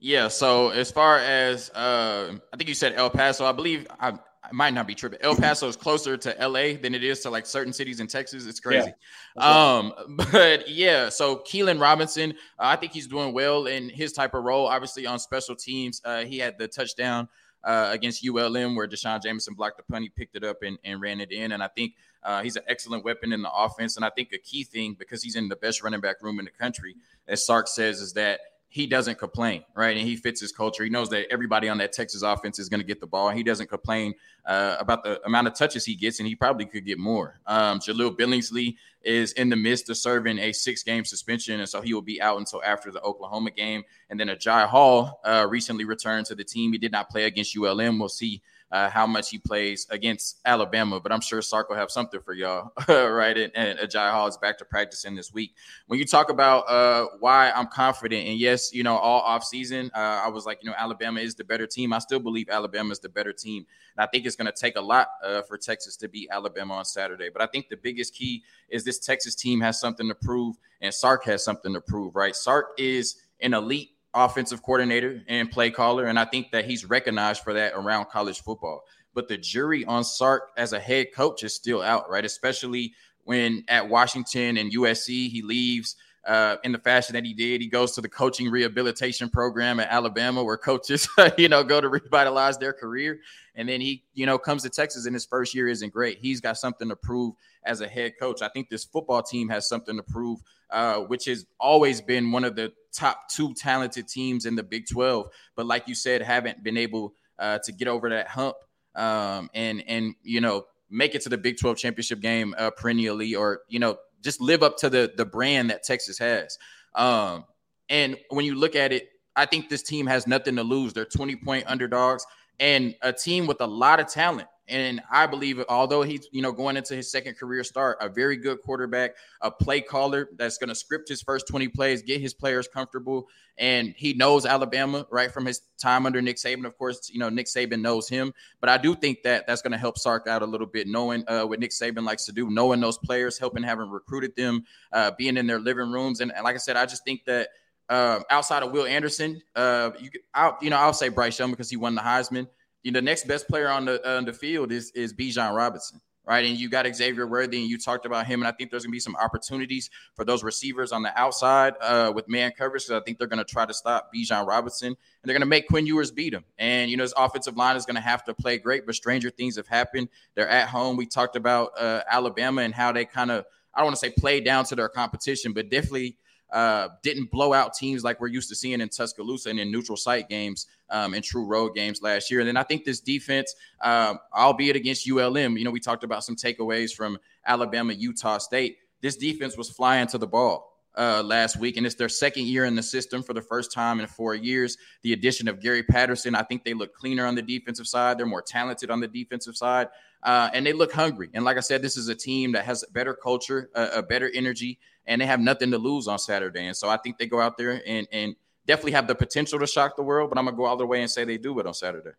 Yeah. 0.00 0.28
So 0.28 0.70
as 0.70 0.90
far 0.90 1.18
as 1.18 1.70
uh, 1.70 2.34
I 2.52 2.56
think 2.56 2.68
you 2.68 2.74
said 2.74 2.94
El 2.96 3.10
Paso, 3.10 3.44
I 3.44 3.52
believe 3.52 3.86
I, 3.98 4.10
I 4.10 4.52
might 4.52 4.72
not 4.72 4.86
be 4.86 4.94
tripping. 4.94 5.18
El 5.22 5.36
Paso 5.36 5.68
is 5.68 5.76
closer 5.76 6.16
to 6.16 6.36
LA 6.40 6.80
than 6.80 6.94
it 6.94 7.02
is 7.02 7.20
to 7.20 7.30
like 7.30 7.46
certain 7.46 7.72
cities 7.72 8.00
in 8.00 8.06
Texas. 8.06 8.46
It's 8.46 8.60
crazy. 8.60 8.92
Yeah. 9.36 9.42
Um, 9.42 9.92
but 10.32 10.68
yeah, 10.68 11.08
so 11.08 11.38
Keilan 11.38 11.80
Robinson, 11.80 12.32
uh, 12.58 12.66
I 12.66 12.76
think 12.76 12.92
he's 12.92 13.06
doing 13.06 13.32
well 13.32 13.66
in 13.66 13.88
his 13.88 14.12
type 14.12 14.34
of 14.34 14.44
role. 14.44 14.66
Obviously 14.66 15.06
on 15.06 15.18
special 15.18 15.56
teams, 15.56 16.00
uh, 16.04 16.24
he 16.24 16.38
had 16.38 16.58
the 16.58 16.68
touchdown 16.68 17.28
uh, 17.64 17.90
against 17.92 18.26
ULM 18.26 18.76
where 18.76 18.86
D'Shawn 18.86 19.20
Jamison 19.20 19.54
blocked 19.54 19.78
the 19.78 19.82
punt. 19.82 20.04
He 20.04 20.08
picked 20.10 20.36
it 20.36 20.44
up 20.44 20.62
and, 20.62 20.78
and 20.84 21.00
ran 21.00 21.20
it 21.20 21.32
in. 21.32 21.52
And 21.52 21.62
I 21.62 21.68
think 21.68 21.94
uh, 22.22 22.42
he's 22.42 22.56
an 22.56 22.62
excellent 22.68 23.04
weapon 23.04 23.32
in 23.32 23.42
the 23.42 23.52
offense. 23.52 23.96
And 23.96 24.04
I 24.04 24.10
think 24.10 24.32
a 24.32 24.38
key 24.38 24.64
thing 24.64 24.94
because 24.98 25.22
he's 25.22 25.36
in 25.36 25.48
the 25.48 25.56
best 25.56 25.82
running 25.82 26.00
back 26.00 26.22
room 26.22 26.38
in 26.38 26.44
the 26.44 26.50
country, 26.50 26.94
as 27.26 27.44
Sark 27.44 27.66
says, 27.68 28.00
is 28.00 28.12
that 28.14 28.40
he 28.70 28.86
doesn't 28.86 29.18
complain, 29.18 29.64
right? 29.74 29.96
And 29.96 30.06
he 30.06 30.14
fits 30.14 30.40
his 30.40 30.52
culture. 30.52 30.84
He 30.84 30.90
knows 30.90 31.08
that 31.08 31.26
everybody 31.30 31.70
on 31.70 31.78
that 31.78 31.92
Texas 31.92 32.20
offense 32.20 32.58
is 32.58 32.68
going 32.68 32.80
to 32.80 32.86
get 32.86 33.00
the 33.00 33.06
ball. 33.06 33.30
He 33.30 33.42
doesn't 33.42 33.68
complain 33.68 34.14
uh, 34.44 34.76
about 34.78 35.02
the 35.04 35.24
amount 35.24 35.46
of 35.46 35.54
touches 35.54 35.86
he 35.86 35.94
gets, 35.94 36.20
and 36.20 36.28
he 36.28 36.34
probably 36.34 36.66
could 36.66 36.84
get 36.84 36.98
more. 36.98 37.40
Um, 37.46 37.80
Billingsley 37.80 38.76
is 39.02 39.32
in 39.32 39.48
the 39.48 39.56
midst 39.56 39.88
of 39.88 39.96
serving 39.96 40.38
a 40.38 40.52
six-game 40.52 41.06
suspension, 41.06 41.60
and 41.60 41.68
so 41.68 41.80
he 41.80 41.94
will 41.94 42.02
be 42.02 42.20
out 42.20 42.36
until 42.36 42.62
after 42.62 42.90
the 42.90 43.00
Oklahoma 43.00 43.52
game. 43.52 43.84
And 44.10 44.20
then 44.20 44.28
Agiye 44.28 44.66
Hall 44.66 45.20
uh, 45.24 45.46
recently 45.48 45.84
returned 45.84 46.26
to 46.26 46.34
the 46.34 46.44
team. 46.44 46.72
He 46.72 46.78
did 46.78 46.92
not 46.92 47.08
play 47.08 47.24
against 47.24 47.56
ULM. 47.56 47.98
We'll 47.98 48.10
see 48.10 48.42
uh, 48.70 48.88
how 48.90 49.06
much 49.06 49.30
he 49.30 49.38
plays 49.38 49.86
against 49.90 50.40
Alabama. 50.44 51.00
But 51.00 51.12
I'm 51.12 51.20
sure 51.20 51.40
Sark 51.40 51.68
will 51.68 51.76
have 51.76 51.90
something 51.90 52.20
for 52.20 52.34
y'all, 52.34 52.72
right? 52.88 53.36
And, 53.36 53.52
and 53.54 53.78
Agiye 53.78 54.10
Hall 54.10 54.26
is 54.26 54.36
back 54.36 54.58
to 54.58 54.64
practicing 54.64 55.14
this 55.14 55.32
week. 55.32 55.54
When 55.86 55.98
you 55.98 56.04
talk 56.04 56.30
about 56.30 56.68
uh, 56.68 57.06
why 57.20 57.50
I'm 57.50 57.66
confident, 57.66 58.26
and 58.26 58.38
yes, 58.38 58.72
you 58.74 58.82
know, 58.82 58.96
all 58.96 59.22
offseason, 59.22 59.90
uh, 59.94 60.22
I 60.24 60.28
was 60.28 60.44
like, 60.44 60.58
you 60.62 60.68
know, 60.70 60.76
Alabama 60.76 61.20
is 61.20 61.34
the 61.34 61.44
better 61.44 61.66
team. 61.66 61.92
I 61.92 61.98
still 61.98 62.20
believe 62.20 62.48
Alabama 62.50 62.92
is 62.92 62.98
the 62.98 63.08
better 63.08 63.32
team. 63.32 63.64
And 63.96 64.04
I 64.04 64.06
think 64.10 64.26
it's 64.26 64.36
going 64.36 64.52
to 64.52 64.60
take 64.60 64.76
a 64.76 64.82
lot 64.82 65.08
uh, 65.24 65.42
for 65.42 65.56
Texas 65.56 65.96
to 65.96 66.08
beat 66.08 66.28
Alabama 66.30 66.74
on 66.74 66.84
Saturday. 66.84 67.30
But 67.32 67.42
I 67.42 67.46
think 67.46 67.68
the 67.68 67.76
biggest 67.76 68.14
key 68.14 68.44
is 68.68 68.84
this 68.84 68.98
Texas 68.98 69.34
team 69.34 69.60
has 69.60 69.80
something 69.80 70.08
to 70.08 70.14
prove, 70.14 70.56
and 70.80 70.92
Sark 70.92 71.24
has 71.24 71.42
something 71.44 71.72
to 71.72 71.80
prove, 71.80 72.14
right? 72.14 72.36
Sark 72.36 72.72
is 72.76 73.16
an 73.40 73.54
elite 73.54 73.90
offensive 74.24 74.62
coordinator 74.62 75.22
and 75.28 75.50
play 75.50 75.70
caller. 75.70 76.06
And 76.06 76.18
I 76.18 76.24
think 76.24 76.50
that 76.52 76.64
he's 76.64 76.84
recognized 76.84 77.42
for 77.42 77.52
that 77.54 77.72
around 77.74 78.06
college 78.06 78.40
football. 78.42 78.82
But 79.14 79.28
the 79.28 79.38
jury 79.38 79.84
on 79.84 80.04
Sark 80.04 80.50
as 80.56 80.72
a 80.72 80.80
head 80.80 81.08
coach 81.14 81.42
is 81.42 81.54
still 81.54 81.82
out, 81.82 82.08
right? 82.10 82.24
Especially 82.24 82.92
when 83.24 83.64
at 83.68 83.88
Washington 83.88 84.56
and 84.56 84.72
USC, 84.72 85.28
he 85.28 85.42
leaves 85.42 85.96
uh, 86.26 86.56
in 86.62 86.72
the 86.72 86.78
fashion 86.78 87.14
that 87.14 87.24
he 87.24 87.32
did. 87.32 87.60
He 87.60 87.68
goes 87.68 87.92
to 87.92 88.00
the 88.00 88.08
coaching 88.08 88.50
rehabilitation 88.50 89.30
program 89.30 89.80
at 89.80 89.88
Alabama, 89.90 90.44
where 90.44 90.58
coaches, 90.58 91.08
you 91.38 91.48
know, 91.48 91.64
go 91.64 91.80
to 91.80 91.88
revitalize 91.88 92.58
their 92.58 92.72
career. 92.72 93.20
And 93.54 93.68
then 93.68 93.80
he, 93.80 94.04
you 94.14 94.26
know, 94.26 94.38
comes 94.38 94.62
to 94.62 94.70
Texas 94.70 95.06
in 95.06 95.14
his 95.14 95.24
first 95.24 95.54
year 95.54 95.68
isn't 95.68 95.92
great. 95.92 96.18
He's 96.20 96.40
got 96.40 96.58
something 96.58 96.88
to 96.88 96.96
prove 96.96 97.34
as 97.64 97.80
a 97.80 97.88
head 97.88 98.12
coach. 98.20 98.42
I 98.42 98.48
think 98.48 98.68
this 98.68 98.84
football 98.84 99.22
team 99.22 99.48
has 99.48 99.68
something 99.68 99.96
to 99.96 100.02
prove, 100.02 100.40
uh, 100.70 101.00
which 101.00 101.26
has 101.26 101.46
always 101.58 102.00
been 102.00 102.32
one 102.32 102.44
of 102.44 102.56
the 102.56 102.72
top 102.92 103.28
two 103.30 103.54
talented 103.54 104.08
teams 104.08 104.46
in 104.46 104.54
the 104.54 104.62
Big 104.62 104.86
12. 104.86 105.28
But 105.56 105.66
like 105.66 105.88
you 105.88 105.94
said, 105.94 106.22
haven't 106.22 106.62
been 106.62 106.76
able 106.76 107.14
uh, 107.38 107.58
to 107.64 107.72
get 107.72 107.88
over 107.88 108.10
that 108.10 108.28
hump 108.28 108.56
um, 108.94 109.48
and 109.54 109.82
and 109.86 110.14
you 110.22 110.40
know 110.40 110.66
make 110.90 111.14
it 111.14 111.22
to 111.22 111.28
the 111.28 111.38
Big 111.38 111.58
12 111.58 111.76
championship 111.76 112.20
game 112.20 112.54
uh, 112.58 112.70
perennially, 112.70 113.34
or 113.34 113.60
you 113.68 113.78
know 113.78 113.96
just 114.22 114.40
live 114.40 114.62
up 114.62 114.76
to 114.78 114.90
the 114.90 115.12
the 115.16 115.24
brand 115.24 115.70
that 115.70 115.82
Texas 115.84 116.18
has. 116.18 116.58
Um, 116.94 117.44
and 117.88 118.16
when 118.30 118.44
you 118.44 118.54
look 118.54 118.76
at 118.76 118.92
it, 118.92 119.08
I 119.36 119.46
think 119.46 119.68
this 119.68 119.82
team 119.82 120.06
has 120.06 120.26
nothing 120.26 120.56
to 120.56 120.62
lose. 120.62 120.92
They're 120.92 121.04
20 121.04 121.36
point 121.36 121.64
underdogs 121.66 122.26
and 122.60 122.94
a 123.02 123.12
team 123.12 123.46
with 123.46 123.60
a 123.60 123.66
lot 123.66 124.00
of 124.00 124.08
talent. 124.08 124.48
And 124.68 125.00
I 125.10 125.26
believe, 125.26 125.64
although 125.68 126.02
he's 126.02 126.28
you 126.30 126.42
know 126.42 126.52
going 126.52 126.76
into 126.76 126.94
his 126.94 127.10
second 127.10 127.38
career 127.38 127.64
start, 127.64 127.98
a 128.00 128.08
very 128.08 128.36
good 128.36 128.60
quarterback, 128.62 129.12
a 129.40 129.50
play 129.50 129.80
caller 129.80 130.28
that's 130.36 130.58
going 130.58 130.68
to 130.68 130.74
script 130.74 131.08
his 131.08 131.22
first 131.22 131.48
20 131.48 131.68
plays, 131.68 132.02
get 132.02 132.20
his 132.20 132.34
players 132.34 132.68
comfortable, 132.68 133.28
and 133.56 133.94
he 133.96 134.12
knows 134.12 134.44
Alabama 134.44 135.06
right 135.10 135.32
from 135.32 135.46
his 135.46 135.62
time 135.80 136.04
under 136.04 136.20
Nick 136.20 136.36
Saban. 136.36 136.66
Of 136.66 136.76
course, 136.76 137.10
you 137.10 137.18
know 137.18 137.30
Nick 137.30 137.46
Saban 137.46 137.80
knows 137.80 138.08
him, 138.08 138.34
but 138.60 138.68
I 138.68 138.76
do 138.76 138.94
think 138.94 139.22
that 139.22 139.46
that's 139.46 139.62
going 139.62 139.72
to 139.72 139.78
help 139.78 139.98
Sark 139.98 140.26
out 140.26 140.42
a 140.42 140.46
little 140.46 140.66
bit, 140.66 140.86
knowing 140.86 141.24
uh, 141.28 141.44
what 141.44 141.60
Nick 141.60 141.70
Saban 141.70 142.04
likes 142.04 142.26
to 142.26 142.32
do, 142.32 142.50
knowing 142.50 142.80
those 142.80 142.98
players, 142.98 143.38
helping 143.38 143.62
having 143.62 143.88
recruited 143.88 144.36
them, 144.36 144.64
uh, 144.92 145.12
being 145.16 145.38
in 145.38 145.46
their 145.46 145.60
living 145.60 145.90
rooms, 145.90 146.20
and, 146.20 146.30
and 146.34 146.44
like 146.44 146.54
I 146.54 146.58
said, 146.58 146.76
I 146.76 146.86
just 146.86 147.04
think 147.04 147.24
that. 147.26 147.48
Uh, 147.90 148.20
outside 148.28 148.62
of 148.62 148.70
Will 148.70 148.84
Anderson, 148.84 149.40
uh, 149.56 149.92
you, 149.98 150.10
I'll, 150.34 150.58
you 150.60 150.68
know, 150.68 150.76
I'll 150.76 150.92
say 150.92 151.08
Bryce 151.08 151.38
Young 151.38 151.52
because 151.52 151.70
he 151.70 151.78
won 151.78 151.94
the 151.94 152.02
Heisman 152.02 152.46
the 152.84 153.02
next 153.02 153.26
best 153.26 153.48
player 153.48 153.68
on 153.68 153.84
the 153.84 154.16
on 154.16 154.24
the 154.24 154.32
field 154.32 154.72
is 154.72 154.90
is 154.92 155.12
Bijan 155.12 155.54
Robinson, 155.54 156.00
right? 156.24 156.44
And 156.44 156.56
you 156.56 156.68
got 156.68 156.86
Xavier 156.94 157.26
Worthy, 157.26 157.60
and 157.60 157.68
you 157.68 157.78
talked 157.78 158.06
about 158.06 158.26
him, 158.26 158.40
and 158.40 158.48
I 158.48 158.52
think 158.52 158.70
there's 158.70 158.84
gonna 158.84 158.92
be 158.92 159.00
some 159.00 159.16
opportunities 159.16 159.90
for 160.14 160.24
those 160.24 160.44
receivers 160.44 160.92
on 160.92 161.02
the 161.02 161.18
outside 161.18 161.74
uh, 161.80 162.12
with 162.14 162.28
man 162.28 162.52
coverage. 162.56 162.84
So 162.84 162.96
I 162.96 163.00
think 163.00 163.18
they're 163.18 163.26
gonna 163.26 163.44
try 163.44 163.66
to 163.66 163.74
stop 163.74 164.10
Bijan 164.14 164.46
Robinson, 164.46 164.88
and 164.88 164.96
they're 165.24 165.34
gonna 165.34 165.46
make 165.46 165.68
Quinn 165.68 165.86
Ewers 165.86 166.10
beat 166.10 166.32
him. 166.32 166.44
And 166.58 166.90
you 166.90 166.96
know, 166.96 167.04
his 167.04 167.14
offensive 167.16 167.56
line 167.56 167.76
is 167.76 167.84
gonna 167.84 168.00
have 168.00 168.24
to 168.24 168.34
play 168.34 168.58
great, 168.58 168.86
but 168.86 168.94
stranger 168.94 169.30
things 169.30 169.56
have 169.56 169.68
happened. 169.68 170.08
They're 170.34 170.48
at 170.48 170.68
home. 170.68 170.96
We 170.96 171.06
talked 171.06 171.36
about 171.36 171.72
uh, 171.78 172.02
Alabama 172.10 172.62
and 172.62 172.74
how 172.74 172.92
they 172.92 173.04
kind 173.04 173.30
of 173.30 173.44
I 173.74 173.80
don't 173.80 173.86
want 173.86 173.96
to 173.96 174.00
say 174.00 174.10
play 174.10 174.40
down 174.40 174.64
to 174.66 174.76
their 174.76 174.88
competition, 174.88 175.52
but 175.52 175.68
definitely 175.68 176.16
uh, 176.52 176.88
didn't 177.02 177.30
blow 177.30 177.52
out 177.52 177.74
teams 177.74 178.02
like 178.02 178.20
we're 178.20 178.28
used 178.28 178.48
to 178.48 178.54
seeing 178.56 178.80
in 178.80 178.88
Tuscaloosa 178.88 179.50
and 179.50 179.60
in 179.60 179.70
neutral 179.70 179.96
site 179.96 180.28
games 180.28 180.66
um, 180.90 181.14
and 181.14 181.22
true 181.24 181.44
road 181.44 181.74
games 181.74 182.02
last 182.02 182.30
year. 182.30 182.40
And 182.40 182.48
then 182.48 182.56
I 182.56 182.62
think 182.62 182.84
this 182.84 183.00
defense, 183.00 183.54
um, 183.82 184.18
albeit 184.36 184.76
against 184.76 185.08
ULM, 185.08 185.56
you 185.56 185.64
know, 185.64 185.70
we 185.70 185.80
talked 185.80 186.04
about 186.04 186.24
some 186.24 186.36
takeaways 186.36 186.92
from 186.92 187.18
Alabama, 187.46 187.92
Utah 187.92 188.38
State. 188.38 188.78
This 189.00 189.16
defense 189.16 189.56
was 189.56 189.70
flying 189.70 190.06
to 190.08 190.18
the 190.18 190.26
ball. 190.26 190.66
Uh, 190.96 191.22
last 191.22 191.56
week, 191.56 191.76
and 191.76 191.86
it's 191.86 191.94
their 191.94 192.08
second 192.08 192.46
year 192.46 192.64
in 192.64 192.74
the 192.74 192.82
system 192.82 193.22
for 193.22 193.32
the 193.32 193.40
first 193.40 193.70
time 193.70 194.00
in 194.00 194.06
four 194.08 194.34
years. 194.34 194.76
The 195.02 195.12
addition 195.12 195.46
of 195.46 195.60
Gary 195.60 195.84
Patterson, 195.84 196.34
I 196.34 196.42
think 196.42 196.64
they 196.64 196.74
look 196.74 196.92
cleaner 196.92 197.24
on 197.24 197.36
the 197.36 197.42
defensive 197.42 197.86
side. 197.86 198.18
They're 198.18 198.26
more 198.26 198.42
talented 198.42 198.90
on 198.90 198.98
the 198.98 199.06
defensive 199.06 199.56
side, 199.56 199.90
uh, 200.24 200.50
and 200.52 200.66
they 200.66 200.72
look 200.72 200.90
hungry. 200.90 201.28
And 201.34 201.44
like 201.44 201.56
I 201.56 201.60
said, 201.60 201.82
this 201.82 201.96
is 201.96 202.08
a 202.08 202.16
team 202.16 202.50
that 202.52 202.64
has 202.64 202.84
better 202.90 203.14
culture, 203.14 203.70
a 203.76 204.02
better 204.02 204.28
energy, 204.34 204.80
and 205.06 205.20
they 205.20 205.26
have 205.26 205.38
nothing 205.38 205.70
to 205.70 205.78
lose 205.78 206.08
on 206.08 206.18
Saturday. 206.18 206.66
And 206.66 206.76
so 206.76 206.88
I 206.88 206.96
think 206.96 207.16
they 207.16 207.26
go 207.26 207.40
out 207.40 207.56
there 207.56 207.80
and 207.86 208.08
and 208.10 208.34
definitely 208.68 208.92
have 208.92 209.08
the 209.08 209.14
potential 209.16 209.58
to 209.58 209.66
shock 209.66 209.96
the 209.96 210.02
world. 210.02 210.30
But 210.30 210.38
I'm 210.38 210.44
gonna 210.44 210.56
go 210.56 210.66
all 210.66 210.76
the 210.76 210.86
way 210.86 211.00
and 211.00 211.10
say 211.10 211.24
they 211.24 211.38
do 211.38 211.58
it 211.58 211.66
on 211.66 211.74
Saturday. 211.74 212.10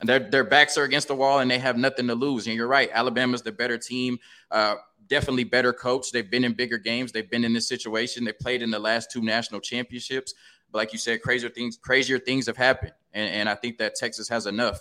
And 0.00 0.08
their 0.08 0.18
their 0.18 0.42
backs 0.42 0.76
are 0.76 0.82
against 0.82 1.06
the 1.06 1.14
wall 1.14 1.38
and 1.38 1.48
they 1.48 1.60
have 1.60 1.76
nothing 1.76 2.08
to 2.08 2.16
lose. 2.16 2.48
And 2.48 2.56
you're 2.56 2.66
right, 2.66 2.90
Alabama's 2.92 3.42
the 3.42 3.52
better 3.52 3.78
team. 3.78 4.18
Uh, 4.50 4.76
definitely 5.06 5.44
better 5.44 5.72
coach. 5.72 6.10
They've 6.10 6.28
been 6.28 6.42
in 6.42 6.54
bigger 6.54 6.78
games. 6.78 7.12
They've 7.12 7.30
been 7.30 7.44
in 7.44 7.52
this 7.52 7.68
situation. 7.68 8.24
They 8.24 8.32
played 8.32 8.62
in 8.62 8.70
the 8.70 8.78
last 8.78 9.12
two 9.12 9.20
national 9.20 9.60
championships. 9.60 10.34
But 10.72 10.78
like 10.78 10.92
you 10.92 10.98
said, 10.98 11.22
crazier 11.22 11.50
things, 11.50 11.76
crazier 11.76 12.18
things 12.18 12.46
have 12.46 12.56
happened. 12.56 12.92
And, 13.12 13.32
and 13.32 13.48
I 13.48 13.54
think 13.54 13.78
that 13.78 13.94
Texas 13.94 14.28
has 14.30 14.46
enough 14.46 14.80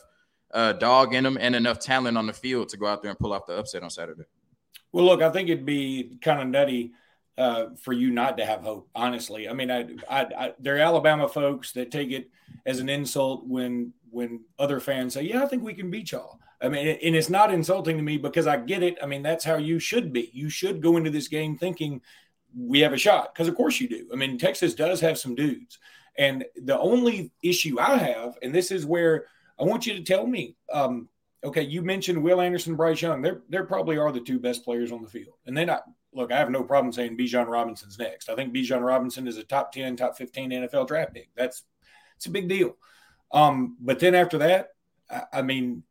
uh, 0.53 0.73
dog 0.73 1.13
in 1.13 1.23
them 1.25 1.37
and 1.39 1.55
enough 1.55 1.79
talent 1.79 2.17
on 2.17 2.27
the 2.27 2.33
field 2.33 2.69
to 2.69 2.77
go 2.77 2.87
out 2.87 3.01
there 3.01 3.09
and 3.09 3.19
pull 3.19 3.33
off 3.33 3.45
the 3.45 3.57
upset 3.57 3.83
on 3.83 3.89
Saturday. 3.89 4.23
Well, 4.91 5.05
look, 5.05 5.21
I 5.21 5.29
think 5.29 5.49
it'd 5.49 5.65
be 5.65 6.17
kind 6.21 6.41
of 6.41 6.47
nutty 6.47 6.93
uh, 7.41 7.69
for 7.75 7.91
you 7.91 8.11
not 8.11 8.37
to 8.37 8.45
have 8.45 8.61
hope. 8.61 8.87
Honestly, 8.93 9.49
I 9.49 9.53
mean, 9.53 9.71
I, 9.71 9.87
I, 10.07 10.21
I, 10.37 10.53
there 10.59 10.75
are 10.75 10.79
Alabama 10.79 11.27
folks 11.27 11.71
that 11.71 11.89
take 11.89 12.11
it 12.11 12.29
as 12.67 12.79
an 12.79 12.87
insult 12.87 13.47
when 13.47 13.93
when 14.11 14.41
other 14.59 14.79
fans 14.79 15.15
say, 15.15 15.23
"Yeah, 15.23 15.41
I 15.41 15.47
think 15.47 15.63
we 15.63 15.73
can 15.73 15.89
beat 15.89 16.11
y'all." 16.11 16.39
I 16.61 16.69
mean, 16.69 16.85
and 17.01 17.15
it's 17.15 17.31
not 17.31 17.51
insulting 17.51 17.97
to 17.97 18.03
me 18.03 18.17
because 18.17 18.45
I 18.45 18.57
get 18.57 18.83
it. 18.83 18.99
I 19.01 19.07
mean, 19.07 19.23
that's 19.23 19.43
how 19.43 19.57
you 19.57 19.79
should 19.79 20.13
be. 20.13 20.29
You 20.33 20.49
should 20.49 20.83
go 20.83 20.97
into 20.97 21.09
this 21.09 21.27
game 21.27 21.57
thinking 21.57 22.01
we 22.55 22.81
have 22.81 22.93
a 22.93 22.97
shot 22.97 23.33
because, 23.33 23.47
of 23.47 23.55
course, 23.55 23.79
you 23.79 23.89
do. 23.89 24.07
I 24.13 24.15
mean, 24.15 24.37
Texas 24.37 24.75
does 24.75 25.01
have 25.01 25.17
some 25.17 25.33
dudes, 25.33 25.79
and 26.19 26.45
the 26.61 26.77
only 26.77 27.31
issue 27.41 27.79
I 27.79 27.97
have, 27.97 28.37
and 28.43 28.53
this 28.53 28.69
is 28.69 28.85
where 28.85 29.25
I 29.59 29.63
want 29.63 29.87
you 29.87 29.95
to 29.95 30.03
tell 30.03 30.27
me. 30.27 30.57
Um, 30.71 31.09
okay, 31.43 31.63
you 31.63 31.81
mentioned 31.81 32.21
Will 32.21 32.39
Anderson, 32.39 32.75
Bryce 32.75 33.01
Young. 33.01 33.23
They're 33.23 33.41
they 33.49 33.63
probably 33.63 33.97
are 33.97 34.11
the 34.11 34.21
two 34.21 34.39
best 34.39 34.63
players 34.63 34.91
on 34.91 35.01
the 35.01 35.09
field, 35.09 35.37
and 35.47 35.57
then 35.57 35.71
I 35.71 35.79
look, 36.13 36.31
I 36.31 36.37
have 36.37 36.49
no 36.49 36.63
problem 36.63 36.91
saying 36.91 37.17
Bijan 37.17 37.47
Robinson's 37.47 37.99
next. 37.99 38.29
I 38.29 38.35
think 38.35 38.53
Bijan 38.53 38.83
Robinson 38.83 39.27
is 39.27 39.37
a 39.37 39.43
top 39.43 39.71
10, 39.71 39.95
top 39.95 40.17
15 40.17 40.51
NFL 40.51 40.87
draft 40.87 41.13
pick. 41.13 41.29
That's 41.35 41.63
it's 42.17 42.25
a 42.25 42.31
big 42.31 42.49
deal. 42.49 42.75
Um, 43.31 43.77
but 43.79 43.99
then 43.99 44.13
after 44.13 44.37
that, 44.39 44.69
I, 45.09 45.23
I 45.33 45.41
mean, 45.41 45.83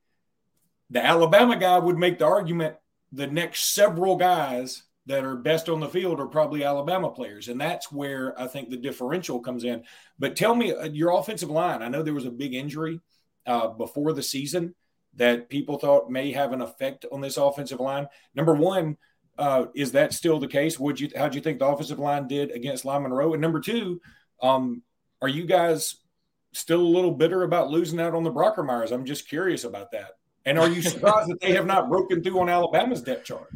the 0.91 1.05
Alabama 1.05 1.57
guy 1.57 1.79
would 1.79 1.99
make 1.99 2.19
the 2.19 2.27
argument 2.27 2.77
the 3.13 3.27
next 3.27 3.75
several 3.75 4.17
guys 4.17 4.85
that 5.07 5.25
are 5.25 5.37
best 5.37 5.69
on 5.69 5.81
the 5.81 5.89
field 5.89 6.21
are 6.21 6.27
probably 6.27 6.63
Alabama 6.63 7.11
players. 7.11 7.49
And 7.49 7.61
that's 7.61 7.91
where 7.91 8.39
I 8.41 8.47
think 8.47 8.71
the 8.71 8.77
differential 8.77 9.41
comes 9.41 9.65
in. 9.65 9.83
But 10.19 10.37
tell 10.37 10.55
me 10.55 10.73
uh, 10.73 10.85
your 10.85 11.19
offensive 11.19 11.51
line. 11.51 11.83
I 11.83 11.89
know 11.89 12.03
there 12.03 12.15
was 12.15 12.27
a 12.27 12.31
big 12.31 12.55
injury 12.55 13.01
uh, 13.47 13.69
before 13.69 14.13
the 14.13 14.23
season 14.23 14.75
that 15.15 15.49
people 15.49 15.79
thought 15.79 16.11
may 16.11 16.31
have 16.33 16.53
an 16.53 16.61
effect 16.61 17.07
on 17.11 17.21
this 17.21 17.37
offensive 17.37 17.81
line. 17.81 18.07
Number 18.35 18.55
one, 18.55 18.97
uh, 19.39 19.67
is 19.75 19.93
that 19.93 20.13
still 20.13 20.39
the 20.39 20.49
case? 20.49 20.79
Would 20.79 21.01
you 21.01 21.11
how 21.17 21.29
do 21.29 21.37
you 21.37 21.43
think 21.43 21.59
the 21.59 21.67
offensive 21.67 21.99
line 21.99 22.29
did 22.29 22.51
against 22.51 22.85
Lyle 22.85 23.01
Monroe? 23.01 23.33
And 23.33 23.41
number 23.43 23.61
two, 23.61 24.01
um, 24.43 24.83
are 25.23 25.29
you 25.29 25.47
guys 25.47 25.97
still 26.53 26.81
a 26.81 26.83
little 26.83 27.13
bitter 27.13 27.43
about 27.43 27.71
losing 27.71 28.01
out 28.01 28.15
on 28.15 28.25
the 28.25 28.33
Brockermeyers? 28.33 28.93
I'm 28.93 29.05
just 29.05 29.29
curious 29.29 29.65
about 29.65 29.93
that. 29.93 30.13
And 30.47 30.59
are 30.59 30.69
you 30.69 30.83
surprised 30.83 31.31
that 31.31 31.41
they 31.41 31.53
have 31.53 31.67
not 31.67 31.89
broken 31.89 32.23
through 32.23 32.41
on 32.41 32.49
Alabama's 32.49 33.03
depth 33.03 33.25
chart? 33.25 33.51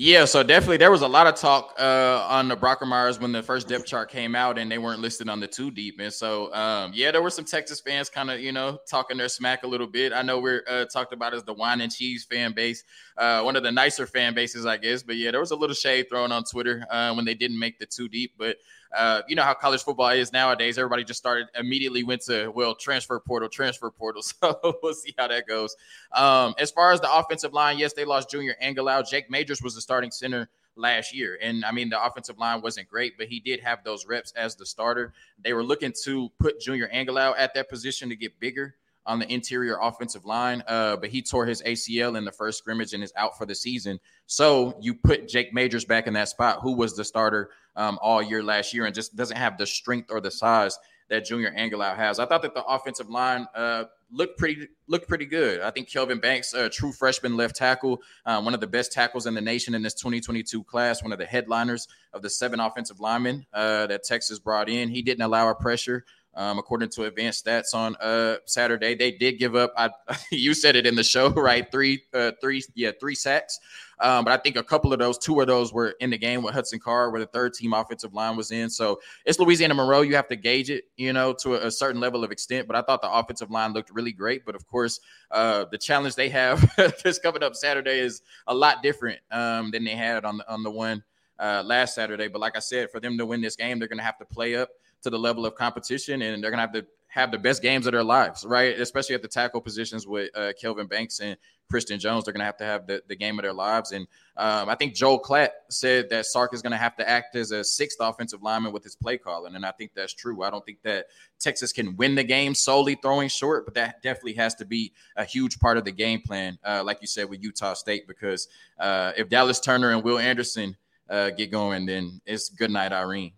Yeah, 0.00 0.26
so 0.26 0.44
definitely 0.44 0.76
there 0.76 0.92
was 0.92 1.02
a 1.02 1.08
lot 1.08 1.26
of 1.26 1.34
talk 1.34 1.74
uh, 1.76 2.24
on 2.30 2.46
the 2.46 2.56
Brockermeyers 2.56 3.20
when 3.20 3.32
the 3.32 3.42
first 3.42 3.66
depth 3.66 3.84
chart 3.84 4.08
came 4.08 4.36
out 4.36 4.56
and 4.56 4.70
they 4.70 4.78
weren't 4.78 5.00
listed 5.00 5.28
on 5.28 5.40
the 5.40 5.48
two 5.48 5.72
deep. 5.72 5.98
And 5.98 6.12
so, 6.12 6.54
um, 6.54 6.92
yeah, 6.94 7.10
there 7.10 7.20
were 7.20 7.30
some 7.30 7.44
Texas 7.44 7.80
fans 7.80 8.08
kind 8.08 8.30
of, 8.30 8.38
you 8.38 8.52
know, 8.52 8.78
talking 8.88 9.16
their 9.16 9.28
smack 9.28 9.64
a 9.64 9.66
little 9.66 9.88
bit. 9.88 10.12
I 10.12 10.22
know 10.22 10.38
we're 10.38 10.62
uh, 10.70 10.84
talked 10.84 11.12
about 11.12 11.34
as 11.34 11.42
the 11.42 11.52
wine 11.52 11.80
and 11.80 11.92
cheese 11.92 12.24
fan 12.24 12.52
base, 12.52 12.84
uh, 13.16 13.42
one 13.42 13.56
of 13.56 13.64
the 13.64 13.72
nicer 13.72 14.06
fan 14.06 14.34
bases, 14.34 14.66
I 14.66 14.76
guess. 14.76 15.02
But 15.02 15.16
yeah, 15.16 15.32
there 15.32 15.40
was 15.40 15.50
a 15.50 15.56
little 15.56 15.74
shade 15.74 16.08
thrown 16.08 16.30
on 16.30 16.44
Twitter 16.44 16.86
uh, 16.88 17.12
when 17.14 17.24
they 17.24 17.34
didn't 17.34 17.58
make 17.58 17.80
the 17.80 17.86
two 17.86 18.08
deep. 18.08 18.34
But 18.38 18.58
uh, 18.96 19.22
you 19.28 19.36
know 19.36 19.42
how 19.42 19.54
college 19.54 19.82
football 19.82 20.10
is 20.10 20.32
nowadays. 20.32 20.78
Everybody 20.78 21.04
just 21.04 21.18
started 21.18 21.48
immediately 21.54 22.02
went 22.02 22.22
to 22.22 22.48
well 22.48 22.74
transfer 22.74 23.18
portal, 23.20 23.48
transfer 23.48 23.90
portal. 23.90 24.22
So 24.40 24.78
we'll 24.82 24.94
see 24.94 25.14
how 25.18 25.28
that 25.28 25.46
goes. 25.46 25.74
Um, 26.12 26.54
as 26.58 26.70
far 26.70 26.92
as 26.92 27.00
the 27.00 27.12
offensive 27.12 27.52
line, 27.52 27.78
yes, 27.78 27.92
they 27.92 28.04
lost 28.04 28.30
Junior 28.30 28.56
Angilau. 28.62 29.08
Jake 29.08 29.30
Majors 29.30 29.62
was 29.62 29.74
the 29.74 29.80
starting 29.80 30.10
center 30.10 30.48
last 30.76 31.14
year. 31.14 31.38
And 31.42 31.64
I 31.64 31.72
mean, 31.72 31.88
the 31.88 32.02
offensive 32.02 32.38
line 32.38 32.62
wasn't 32.62 32.88
great, 32.88 33.18
but 33.18 33.26
he 33.26 33.40
did 33.40 33.60
have 33.60 33.82
those 33.84 34.06
reps 34.06 34.32
as 34.36 34.54
the 34.54 34.64
starter. 34.64 35.12
They 35.42 35.52
were 35.52 35.64
looking 35.64 35.92
to 36.04 36.30
put 36.38 36.60
Junior 36.60 36.88
Angilau 36.94 37.34
at 37.36 37.54
that 37.54 37.68
position 37.68 38.08
to 38.08 38.16
get 38.16 38.38
bigger 38.38 38.76
on 39.08 39.18
the 39.18 39.32
interior 39.32 39.78
offensive 39.80 40.24
line, 40.24 40.62
uh, 40.68 40.96
but 40.96 41.08
he 41.08 41.22
tore 41.22 41.46
his 41.46 41.62
ACL 41.62 42.16
in 42.16 42.24
the 42.24 42.30
first 42.30 42.58
scrimmage 42.58 42.92
and 42.92 43.02
is 43.02 43.12
out 43.16 43.36
for 43.36 43.46
the 43.46 43.54
season. 43.54 43.98
So 44.26 44.78
you 44.80 44.94
put 44.94 45.26
Jake 45.26 45.52
Majors 45.52 45.84
back 45.84 46.06
in 46.06 46.12
that 46.14 46.28
spot, 46.28 46.60
who 46.62 46.76
was 46.76 46.94
the 46.94 47.04
starter 47.04 47.50
um, 47.74 47.98
all 48.02 48.22
year 48.22 48.42
last 48.42 48.74
year 48.74 48.84
and 48.84 48.94
just 48.94 49.16
doesn't 49.16 49.36
have 49.36 49.58
the 49.58 49.66
strength 49.66 50.10
or 50.10 50.20
the 50.20 50.30
size 50.30 50.78
that 51.08 51.24
Junior 51.24 51.52
Angilau 51.56 51.96
has. 51.96 52.18
I 52.18 52.26
thought 52.26 52.42
that 52.42 52.54
the 52.54 52.64
offensive 52.64 53.08
line 53.08 53.46
uh, 53.54 53.84
looked 54.10 54.38
pretty 54.38 54.68
looked 54.86 55.08
pretty 55.08 55.26
good. 55.26 55.60
I 55.60 55.70
think 55.70 55.90
Kelvin 55.90 56.18
Banks, 56.18 56.54
a 56.54 56.68
true 56.68 56.92
freshman 56.92 57.36
left 57.36 57.56
tackle, 57.56 58.02
uh, 58.26 58.40
one 58.42 58.54
of 58.54 58.60
the 58.60 58.66
best 58.66 58.92
tackles 58.92 59.26
in 59.26 59.34
the 59.34 59.40
nation 59.40 59.74
in 59.74 59.82
this 59.82 59.94
2022 59.94 60.64
class, 60.64 61.02
one 61.02 61.12
of 61.12 61.18
the 61.18 61.26
headliners 61.26 61.88
of 62.12 62.22
the 62.22 62.30
seven 62.30 62.60
offensive 62.60 63.00
linemen 63.00 63.46
uh, 63.52 63.86
that 63.86 64.04
Texas 64.04 64.38
brought 64.38 64.68
in. 64.68 64.88
He 64.88 65.02
didn't 65.02 65.22
allow 65.22 65.48
a 65.48 65.54
pressure. 65.54 66.04
Um, 66.38 66.56
according 66.56 66.90
to 66.90 67.06
advanced 67.06 67.44
stats 67.44 67.74
on 67.74 67.96
uh, 67.96 68.36
Saturday, 68.44 68.94
they 68.94 69.10
did 69.10 69.40
give 69.40 69.56
up. 69.56 69.72
I, 69.76 69.90
you 70.30 70.54
said 70.54 70.76
it 70.76 70.86
in 70.86 70.94
the 70.94 71.02
show, 71.02 71.30
right? 71.30 71.68
Three, 71.70 72.04
uh, 72.14 72.30
three, 72.40 72.62
yeah, 72.76 72.92
three 73.00 73.16
sacks. 73.16 73.58
Um, 73.98 74.24
but 74.24 74.32
I 74.32 74.36
think 74.36 74.54
a 74.54 74.62
couple 74.62 74.92
of 74.92 75.00
those, 75.00 75.18
two 75.18 75.40
of 75.40 75.48
those 75.48 75.72
were 75.72 75.96
in 75.98 76.10
the 76.10 76.16
game 76.16 76.44
with 76.44 76.54
Hudson 76.54 76.78
Card, 76.78 77.10
where 77.10 77.20
the 77.20 77.26
third 77.26 77.54
team 77.54 77.72
offensive 77.72 78.14
line 78.14 78.36
was 78.36 78.52
in. 78.52 78.70
So 78.70 79.00
it's 79.24 79.40
Louisiana 79.40 79.74
Monroe. 79.74 80.02
You 80.02 80.14
have 80.14 80.28
to 80.28 80.36
gauge 80.36 80.70
it, 80.70 80.84
you 80.96 81.12
know, 81.12 81.32
to 81.40 81.56
a, 81.56 81.66
a 81.66 81.70
certain 81.72 82.00
level 82.00 82.22
of 82.22 82.30
extent. 82.30 82.68
But 82.68 82.76
I 82.76 82.82
thought 82.82 83.02
the 83.02 83.10
offensive 83.10 83.50
line 83.50 83.72
looked 83.72 83.90
really 83.90 84.12
great. 84.12 84.46
But 84.46 84.54
of 84.54 84.64
course, 84.68 85.00
uh, 85.32 85.64
the 85.72 85.78
challenge 85.78 86.14
they 86.14 86.28
have 86.28 86.72
this 87.02 87.18
coming 87.18 87.42
up 87.42 87.56
Saturday 87.56 87.98
is 87.98 88.22
a 88.46 88.54
lot 88.54 88.80
different 88.80 89.18
um, 89.32 89.72
than 89.72 89.82
they 89.82 89.96
had 89.96 90.24
on 90.24 90.36
the 90.36 90.48
on 90.48 90.62
the 90.62 90.70
one 90.70 91.02
uh, 91.40 91.64
last 91.66 91.96
Saturday. 91.96 92.28
But 92.28 92.40
like 92.40 92.56
I 92.56 92.60
said, 92.60 92.90
for 92.92 93.00
them 93.00 93.18
to 93.18 93.26
win 93.26 93.40
this 93.40 93.56
game, 93.56 93.80
they're 93.80 93.88
going 93.88 93.98
to 93.98 94.04
have 94.04 94.18
to 94.18 94.24
play 94.24 94.54
up 94.54 94.68
to 95.02 95.10
the 95.10 95.18
level 95.18 95.46
of 95.46 95.54
competition, 95.54 96.22
and 96.22 96.42
they're 96.42 96.50
to 96.50 96.56
have 96.56 96.72
to 96.72 96.86
have 97.08 97.32
the 97.32 97.38
best 97.38 97.62
games 97.62 97.86
of 97.86 97.92
their 97.92 98.04
lives, 98.04 98.44
right? 98.44 98.78
Especially 98.78 99.14
at 99.14 99.22
the 99.22 99.28
tackle 99.28 99.60
positions 99.60 100.06
with 100.06 100.30
uh, 100.36 100.52
Kelvin 100.60 100.86
Banks 100.86 101.20
and 101.20 101.36
Christian 101.70 101.98
Jones. 101.98 102.24
They're 102.24 102.32
going 102.34 102.42
to 102.42 102.46
have 102.46 102.58
to 102.58 102.64
have 102.64 102.86
the, 102.86 103.02
the 103.08 103.16
game 103.16 103.38
of 103.38 103.42
their 103.42 103.52
lives. 103.52 103.92
And 103.92 104.06
um, 104.36 104.68
I 104.68 104.74
think 104.74 104.94
Joel 104.94 105.20
Klatt 105.20 105.48
said 105.70 106.10
that 106.10 106.26
Sark 106.26 106.52
is 106.52 106.60
going 106.60 106.72
to 106.72 106.78
have 106.78 106.96
to 106.96 107.08
act 107.08 107.34
as 107.34 107.50
a 107.50 107.64
sixth 107.64 107.98
offensive 108.00 108.42
lineman 108.42 108.72
with 108.72 108.84
his 108.84 108.94
play 108.94 109.16
calling. 109.16 109.54
And 109.54 109.64
I 109.64 109.72
think 109.72 109.92
that's 109.94 110.12
true. 110.12 110.42
I 110.42 110.50
don't 110.50 110.64
think 110.64 110.82
that 110.84 111.06
Texas 111.40 111.72
can 111.72 111.96
win 111.96 112.14
the 112.14 112.24
game 112.24 112.54
solely 112.54 112.96
throwing 112.96 113.28
short, 113.28 113.64
but 113.64 113.74
that 113.74 114.02
definitely 114.02 114.34
has 114.34 114.54
to 114.56 114.66
be 114.66 114.92
a 115.16 115.24
huge 115.24 115.58
part 115.58 115.78
of 115.78 115.84
the 115.84 115.92
game 115.92 116.20
plan, 116.20 116.58
uh, 116.62 116.82
like 116.84 116.98
you 117.00 117.06
said, 117.06 117.28
with 117.30 117.42
Utah 117.42 117.74
State, 117.74 118.06
because 118.06 118.48
uh, 118.78 119.12
if 119.16 119.30
Dallas 119.30 119.60
Turner 119.60 119.92
and 119.92 120.02
Will 120.02 120.18
Anderson 120.18 120.76
uh, 121.08 121.30
get 121.30 121.50
going, 121.50 121.86
then 121.86 122.20
it's 122.26 122.50
good 122.50 122.70
night, 122.70 122.92
Irene. 122.92 123.32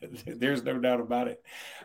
There's 0.26 0.62
no 0.62 0.78
doubt 0.78 1.00
about 1.00 1.28
it. 1.28 1.42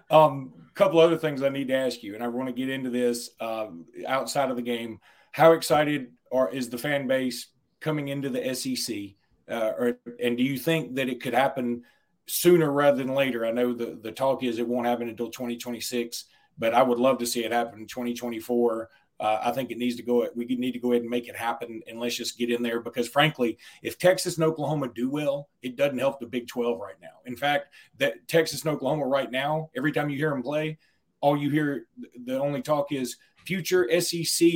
A 0.10 0.16
um, 0.16 0.54
couple 0.74 1.00
other 1.00 1.18
things 1.18 1.42
I 1.42 1.50
need 1.50 1.68
to 1.70 1.76
ask 1.76 2.04
you, 2.04 2.16
and 2.16 2.24
I 2.24 2.28
want 2.28 2.48
to 2.48 2.54
get 2.54 2.70
into 2.70 2.90
this 2.90 3.32
um, 3.40 3.86
outside 4.08 4.50
of 4.50 4.56
the 4.56 4.62
game. 4.62 5.00
How 5.32 5.54
excited 5.54 6.12
are 6.32 6.50
is 6.50 6.70
the 6.70 6.78
fan 6.78 7.08
base 7.08 7.48
coming 7.80 8.10
into 8.10 8.30
the 8.30 8.54
SEC? 8.54 9.16
Uh, 9.50 9.72
or, 9.78 10.00
and 10.22 10.38
do 10.38 10.44
you 10.44 10.58
think 10.58 10.96
that 10.96 11.10
it 11.10 11.22
could 11.22 11.34
happen 11.34 11.84
sooner 12.28 12.72
rather 12.72 12.98
than 12.98 13.14
later? 13.14 13.46
I 13.46 13.52
know 13.52 13.74
the, 13.74 14.00
the 14.02 14.12
talk 14.12 14.44
is 14.44 14.60
it 14.60 14.68
won't 14.68 14.88
happen 14.88 15.10
until 15.10 15.30
2026, 15.30 16.26
but 16.58 16.74
I 16.74 16.84
would 16.84 17.00
love 17.00 17.18
to 17.20 17.26
see 17.26 17.44
it 17.44 17.52
happen 17.52 17.80
in 17.80 17.88
2024 17.88 18.90
uh, 19.22 19.40
I 19.44 19.52
think 19.52 19.70
it 19.70 19.78
needs 19.78 19.96
to 19.98 20.04
go. 20.04 20.28
We 20.36 20.46
need 20.46 20.72
to 20.72 20.80
go 20.80 20.92
ahead 20.92 21.04
and 21.04 21.10
make 21.10 21.28
it 21.28 21.36
happen, 21.36 21.82
and 21.88 22.00
let's 22.00 22.16
just 22.16 22.40
get 22.40 22.50
in 22.50 22.64
there 22.64 22.80
because, 22.82 23.08
frankly, 23.08 23.60
if 23.84 24.00
Texas 24.00 24.36
and 24.36 24.44
Oklahoma 24.44 24.90
do 24.94 25.12
well, 25.12 25.48
it 25.62 25.76
doesn't 25.76 26.00
help 26.00 26.20
the 26.20 26.26
Big 26.26 26.48
12 26.48 26.80
right 26.80 27.00
now. 27.00 27.20
In 27.28 27.36
fact, 27.36 27.68
that 28.00 28.28
Texas 28.28 28.64
and 28.64 28.74
Oklahoma 28.74 29.06
right 29.06 29.30
now, 29.30 29.70
every 29.78 29.92
time 29.92 30.10
you 30.10 30.18
hear 30.18 30.32
them 30.32 30.42
play, 30.42 30.80
all 31.22 31.38
you 31.38 31.52
hear 31.52 31.86
the 32.26 32.40
only 32.40 32.64
talk 32.64 32.92
is 32.92 33.18
future 33.46 33.88
SEC 34.02 34.50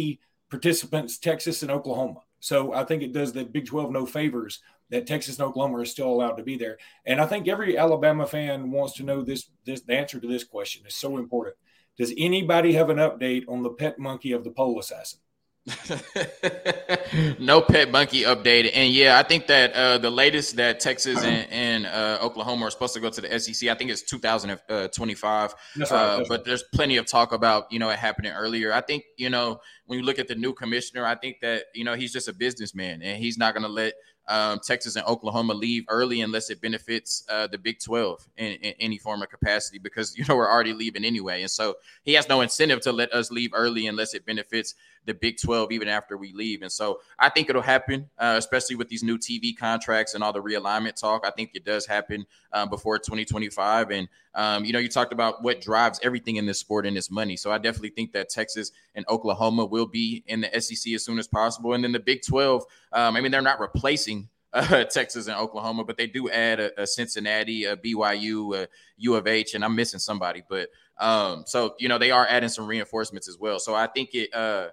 participants, 0.49 1.19
Texas 1.19 1.62
and 1.62 1.69
Oklahoma. 1.69 2.21
So 2.39 2.73
I 2.73 2.86
think 2.86 3.04
it 3.04 3.13
does 3.13 3.34
the 3.34 3.45
Big 3.45 3.67
12 3.67 3.91
no 3.91 4.08
favors 4.08 4.62
that 4.89 5.06
Texas 5.06 5.38
and 5.38 5.47
Oklahoma 5.47 5.80
are 5.80 5.86
still 5.86 6.10
allowed 6.10 6.38
to 6.38 6.43
be 6.43 6.58
there. 6.58 6.78
And 7.06 7.21
I 7.21 7.28
think 7.28 7.47
every 7.47 7.78
Alabama 7.78 8.25
fan 8.25 8.71
wants 8.71 8.95
to 8.95 9.04
know 9.04 9.21
this. 9.21 9.49
This 9.63 9.82
the 9.82 9.93
answer 9.93 10.19
to 10.19 10.28
this 10.28 10.43
question 10.43 10.86
is 10.88 10.95
so 10.95 11.17
important. 11.17 11.56
Does 11.97 12.13
anybody 12.17 12.73
have 12.73 12.89
an 12.89 12.97
update 12.97 13.45
on 13.47 13.63
the 13.63 13.69
pet 13.69 13.97
monkey 13.99 14.31
of 14.31 14.43
the 14.43 14.51
pole 14.51 14.79
assassin? 14.79 15.19
no 17.39 17.60
pet 17.60 17.89
monkey 17.89 18.21
update. 18.21 18.69
And 18.73 18.93
yeah, 18.93 19.17
I 19.17 19.23
think 19.23 19.47
that 19.47 19.73
uh, 19.73 19.97
the 19.97 20.12
latest 20.12 20.58
that 20.58 20.79
Texas 20.79 21.23
and, 21.23 21.47
and 21.49 21.86
uh, 21.88 22.19
Oklahoma 22.21 22.67
are 22.67 22.71
supposed 22.71 22.93
to 22.93 22.99
go 22.99 23.10
to 23.10 23.21
the 23.21 23.39
SEC, 23.39 23.69
I 23.69 23.73
think 23.73 23.89
it's 23.89 24.03
2025. 24.03 25.55
That's 25.75 25.91
right, 25.91 25.99
uh, 25.99 26.17
but 26.19 26.29
right. 26.29 26.45
there's 26.45 26.63
plenty 26.73 26.97
of 26.97 27.08
talk 27.08 27.31
about, 27.31 27.71
you 27.71 27.79
know, 27.79 27.89
it 27.89 27.97
happening 27.97 28.31
earlier. 28.31 28.73
I 28.73 28.81
think, 28.81 29.05
you 29.17 29.31
know, 29.31 29.60
when 29.88 29.97
you 29.97 30.05
look 30.05 30.19
at 30.19 30.27
the 30.27 30.36
new 30.36 30.53
commissioner, 30.53 31.03
I 31.05 31.15
think 31.15 31.38
that, 31.41 31.63
you 31.73 31.84
know, 31.84 31.95
he's 31.95 32.13
just 32.13 32.27
a 32.27 32.34
businessman 32.34 33.01
and 33.01 33.17
he's 33.17 33.38
not 33.38 33.55
going 33.55 33.65
to 33.65 33.71
let 33.71 33.93
um, 34.28 34.60
Texas 34.60 34.96
and 34.96 35.06
Oklahoma 35.06 35.54
leave 35.54 35.86
early 35.88 36.22
unless 36.22 36.50
it 36.50 36.62
benefits 36.62 37.24
uh, 37.30 37.48
the 37.48 37.58
Big 37.58 37.80
12 37.80 38.28
in, 38.38 38.54
in, 38.54 38.74
any 38.80 38.98
form 38.98 39.22
of 39.22 39.30
capacity 39.30 39.78
because, 39.78 40.18
you 40.18 40.26
know, 40.28 40.36
we're 40.36 40.50
already 40.50 40.74
leaving 40.74 41.06
anyway. 41.06 41.42
And 41.42 41.52
so 41.52 41.76
he 42.04 42.14
has 42.14 42.28
no 42.28 42.42
incentive 42.42 42.82
to 42.82 42.92
let 42.92 43.14
us 43.14 43.32
leave 43.32 43.52
early 43.54 43.88
unless 43.88 44.14
it 44.14 44.26
benefits 44.26 44.76
the 45.06 45.14
Big 45.14 45.40
12 45.40 45.72
even 45.72 45.88
after 45.88 46.18
we 46.18 46.34
leave. 46.34 46.64
And 46.64 46.72
so 46.72 47.00
I 47.20 47.30
think 47.30 47.50
it'll 47.50 47.62
happen, 47.62 48.10
uh, 48.18 48.36
especially 48.38 48.76
with 48.76 48.90
these 48.90 49.04
new 49.04 49.18
TV 49.18 49.56
contracts 49.56 50.16
and 50.16 50.24
all 50.24 50.34
the 50.34 50.42
realignment 50.42 50.96
talk. 50.96 51.24
I 51.26 51.32
think 51.32 51.52
it 51.54 51.64
does 51.64 51.86
happen 51.86 52.26
um, 52.52 52.70
before 52.70 52.98
2025. 52.98 53.92
And, 53.92 54.08
um, 54.36 54.65
you 54.65 54.74
know, 54.74 54.80
you 54.80 54.89
talked 54.89 55.13
about 55.13 55.41
what 55.41 55.62
drives 55.62 56.00
everything 56.04 56.36
in 56.36 56.45
this 56.45 56.60
sport 56.60 56.86
and 56.86 56.98
it's 56.98 57.10
money. 57.10 57.38
So 57.38 57.52
I 57.52 57.58
definitely 57.58 57.89
think 57.89 58.12
that 58.13 58.30
Texas 58.30 58.71
and 58.93 59.06
Oklahoma 59.10 59.65
will 59.65 59.86
be 59.86 60.24
in 60.28 60.41
the 60.41 60.62
SEC 60.62 60.93
as 60.93 61.06
soon 61.06 61.17
as 61.17 61.28
possible. 61.28 61.74
And 61.74 61.84
then 61.84 61.93
the 61.93 62.00
Big 62.00 62.21
12, 62.21 62.63
um, 62.91 63.15
I 63.15 63.21
mean, 63.21 63.32
they're 63.32 63.41
not 63.41 63.62
replacing 63.62 64.30
uh, 64.54 64.84
Texas 64.86 65.28
and 65.28 65.36
Oklahoma, 65.36 65.84
but 65.84 65.98
they 65.98 66.08
do 66.08 66.30
add 66.30 66.60
a, 66.60 66.82
a, 66.82 66.88
Cincinnati, 66.88 67.65
a 67.65 67.76
BYU, 67.76 68.56
a 68.56 68.67
U 68.98 69.15
of 69.15 69.28
H, 69.28 69.54
and 69.54 69.65
I'm 69.65 69.76
missing 69.76 70.00
somebody. 70.00 70.43
But 70.48 70.69
um, 70.98 71.43
so 71.45 71.76
you 71.78 71.89
know 71.89 71.98
they 71.98 72.12
are 72.12 72.26
adding 72.30 72.48
some 72.48 72.65
reinforcements 72.65 73.28
as 73.28 73.38
well. 73.38 73.60
So 73.60 73.76
I 73.76 73.88
think 73.88 74.12
it 74.13 74.34
uh, 74.34 74.69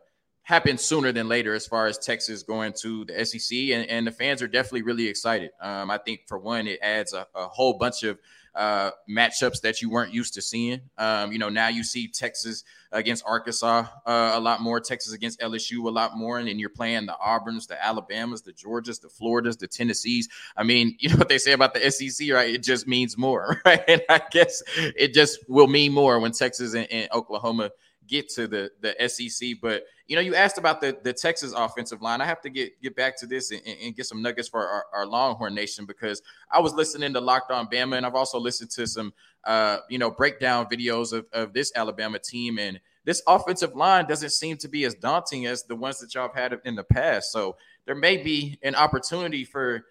sooner 0.76 1.10
than 1.10 1.28
later 1.28 1.52
as 1.54 1.66
far 1.66 1.88
as 1.88 1.98
Texas 1.98 2.44
going 2.44 2.74
to 2.82 3.04
the 3.06 3.24
SEC, 3.24 3.58
and, 3.58 3.88
and 3.90 4.06
the 4.06 4.12
fans 4.12 4.40
are 4.40 4.46
definitely 4.46 4.82
really 4.82 5.08
excited. 5.08 5.50
Um, 5.60 5.90
I 5.90 5.98
think 5.98 6.28
for 6.28 6.38
one, 6.38 6.68
it 6.68 6.78
adds 6.80 7.12
a, 7.12 7.26
a 7.34 7.48
whole 7.48 7.74
bunch 7.74 8.04
of 8.04 8.20
uh, 8.54 8.90
matchups 9.08 9.60
that 9.62 9.80
you 9.80 9.90
weren't 9.90 10.12
used 10.12 10.34
to 10.34 10.42
seeing. 10.42 10.80
Um, 10.98 11.32
you 11.32 11.38
know, 11.38 11.48
now 11.48 11.68
you 11.68 11.82
see 11.82 12.08
Texas 12.08 12.64
against 12.92 13.24
Arkansas 13.26 13.86
uh, 14.06 14.32
a 14.34 14.40
lot 14.40 14.60
more, 14.60 14.80
Texas 14.80 15.12
against 15.12 15.40
LSU 15.40 15.84
a 15.86 15.90
lot 15.90 16.16
more, 16.16 16.38
and 16.38 16.48
then 16.48 16.58
you're 16.58 16.68
playing 16.68 17.06
the 17.06 17.16
Auburns, 17.24 17.66
the 17.66 17.82
Alabamas, 17.82 18.42
the 18.42 18.52
Georgias, 18.52 19.00
the 19.00 19.08
Floridas, 19.08 19.56
the 19.56 19.66
Tennessees. 19.66 20.28
I 20.56 20.62
mean, 20.62 20.96
you 21.00 21.08
know 21.08 21.16
what 21.16 21.28
they 21.28 21.38
say 21.38 21.52
about 21.52 21.74
the 21.74 21.90
SEC, 21.90 22.30
right? 22.32 22.54
It 22.54 22.62
just 22.62 22.86
means 22.86 23.16
more, 23.16 23.60
right? 23.64 23.82
And 23.88 24.02
I 24.08 24.20
guess 24.30 24.62
it 24.76 25.14
just 25.14 25.38
will 25.48 25.68
mean 25.68 25.92
more 25.92 26.20
when 26.20 26.32
Texas 26.32 26.74
and, 26.74 26.90
and 26.90 27.08
Oklahoma 27.12 27.70
get 28.06 28.28
to 28.30 28.46
the 28.46 28.70
the 28.80 29.08
SEC. 29.08 29.56
But 29.60 29.84
you 30.12 30.16
know, 30.16 30.20
you 30.20 30.34
asked 30.34 30.58
about 30.58 30.82
the 30.82 30.94
the 31.02 31.14
Texas 31.14 31.54
offensive 31.56 32.02
line. 32.02 32.20
I 32.20 32.26
have 32.26 32.42
to 32.42 32.50
get 32.50 32.78
get 32.82 32.94
back 32.94 33.18
to 33.20 33.26
this 33.26 33.50
and, 33.50 33.62
and 33.66 33.96
get 33.96 34.04
some 34.04 34.20
nuggets 34.20 34.46
for 34.46 34.60
our, 34.60 34.84
our, 34.92 35.06
Longhorn 35.06 35.54
Nation 35.54 35.86
because 35.86 36.20
I 36.50 36.60
was 36.60 36.74
listening 36.74 37.14
to 37.14 37.20
Locked 37.20 37.50
On 37.50 37.66
Bama, 37.66 37.96
and 37.96 38.04
I've 38.04 38.14
also 38.14 38.38
listened 38.38 38.68
to 38.72 38.86
some 38.86 39.14
uh, 39.44 39.78
you 39.88 39.98
know 39.98 40.10
breakdown 40.10 40.66
videos 40.70 41.14
of, 41.14 41.24
of 41.32 41.54
this 41.54 41.72
Alabama 41.74 42.18
team 42.18 42.58
and. 42.58 42.78
This 43.04 43.20
offensive 43.26 43.74
line 43.74 44.06
doesn't 44.06 44.30
seem 44.30 44.58
to 44.58 44.68
be 44.68 44.84
as 44.84 44.94
daunting 44.94 45.46
as 45.46 45.64
the 45.64 45.74
ones 45.74 45.98
that 45.98 46.14
y'all 46.14 46.30
have 46.32 46.36
had 46.52 46.60
in 46.64 46.76
the 46.76 46.84
past. 46.84 47.32
So 47.32 47.56
there 47.84 47.96
may 47.96 48.16
be 48.16 48.60
an 48.62 48.76
opportunity 48.76 49.44
for 49.44 49.86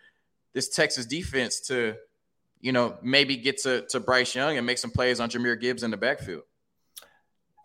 this 0.53 0.69
Texas 0.69 1.05
defense 1.05 1.59
to, 1.67 1.95
you 2.61 2.71
know, 2.71 2.97
maybe 3.03 3.35
get 3.35 3.57
to, 3.63 3.85
to 3.89 3.99
Bryce 3.99 4.33
Young 4.33 4.55
and 4.55 4.65
make 4.65 4.77
some 4.77 4.91
plays 4.91 5.19
on 5.19 5.27
Jahmyr 5.29 5.59
Gibbs 5.59 5.83
in 5.83 5.91
the 5.91 5.97
backfield. 5.97 6.43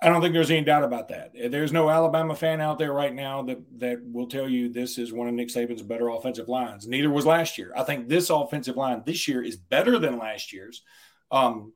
I 0.01 0.09
don't 0.09 0.21
think 0.21 0.35
there's 0.35 0.51
any 0.51 0.65
doubt 0.65 0.85
about 0.85 1.09
that. 1.09 1.33
There's 1.51 1.73
no 1.73 1.89
Alabama 1.89 2.35
fan 2.35 2.61
out 2.61 2.79
there 2.79 2.93
right 2.93 3.15
now 3.15 3.43
that 3.45 3.59
that 3.79 3.99
will 4.05 4.27
tell 4.27 4.49
you 4.49 4.69
this 4.69 4.99
is 4.99 5.13
one 5.13 5.27
of 5.27 5.35
Nick 5.35 5.49
Saban's 5.49 5.83
better 5.83 6.09
offensive 6.09 6.49
lines. 6.49 6.87
Neither 6.87 7.11
was 7.11 7.25
last 7.25 7.57
year. 7.57 7.73
I 7.75 7.83
think 7.83 8.09
this 8.09 8.29
offensive 8.29 8.77
line 8.77 9.03
this 9.07 9.27
year 9.27 9.43
is 9.43 9.57
better 9.57 9.99
than 9.99 10.19
last 10.19 10.53
year's. 10.53 10.83
Um, 11.31 11.73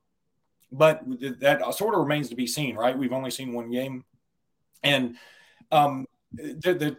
but 0.71 1.01
that 1.39 1.73
sort 1.75 1.95
of 1.95 2.01
remains 2.01 2.29
to 2.29 2.35
be 2.35 2.47
seen, 2.47 2.75
right? 2.75 2.97
We've 2.97 3.11
only 3.11 3.31
seen 3.31 3.53
one 3.53 3.71
game, 3.71 4.05
and 4.83 5.17
um, 5.71 6.05
the, 6.31 6.73
the 6.73 6.97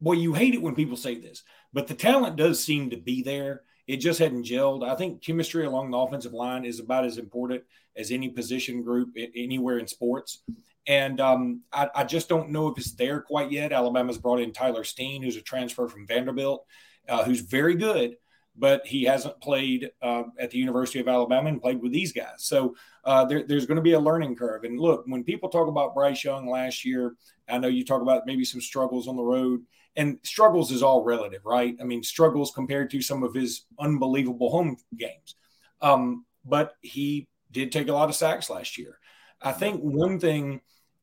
boy, 0.00 0.14
you 0.14 0.32
hate 0.32 0.54
it 0.54 0.62
when 0.62 0.74
people 0.74 0.96
say 0.96 1.18
this, 1.18 1.42
but 1.72 1.88
the 1.88 1.94
talent 1.94 2.36
does 2.36 2.62
seem 2.62 2.90
to 2.90 2.96
be 2.96 3.22
there. 3.22 3.62
It 3.90 3.96
just 3.96 4.20
hadn't 4.20 4.44
gelled. 4.44 4.88
I 4.88 4.94
think 4.94 5.20
chemistry 5.20 5.66
along 5.66 5.90
the 5.90 5.98
offensive 5.98 6.32
line 6.32 6.64
is 6.64 6.78
about 6.78 7.04
as 7.04 7.18
important 7.18 7.64
as 7.96 8.12
any 8.12 8.28
position 8.28 8.82
group 8.82 9.16
anywhere 9.34 9.78
in 9.78 9.88
sports. 9.88 10.44
And 10.86 11.20
um, 11.20 11.62
I, 11.72 11.88
I, 11.92 12.04
just 12.04 12.28
don't 12.28 12.50
know 12.50 12.68
if 12.68 12.78
it's 12.78 12.92
there 12.92 13.20
quite 13.20 13.50
yet. 13.50 13.72
Alabama's 13.72 14.16
brought 14.16 14.40
in 14.40 14.52
Tyler 14.52 14.84
Steen, 14.84 15.24
who's 15.24 15.34
a 15.34 15.42
transfer 15.42 15.88
from 15.88 16.06
Vanderbilt, 16.06 16.64
uh, 17.08 17.24
who's 17.24 17.40
very 17.40 17.74
good. 17.74 18.14
but 18.56 18.86
he 18.86 19.04
hasn't 19.04 19.40
played 19.40 19.90
uh, 20.02 20.24
at 20.38 20.50
the 20.50 20.58
University 20.58 21.00
of 21.00 21.08
Alabama 21.08 21.48
and 21.48 21.62
played 21.62 21.80
with 21.80 21.92
these 21.92 22.12
guys. 22.12 22.38
So 22.38 22.76
uh, 23.04 23.24
there, 23.24 23.42
there's 23.42 23.66
going 23.66 23.76
to 23.76 23.82
be 23.82 23.92
a 23.92 24.00
learning 24.00 24.36
curve. 24.36 24.64
And 24.64 24.78
look, 24.78 25.04
when 25.06 25.24
people 25.24 25.48
talk 25.48 25.66
about 25.66 25.94
Bryce 25.94 26.22
Young 26.22 26.48
last 26.48 26.84
year, 26.84 27.14
I 27.48 27.58
know 27.58 27.68
you 27.68 27.84
talk 27.84 28.02
about 28.02 28.26
maybe 28.26 28.44
some 28.44 28.60
struggles 28.60 29.08
on 29.08 29.16
the 29.16 29.22
road, 29.22 29.62
and 29.96 30.18
struggles 30.22 30.70
is 30.70 30.82
all 30.82 31.04
relative, 31.04 31.44
right? 31.44 31.76
I 31.80 31.84
mean, 31.84 32.02
struggles 32.02 32.52
compared 32.52 32.90
to 32.90 33.02
some 33.02 33.22
of 33.22 33.34
his 33.34 33.64
unbelievable 33.78 34.50
home 34.50 34.76
games. 34.96 35.34
Um, 35.80 36.24
but 36.44 36.74
he 36.80 37.28
did 37.50 37.72
take 37.72 37.88
a 37.88 37.92
lot 37.92 38.08
of 38.08 38.14
sacks 38.14 38.50
last 38.50 38.78
year. 38.78 38.98
I 39.42 39.52
think 39.52 39.80
one 39.80 40.20
thing 40.20 40.60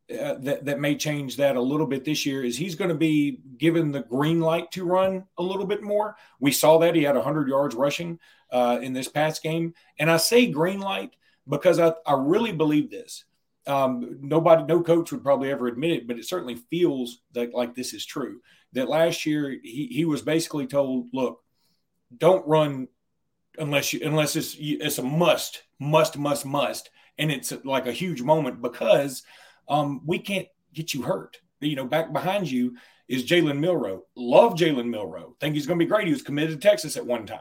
uh, 0.10 0.36
that, 0.40 0.64
that 0.66 0.80
may 0.80 0.96
change 0.96 1.36
that 1.38 1.58
a 1.58 1.62
little 1.62 1.86
bit 1.86 2.06
this 2.06 2.26
year 2.26 2.44
is 2.44 2.58
he's 2.58 2.76
going 2.76 2.90
to 2.90 2.96
be 2.96 3.42
given 3.58 3.92
the 3.92 4.04
green 4.04 4.40
light 4.40 4.72
to 4.72 4.86
run 4.86 5.26
a 5.38 5.44
little 5.44 5.66
bit 5.66 5.84
more. 5.84 6.16
We 6.40 6.52
saw 6.52 6.78
that 6.80 6.96
he 6.96 7.04
had 7.04 7.16
100 7.16 7.50
yards 7.50 7.76
rushing 7.76 8.20
uh, 8.52 8.80
in 8.82 8.94
this 8.94 9.10
past 9.10 9.44
game. 9.44 9.74
And 10.00 10.10
I 10.10 10.18
say 10.18 10.48
green 10.48 10.80
light 10.80 11.16
because 11.48 11.80
I, 11.80 11.94
I 12.06 12.14
really 12.14 12.54
believe 12.54 12.90
this. 12.90 13.26
Um, 13.66 14.20
nobody, 14.22 14.64
no 14.64 14.82
coach 14.82 15.12
would 15.12 15.24
probably 15.24 15.52
ever 15.52 15.68
admit 15.68 15.92
it, 15.92 16.08
but 16.08 16.18
it 16.18 16.26
certainly 16.26 16.56
feels 16.56 17.20
like 17.36 17.76
this 17.76 17.94
is 17.94 18.06
true. 18.06 18.40
That 18.74 18.90
last 18.90 19.26
year 19.26 19.58
he, 19.64 19.88
he 19.88 20.06
was 20.06 20.22
basically 20.22 20.68
told, 20.68 21.08
look, 21.14 21.42
don't 22.16 22.48
run 22.48 22.88
unless 23.58 23.94
you 23.94 24.02
unless 24.04 24.36
it's 24.36 24.56
it's 24.60 24.98
a 24.98 25.04
must, 25.04 25.64
must, 25.80 26.18
must, 26.18 26.46
must, 26.46 26.90
and 27.18 27.32
it's 27.32 27.54
like 27.64 27.88
a 27.88 27.92
huge 27.92 28.22
moment 28.22 28.62
because– 28.62 29.24
um, 29.68 30.02
we 30.06 30.20
can't 30.20 30.48
get 30.74 30.94
you 30.94 31.02
hurt. 31.02 31.38
You 31.60 31.76
know, 31.76 31.86
back 31.86 32.14
behind 32.14 32.50
you 32.50 32.78
is 33.08 33.26
Jalen 33.26 33.60
Milroe. 33.60 34.04
Love 34.16 34.54
Jalen 34.54 34.90
Milroe. 34.90 35.36
Think 35.40 35.56
he's 35.56 35.66
going 35.66 35.80
to 35.80 35.86
be 35.86 35.90
great. 35.90 36.08
He 36.08 36.14
was 36.14 36.22
committed 36.22 36.62
to 36.62 36.68
Texas 36.68 36.98
at 36.98 37.06
one 37.06 37.26
time, 37.26 37.40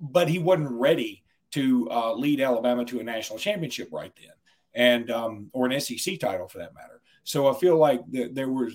but 0.00 0.28
he 0.28 0.38
wasn't 0.38 0.70
ready 0.70 1.24
to 1.52 1.88
uh, 1.90 2.14
lead 2.14 2.40
Alabama 2.40 2.84
to 2.86 3.00
a 3.00 3.04
national 3.04 3.38
championship 3.38 3.88
right 3.92 4.12
then, 4.16 4.32
and 4.74 5.10
um, 5.10 5.50
or 5.52 5.66
an 5.66 5.80
SEC 5.80 6.18
title 6.18 6.48
for 6.48 6.58
that 6.58 6.74
matter. 6.74 7.00
So 7.24 7.48
I 7.48 7.54
feel 7.58 7.76
like 7.76 8.00
the, 8.08 8.28
there 8.28 8.50
was 8.50 8.74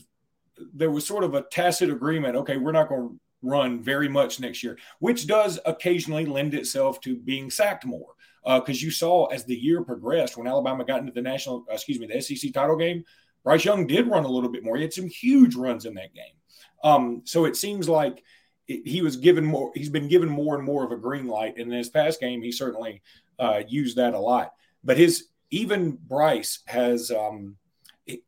there 0.74 0.92
was 0.92 1.06
sort 1.06 1.24
of 1.24 1.34
a 1.34 1.44
tacit 1.44 1.90
agreement. 1.90 2.36
Okay, 2.36 2.58
we're 2.58 2.72
not 2.72 2.90
going 2.90 3.10
to 3.10 3.20
run 3.42 3.82
very 3.82 4.08
much 4.08 4.40
next 4.40 4.64
year, 4.64 4.78
which 5.00 5.28
does 5.28 5.60
occasionally 5.66 6.26
lend 6.26 6.54
itself 6.54 7.02
to 7.02 7.16
being 7.16 7.50
sacked 7.50 7.86
more 7.86 8.14
because 8.44 8.82
uh, 8.82 8.86
you 8.86 8.92
saw 8.92 9.26
as 9.28 9.46
the 9.46 9.56
year 9.56 9.84
progressed 9.84 10.38
when 10.38 10.48
Alabama 10.48 10.84
got 10.84 11.00
into 11.00 11.12
the 11.12 11.22
national, 11.22 11.66
excuse 11.70 12.00
me, 12.00 12.08
the 12.08 12.22
SEC 12.22 12.54
title 12.54 12.76
game, 12.76 13.04
Bryce 13.44 13.66
Young 13.66 13.88
did 13.88 14.08
run 14.08 14.26
a 14.26 14.30
little 14.30 14.50
bit 14.50 14.64
more. 14.64 14.76
He 14.76 14.82
had 14.82 14.94
some 14.94 15.08
huge 15.08 15.56
runs 15.56 15.86
in 15.86 15.94
that 15.96 16.14
game. 16.14 16.36
Um, 16.84 17.22
so 17.26 17.46
it 17.46 17.56
seems 17.56 17.88
like 17.88 18.24
it, 18.68 18.88
he 18.88 19.02
was 19.02 19.18
given 19.18 19.46
more. 19.46 19.72
He's 19.76 19.90
been 19.90 20.08
given 20.08 20.30
more 20.30 20.56
and 20.56 20.64
more 20.64 20.84
of 20.84 20.92
a 20.92 20.98
green 20.98 21.28
light. 21.28 21.58
And 21.58 21.72
in 21.72 21.78
his 21.78 21.90
past 21.90 22.20
game, 22.20 22.42
he 22.42 22.52
certainly 22.52 23.02
uh, 23.40 23.64
used 23.68 23.98
that 23.98 24.14
a 24.14 24.20
lot. 24.20 24.54
But 24.84 24.98
his 24.98 25.28
even 25.52 25.92
Bryce 25.92 26.60
has 26.66 27.12
um, 27.12 27.58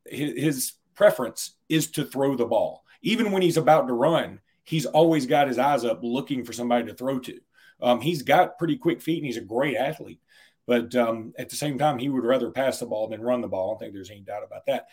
his 0.06 0.74
preference 0.96 1.55
is 1.70 1.92
to 1.92 2.06
throw 2.06 2.36
the 2.36 2.46
ball. 2.46 2.84
Even 3.02 3.32
when 3.32 3.42
he's 3.42 3.58
about 3.58 3.88
to 3.88 3.94
run, 3.94 4.40
he's 4.64 4.86
always 4.86 5.26
got 5.26 5.48
his 5.48 5.60
eyes 5.60 5.86
up 5.86 6.00
looking 6.02 6.44
for 6.44 6.54
somebody 6.54 6.86
to 6.88 6.94
throw 6.94 7.20
to. 7.20 7.40
Um, 7.82 8.02
he's 8.02 8.24
got 8.24 8.58
pretty 8.58 8.78
quick 8.78 9.02
feet 9.02 9.18
and 9.18 9.26
he's 9.26 9.38
a 9.38 9.42
great 9.42 9.76
athlete. 9.76 10.20
But 10.68 10.96
um, 10.96 11.34
at 11.38 11.50
the 11.50 11.56
same 11.56 11.78
time, 11.78 12.00
he 12.00 12.10
would 12.10 12.24
rather 12.24 12.50
pass 12.50 12.80
the 12.80 12.88
ball 12.88 13.08
than 13.08 13.22
run 13.22 13.42
the 13.42 13.48
ball. 13.48 13.70
I 13.70 13.72
don't 13.72 13.80
think 13.80 13.94
there's 13.94 14.10
any 14.10 14.22
doubt 14.22 14.44
about 14.44 14.66
that. 14.66 14.88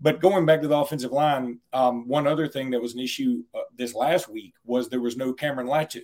But 0.00 0.20
going 0.20 0.46
back 0.46 0.62
to 0.62 0.68
the 0.68 0.76
offensive 0.76 1.10
line, 1.10 1.58
um, 1.72 2.06
one 2.06 2.26
other 2.26 2.46
thing 2.46 2.70
that 2.70 2.82
was 2.82 2.94
an 2.94 3.00
issue 3.00 3.42
uh, 3.54 3.60
this 3.76 3.94
last 3.94 4.28
week 4.28 4.54
was 4.64 4.88
there 4.88 5.00
was 5.00 5.16
no 5.16 5.32
Cameron 5.32 5.66
Latu. 5.66 6.02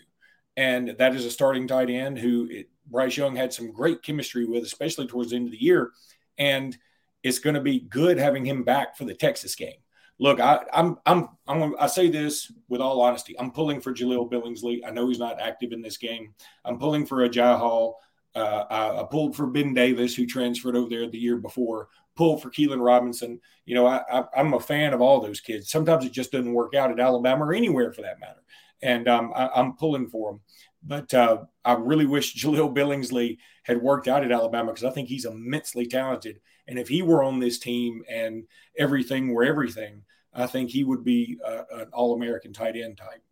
And 0.56 0.96
that 0.98 1.14
is 1.14 1.24
a 1.24 1.30
starting 1.30 1.68
tight 1.68 1.90
end 1.90 2.18
who 2.18 2.48
it, 2.50 2.70
Bryce 2.87 3.16
Young 3.16 3.37
had 3.37 3.52
some 3.52 3.70
great 3.70 4.02
chemistry 4.02 4.44
with, 4.44 4.64
especially 4.64 5.06
towards 5.06 5.30
the 5.30 5.37
end 5.37 5.46
of 5.46 5.52
the 5.52 5.62
year. 5.62 5.92
And 6.38 6.76
it's 7.22 7.38
going 7.38 7.54
to 7.54 7.61
be 7.61 7.80
good 7.80 8.18
having 8.18 8.44
him 8.44 8.64
back 8.64 8.96
for 8.96 9.04
the 9.04 9.14
Texas 9.14 9.54
game 9.54 9.82
look, 10.22 10.38
I, 10.38 10.61
I'm, 10.72 10.96
I'm, 11.04 11.28
I'm, 11.48 11.74
I 11.80 11.88
say 11.88 12.08
this 12.08 12.52
with 12.68 12.80
all 12.80 13.00
honesty. 13.00 13.38
I'm 13.40 13.50
pulling 13.50 13.80
for 13.80 13.92
Jahleel 13.92 14.30
Billingsley. 14.30 14.78
I 14.87 14.92
know 14.92 15.08
he's 15.08 15.18
not 15.18 15.40
active 15.40 15.72
in 15.72 15.82
this 15.82 15.96
game. 15.96 16.32
I'm 16.64 16.78
pulling 16.78 17.06
for 17.06 17.28
Agiye 17.28 17.58
Hall. 17.58 17.98
Uh, 18.32 18.64
I, 18.70 19.00
I, 19.00 19.04
pulled 19.11 19.35
for 19.35 19.48
Ben 19.48 19.74
Davis, 19.74 20.14
who 20.14 20.24
transferred 20.24 20.76
over 20.76 20.88
there 20.88 21.11
the 21.11 21.18
year 21.18 21.38
before. 21.38 21.88
Pulled 22.14 22.40
for 22.40 22.50
Keilan 22.50 22.82
Robinson. 22.82 23.40
You 23.66 23.74
know, 23.74 23.87
I, 23.87 24.24
am 24.37 24.54
a 24.54 24.61
fan 24.61 24.94
of 24.94 25.00
all 25.00 25.20
those 25.20 25.40
kids. 25.40 25.70
Sometimes 25.70 26.04
it 26.04 26.12
just 26.12 26.30
doesn't 26.30 26.54
work 26.54 26.76
out 26.76 26.92
at 26.92 27.00
Alabama 27.00 27.46
or 27.46 27.52
anywhere 27.52 27.92
for 27.92 28.02
that 28.02 28.20
matter. 28.20 28.42
And 28.80 29.08
um, 29.08 29.32
I, 29.35 29.50
am 29.56 29.74
pulling 29.74 30.08
for 30.08 30.30
them. 30.30 30.40
But 30.85 31.12
uh, 31.12 31.38
I 31.64 31.72
really 31.72 32.06
wish 32.06 32.37
Jahleel 32.42 32.72
Billingsley 32.72 33.38
had 33.64 33.82
worked 33.82 34.06
out 34.06 34.24
at 34.24 34.30
Alabama 34.30 34.70
because 34.72 34.85
I 34.85 34.90
think 34.90 35.08
he's 35.08 35.24
immensely 35.24 35.87
talented. 35.87 36.38
And 36.68 36.78
if 36.78 36.87
he 36.87 37.02
were 37.02 37.24
on 37.24 37.40
this 37.40 37.58
team 37.58 38.04
and 38.08 38.44
everything 38.78 39.35
were 39.35 39.44
everything, 39.44 40.04
I 40.35 40.47
think 40.47 40.71
he 40.71 40.85
would 40.85 41.05
be 41.05 41.38
uh, 41.47 41.62
an 41.73 41.88
All 41.92 42.14
American 42.14 42.53
tight 42.53 42.77
end 42.77 42.99
type. 42.99 43.23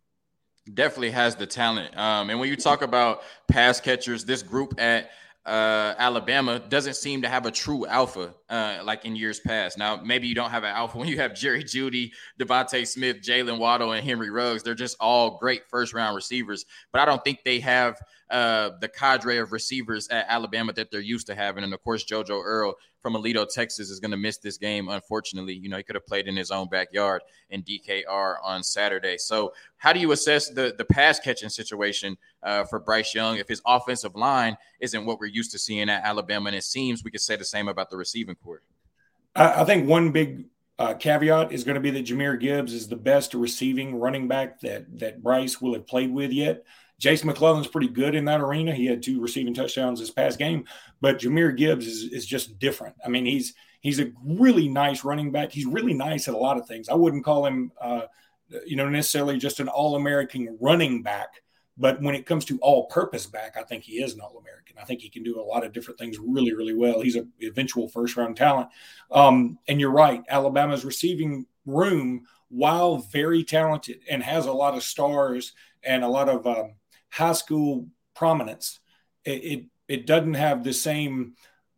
Definitely 0.73 1.11
has 1.11 1.35
the 1.35 1.47
talent. 1.47 1.97
Um, 1.97 2.29
and 2.29 2.39
when 2.39 2.49
you 2.49 2.55
talk 2.55 2.81
about 2.81 3.23
pass 3.47 3.79
catchers, 3.79 4.25
this 4.25 4.43
group 4.43 4.79
at 4.79 5.09
uh, 5.45 5.95
Alabama 5.97 6.59
doesn't 6.59 6.95
seem 6.95 7.23
to 7.23 7.27
have 7.27 7.47
a 7.47 7.51
true 7.51 7.87
alpha 7.87 8.35
uh, 8.49 8.79
like 8.83 9.05
in 9.05 9.15
years 9.15 9.39
past. 9.39 9.77
Now, 9.77 9.95
maybe 9.95 10.27
you 10.27 10.35
don't 10.35 10.51
have 10.51 10.63
an 10.63 10.69
alpha 10.69 10.99
when 10.99 11.07
you 11.07 11.17
have 11.17 11.33
Jerry 11.33 11.63
Jeudy, 11.63 12.11
DeVonta 12.39 12.85
Smith, 12.85 13.21
Jaylen 13.21 13.57
Waddle, 13.57 13.93
and 13.93 14.05
Henry 14.05 14.29
Ruggs. 14.29 14.61
They're 14.61 14.75
just 14.75 14.97
all 14.99 15.39
great 15.39 15.67
first 15.67 15.95
round 15.95 16.15
receivers, 16.15 16.65
but 16.91 17.01
I 17.01 17.05
don't 17.05 17.23
think 17.23 17.39
they 17.43 17.59
have 17.59 17.97
uh, 18.31 18.71
the 18.79 18.87
cadre 18.87 19.39
of 19.39 19.51
receivers 19.51 20.07
at 20.07 20.25
Alabama 20.29 20.71
that 20.71 20.89
they're 20.89 21.01
used 21.01 21.27
to 21.27 21.35
having. 21.35 21.65
And 21.65 21.73
of 21.73 21.83
course, 21.83 22.05
JoJo 22.05 22.41
Earle 22.43 22.75
from 23.01 23.13
Aledo, 23.13 23.45
Texas, 23.47 23.89
is 23.89 23.99
going 23.99 24.11
to 24.11 24.17
miss 24.17 24.37
this 24.37 24.57
game. 24.57 24.87
Unfortunately, 24.87 25.53
you 25.53 25.67
know 25.67 25.75
he 25.75 25.83
could 25.83 25.95
have 25.95 26.07
played 26.07 26.29
in 26.29 26.37
his 26.37 26.49
own 26.49 26.69
backyard 26.69 27.23
in 27.49 27.61
DKR 27.61 28.35
on 28.41 28.63
Saturday. 28.63 29.17
So, 29.17 29.51
how 29.75 29.91
do 29.91 29.99
you 29.99 30.13
assess 30.13 30.49
the 30.49 30.73
the 30.77 30.85
pass 30.85 31.19
catching 31.19 31.49
situation 31.49 32.17
uh, 32.41 32.63
for 32.63 32.79
Bryce 32.79 33.13
Young 33.13 33.37
if 33.37 33.49
his 33.49 33.61
offensive 33.65 34.15
line 34.15 34.55
isn't 34.79 35.05
what 35.05 35.19
we're 35.19 35.25
used 35.25 35.51
to 35.51 35.59
seeing 35.59 35.89
at 35.89 36.05
Alabama? 36.05 36.47
And 36.47 36.55
it 36.55 36.63
seems 36.63 37.03
we 37.03 37.11
could 37.11 37.19
say 37.19 37.35
the 37.35 37.43
same 37.43 37.67
about 37.67 37.89
the 37.89 37.97
receiving 37.97 38.35
corps. 38.35 38.63
I, 39.35 39.61
I 39.61 39.65
think 39.65 39.89
one 39.89 40.11
big 40.11 40.45
uh, 40.79 40.93
caveat 40.93 41.51
is 41.51 41.65
going 41.65 41.75
to 41.75 41.81
be 41.81 41.91
that 41.91 42.05
Jahmyr 42.05 42.39
Gibbs 42.39 42.73
is 42.73 42.87
the 42.87 42.95
best 42.95 43.33
receiving 43.33 43.99
running 43.99 44.29
back 44.29 44.61
that 44.61 44.99
that 44.99 45.21
Bryce 45.21 45.59
will 45.59 45.73
have 45.73 45.85
played 45.85 46.13
with 46.13 46.31
yet. 46.31 46.63
Jase 47.01 47.23
McClellan's 47.23 47.65
pretty 47.65 47.87
good 47.87 48.13
in 48.13 48.25
that 48.25 48.41
arena. 48.41 48.75
He 48.75 48.85
had 48.85 49.01
two 49.01 49.19
receiving 49.19 49.55
touchdowns 49.55 49.99
this 49.99 50.11
past 50.11 50.37
game, 50.37 50.65
but 51.01 51.17
Jahmyr 51.17 51.57
Gibbs 51.57 51.87
is, 51.87 52.03
is 52.13 52.27
just 52.27 52.59
different. 52.59 52.95
I 53.03 53.09
mean, 53.09 53.25
he's 53.25 53.55
he's 53.79 53.99
a 53.99 54.11
really 54.23 54.69
nice 54.69 55.03
running 55.03 55.31
back. 55.31 55.51
He's 55.51 55.65
really 55.65 55.95
nice 55.95 56.27
at 56.27 56.35
a 56.35 56.37
lot 56.37 56.59
of 56.59 56.67
things. 56.67 56.89
I 56.89 56.93
wouldn't 56.93 57.25
call 57.25 57.47
him, 57.47 57.71
uh, 57.81 58.03
you 58.67 58.75
know, 58.75 58.87
necessarily 58.87 59.39
just 59.39 59.59
an 59.59 59.67
all-American 59.67 60.59
running 60.61 61.01
back, 61.01 61.41
but 61.75 61.99
when 62.03 62.13
it 62.13 62.27
comes 62.27 62.45
to 62.45 62.59
all-purpose 62.59 63.25
back, 63.25 63.57
I 63.57 63.63
think 63.63 63.83
he 63.83 63.93
is 63.93 64.13
an 64.13 64.21
all-American. 64.21 64.75
I 64.79 64.85
think 64.85 65.01
he 65.01 65.09
can 65.09 65.23
do 65.23 65.39
a 65.39 65.41
lot 65.41 65.65
of 65.65 65.73
different 65.73 65.99
things 65.99 66.19
really, 66.19 66.53
really 66.53 66.75
well. 66.75 67.01
He's 67.01 67.15
an 67.15 67.31
eventual 67.41 67.87
first-round 67.87 68.37
talent. 68.37 68.69
Um, 69.09 69.57
and 69.67 69.79
you're 69.79 69.89
right, 69.89 70.21
Alabama's 70.29 70.85
receiving 70.85 71.47
room, 71.65 72.27
while 72.49 72.97
very 72.97 73.43
talented 73.43 74.01
and 74.07 74.21
has 74.21 74.45
a 74.45 74.53
lot 74.53 74.75
of 74.75 74.83
stars 74.83 75.53
and 75.81 76.03
a 76.03 76.07
lot 76.07 76.29
of 76.29 76.45
um, 76.45 76.75
high 77.11 77.33
school 77.33 77.87
prominence. 78.15 78.79
It, 79.25 79.43
it, 79.43 79.65
it 79.87 80.07
doesn't 80.07 80.33
have 80.33 80.63
the 80.63 80.73
same 80.73 81.33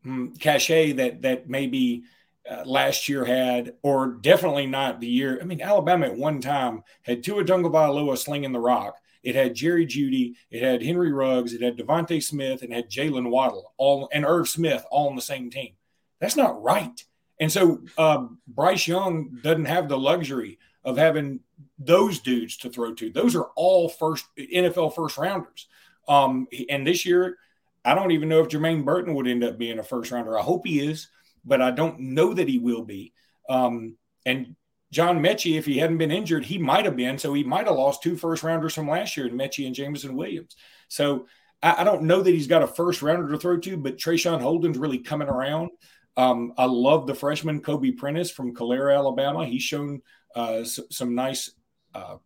um, 0.05 0.33
cachet 0.39 0.93
that 0.93 1.21
that 1.23 1.49
maybe 1.49 2.03
uh, 2.49 2.63
last 2.65 3.07
year 3.09 3.25
had, 3.25 3.73
or 3.83 4.07
definitely 4.07 4.67
not 4.67 4.99
the 4.99 5.07
year. 5.07 5.39
I 5.41 5.45
mean, 5.45 5.61
Alabama 5.61 6.07
at 6.07 6.15
one 6.15 6.41
time 6.41 6.83
had 7.03 7.23
Tua 7.23 7.43
Tagovailoa 7.43 8.17
slinging 8.17 8.51
the 8.51 8.59
rock. 8.59 8.97
It 9.23 9.35
had 9.35 9.55
Jerry 9.55 9.85
Jeudy, 9.85 10.33
it 10.51 10.61
had 10.61 10.83
Henry 10.83 11.13
Ruggs, 11.13 11.53
it 11.53 11.61
had 11.61 11.77
DeVonta 11.77 12.21
Smith, 12.21 12.61
and 12.61 12.73
had 12.73 12.89
Jaylen 12.89 13.29
Waddle, 13.29 13.73
all 13.77 14.09
and 14.11 14.25
Irv 14.25 14.49
Smith, 14.49 14.85
all 14.91 15.09
on 15.09 15.15
the 15.15 15.21
same 15.21 15.49
team. 15.49 15.73
That's 16.19 16.35
not 16.35 16.61
right. 16.61 17.01
And 17.39 17.51
so 17.51 17.81
um, 17.97 18.39
Bryce 18.47 18.87
Young 18.87 19.39
doesn't 19.41 19.65
have 19.65 19.87
the 19.87 19.97
luxury 19.97 20.59
of 20.85 20.97
having 20.97 21.39
those 21.79 22.19
dudes 22.19 22.57
to 22.57 22.69
throw 22.69 22.93
to. 22.95 23.09
Those 23.09 23.35
are 23.35 23.49
all 23.55 23.89
first 23.89 24.25
NFL 24.37 24.95
first 24.95 25.17
rounders. 25.17 25.67
Um, 26.07 26.47
and 26.69 26.85
this 26.85 27.05
year, 27.05 27.37
I 27.85 27.95
don't 27.95 28.11
even 28.11 28.29
know 28.29 28.41
if 28.41 28.49
Jermaine 28.49 28.85
Burton 28.85 29.13
would 29.13 29.27
end 29.27 29.43
up 29.43 29.57
being 29.57 29.79
a 29.79 29.83
first 29.83 30.11
rounder. 30.11 30.37
I 30.37 30.41
hope 30.41 30.65
he 30.65 30.85
is, 30.85 31.09
but 31.45 31.61
I 31.61 31.71
don't 31.71 31.99
know 31.99 32.33
that 32.33 32.47
he 32.47 32.59
will 32.59 32.83
be. 32.83 33.13
Um, 33.49 33.97
and 34.25 34.55
John 34.91 35.21
Metchie, 35.21 35.57
if 35.57 35.65
he 35.65 35.77
hadn't 35.79 35.97
been 35.97 36.11
injured, 36.11 36.45
he 36.45 36.57
might 36.57 36.85
have 36.85 36.95
been. 36.95 37.17
So 37.17 37.33
he 37.33 37.43
might 37.43 37.65
have 37.65 37.75
lost 37.75 38.03
two 38.03 38.15
first 38.15 38.43
rounders 38.43 38.75
from 38.75 38.87
last 38.87 39.17
year 39.17 39.27
in 39.27 39.37
Metchie 39.37 39.65
and 39.65 39.75
Jameson 39.75 40.15
Williams. 40.15 40.55
So 40.87 41.25
I, 41.61 41.81
I, 41.81 41.83
don't 41.83 42.03
know 42.03 42.21
that 42.21 42.29
he's 42.29 42.47
got 42.47 42.61
a 42.61 42.67
first 42.67 43.01
rounder 43.01 43.29
to 43.31 43.39
throw 43.39 43.57
to, 43.57 43.77
but 43.77 43.97
Traeshon 43.97 44.39
Holden's 44.39 44.77
really 44.77 44.99
coming 44.99 45.27
around. 45.27 45.71
Um, 46.15 46.53
I 46.57 46.65
love 46.65 47.07
the 47.07 47.15
freshman 47.15 47.61
Kobe 47.61 47.91
Prentice 47.91 48.29
from 48.29 48.53
Calera, 48.53 48.95
Alabama. 48.95 49.45
He's 49.45 49.63
shown 49.63 50.01
uh, 50.35 50.63
some 50.63 51.15
nice 51.15 51.51
uh, 51.93 52.17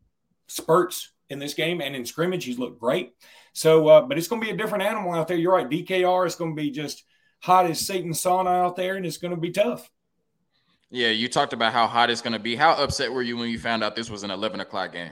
spurts 0.47 1.11
in 1.29 1.39
this 1.39 1.53
game 1.53 1.81
and 1.81 1.95
in 1.95 2.05
scrimmage. 2.05 2.45
He's 2.45 2.59
looked 2.59 2.79
great. 2.79 3.13
So, 3.53 3.87
uh, 3.87 4.01
but 4.01 4.17
it's 4.17 4.27
going 4.27 4.41
to 4.41 4.45
be 4.45 4.53
a 4.53 4.57
different 4.57 4.83
animal 4.83 5.13
out 5.13 5.27
there. 5.27 5.37
You're 5.37 5.53
right. 5.53 5.69
DKR 5.69 6.27
is 6.27 6.35
going 6.35 6.55
to 6.55 6.61
be 6.61 6.69
just 6.69 7.03
hot 7.39 7.65
as 7.65 7.85
Satan 7.85 8.11
sauna 8.11 8.65
out 8.65 8.75
there, 8.75 8.95
and 8.95 9.05
it's 9.05 9.17
going 9.17 9.33
to 9.33 9.39
be 9.39 9.51
tough. 9.51 9.89
Yeah, 10.89 11.09
you 11.09 11.27
talked 11.27 11.53
about 11.53 11.73
how 11.73 11.87
hot 11.87 12.09
it's 12.09 12.21
going 12.21 12.33
to 12.33 12.39
be. 12.39 12.55
How 12.55 12.73
upset 12.73 13.11
were 13.11 13.21
you 13.21 13.35
when 13.35 13.49
you 13.49 13.59
found 13.59 13.83
out 13.83 13.95
this 13.95 14.09
was 14.09 14.23
an 14.23 14.31
11 14.31 14.61
o'clock 14.61 14.93
game? 14.93 15.11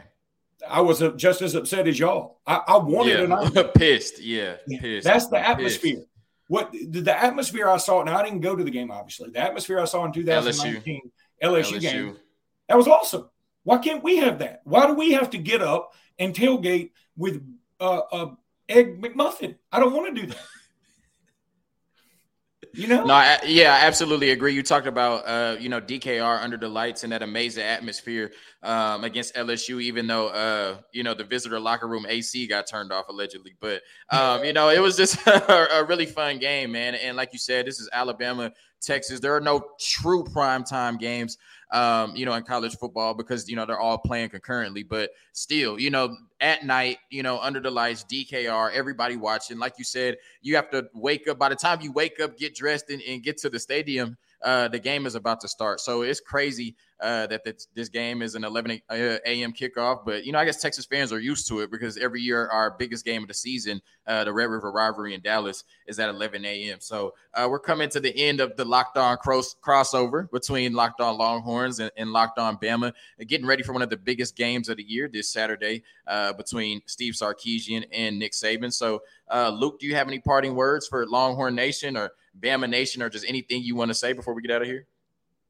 I 0.67 0.81
was 0.81 1.01
uh, 1.01 1.11
just 1.11 1.41
as 1.41 1.53
upset 1.53 1.87
as 1.87 1.99
y'all. 1.99 2.39
I, 2.47 2.61
I 2.67 2.77
wanted 2.77 3.29
yeah. 3.29 3.63
pissed. 3.75 4.21
Yeah, 4.21 4.55
pissed. 4.79 5.05
That's 5.05 5.27
the 5.27 5.37
atmosphere. 5.37 5.95
Pissed. 5.95 6.07
What 6.47 6.71
the 6.71 7.15
atmosphere 7.17 7.67
I 7.67 7.77
saw, 7.77 8.03
now 8.03 8.17
I 8.17 8.23
didn't 8.23 8.41
go 8.41 8.55
to 8.55 8.63
the 8.63 8.71
game, 8.71 8.91
obviously. 8.91 9.31
The 9.31 9.39
atmosphere 9.39 9.79
I 9.79 9.85
saw 9.85 10.05
in 10.05 10.13
2019 10.13 11.01
LSU, 11.43 11.51
LSU, 11.63 11.73
LSU. 11.73 11.81
game, 11.81 12.17
that 12.67 12.77
was 12.77 12.87
awesome. 12.87 13.29
Why 13.63 13.77
can't 13.79 14.03
we 14.03 14.17
have 14.17 14.39
that? 14.39 14.61
Why 14.63 14.87
do 14.87 14.93
we 14.93 15.13
have 15.13 15.31
to 15.31 15.37
get 15.37 15.61
up 15.61 15.93
and 16.19 16.33
tailgate 16.33 16.91
with 17.17 17.41
uh, 17.79 18.01
a 18.11 18.31
egg 18.69 19.01
McMuffin? 19.01 19.55
I 19.71 19.79
don't 19.79 19.93
want 19.93 20.15
to 20.15 20.21
do 20.21 20.27
that. 20.27 20.37
You 22.75 22.89
know? 22.89 23.05
No, 23.05 23.13
I, 23.13 23.39
yeah, 23.45 23.73
I 23.73 23.85
absolutely 23.85 24.31
agree. 24.31 24.53
You 24.53 24.61
talked 24.61 24.85
about, 24.85 25.25
uh, 25.25 25.55
you 25.57 25.69
know, 25.69 25.79
DKR 25.79 26.43
under 26.43 26.57
the 26.57 26.67
lights 26.67 27.05
and 27.05 27.13
that 27.13 27.23
amazing 27.23 27.63
atmosphere 27.63 28.33
um, 28.63 29.05
against 29.05 29.33
LSU, 29.35 29.81
even 29.81 30.07
though, 30.07 30.27
uh, 30.27 30.79
you 30.91 31.01
know, 31.01 31.13
the 31.13 31.23
visitor 31.23 31.57
locker 31.57 31.87
room 31.87 32.05
AC 32.07 32.47
got 32.47 32.67
turned 32.67 32.91
off 32.91 33.07
allegedly. 33.07 33.55
But, 33.61 33.81
um, 34.09 34.43
you 34.43 34.51
know, 34.51 34.69
it 34.69 34.79
was 34.79 34.97
just 34.97 35.15
a, 35.27 35.79
a, 35.79 35.85
really 35.85 36.05
fun 36.05 36.37
game, 36.37 36.73
man. 36.73 36.95
And 36.95 37.15
like 37.15 37.29
you 37.31 37.39
said, 37.39 37.65
this 37.65 37.79
is 37.79 37.89
Alabama, 37.93 38.51
Texas. 38.81 39.21
There 39.21 39.35
are 39.35 39.41
no 39.41 39.63
true 39.79 40.25
primetime 40.25 40.99
games 40.99 41.37
um, 41.75 42.15
you 42.15 42.25
know, 42.25 42.33
in 42.33 42.43
college 42.43 42.77
football 42.77 43.13
because 43.13 43.49
you 43.49 43.55
know 43.57 43.65
they're 43.65 43.79
all 43.79 43.97
playing 43.97 44.29
concurrently. 44.29 44.81
But 44.81 45.11
still, 45.33 45.77
you 45.77 45.89
know, 45.89 46.15
at 46.39 46.65
night, 46.65 46.99
you 47.09 47.21
know, 47.21 47.37
under 47.39 47.59
the 47.59 47.69
lights, 47.69 48.05
DKR, 48.05 48.71
everybody 48.71 49.17
watching. 49.17 49.59
Like 49.59 49.73
you 49.77 49.83
said, 49.83 50.15
you 50.41 50.55
have 50.55 50.71
to 50.71 50.87
wake 50.93 51.27
up. 51.27 51.37
By 51.37 51.49
the 51.49 51.55
time 51.55 51.81
you 51.81 51.91
wake 51.91 52.21
up, 52.21 52.37
get 52.37 52.55
dressed, 52.55 52.89
and, 52.89 53.01
and 53.01 53.21
get 53.21 53.37
to 53.39 53.49
the 53.49 53.59
stadium, 53.59 54.17
uh, 54.45 54.67
the 54.67 54.79
game 54.79 55.07
is 55.07 55.15
about 55.15 55.41
to 55.41 55.47
start. 55.47 55.81
So 55.81 56.03
it's 56.03 56.19
crazy 56.19 56.75
uh, 57.01 57.25
that 57.27 57.43
this, 57.43 57.67
this, 57.73 57.89
game 57.89 58.21
is 58.21 58.35
an 58.35 58.43
11 58.43 58.79
a.m. 58.89 59.51
kickoff. 59.51 60.05
But, 60.05 60.23
you 60.23 60.31
know, 60.31 60.37
I 60.37 60.45
guess 60.45 60.61
Texas 60.61 60.85
fans 60.85 61.11
are 61.11 61.19
used 61.19 61.47
to 61.47 61.61
it 61.61 61.71
because 61.71 61.97
every 61.97 62.21
year 62.21 62.47
our 62.47 62.71
biggest 62.77 63.03
game 63.03 63.23
of 63.23 63.27
the 63.27 63.33
season, 63.33 63.81
uh, 64.05 64.23
the 64.23 64.31
Red 64.31 64.45
River 64.45 64.71
Rivalry 64.71 65.15
in 65.15 65.21
Dallas, 65.21 65.63
is 65.87 65.99
at 65.99 66.09
11 66.09 66.45
a.m. 66.45 66.77
So 66.79 67.15
uh, 67.33 67.47
we're 67.49 67.59
coming 67.59 67.89
to 67.89 67.99
the 67.99 68.15
end 68.15 68.39
of 68.39 68.55
the 68.55 68.63
Locked 68.63 68.97
On 68.97 69.17
cross- 69.17 69.55
crossover 69.65 70.29
between 70.31 70.73
Locked 70.73 71.01
On 71.01 71.17
Longhorns 71.17 71.79
and, 71.79 71.91
and 71.97 72.11
Locked 72.11 72.37
On 72.37 72.55
Bama, 72.57 72.93
getting 73.25 73.47
ready 73.47 73.63
for 73.63 73.73
one 73.73 73.81
of 73.81 73.89
the 73.89 73.97
biggest 73.97 74.35
games 74.35 74.69
of 74.69 74.77
the 74.77 74.83
year 74.83 75.09
this 75.11 75.27
Saturday 75.27 75.81
uh, 76.05 76.33
between 76.33 76.81
Steve 76.85 77.15
Sarkisian 77.15 77.83
and 77.91 78.19
Nick 78.19 78.33
Saban. 78.33 78.71
So, 78.71 79.01
uh, 79.31 79.49
Luke, 79.49 79.79
do 79.79 79.87
you 79.87 79.95
have 79.95 80.07
any 80.07 80.19
parting 80.19 80.53
words 80.53 80.87
for 80.87 81.07
Longhorn 81.07 81.55
Nation 81.55 81.97
or 81.97 82.11
Bama 82.39 82.69
Nation 82.69 83.01
or 83.01 83.09
just 83.09 83.25
anything 83.27 83.63
you 83.63 83.75
want 83.75 83.89
to 83.89 83.95
say 83.95 84.13
before 84.13 84.33
we 84.33 84.41
get 84.41 84.51
out 84.51 84.61
of 84.61 84.67
here? 84.67 84.87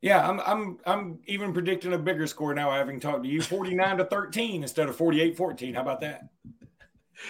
Yeah, 0.02 0.28
I'm 0.28 0.39
I'm 0.41 0.78
I'm 0.86 1.19
even 1.26 1.54
predicting 1.54 1.93
a 1.93 1.98
bigger 1.98 2.28
score 2.28 2.54
now 2.54 2.71
having 2.71 3.00
talked 3.00 3.24
to 3.24 3.30
you 3.30 3.41
49 3.41 3.98
to 3.98 4.06
13 4.06 4.62
instead 4.62 4.88
of 4.88 4.98
48-14. 4.98 5.74
How 5.74 5.82
about 5.82 6.02
that? 6.02 6.28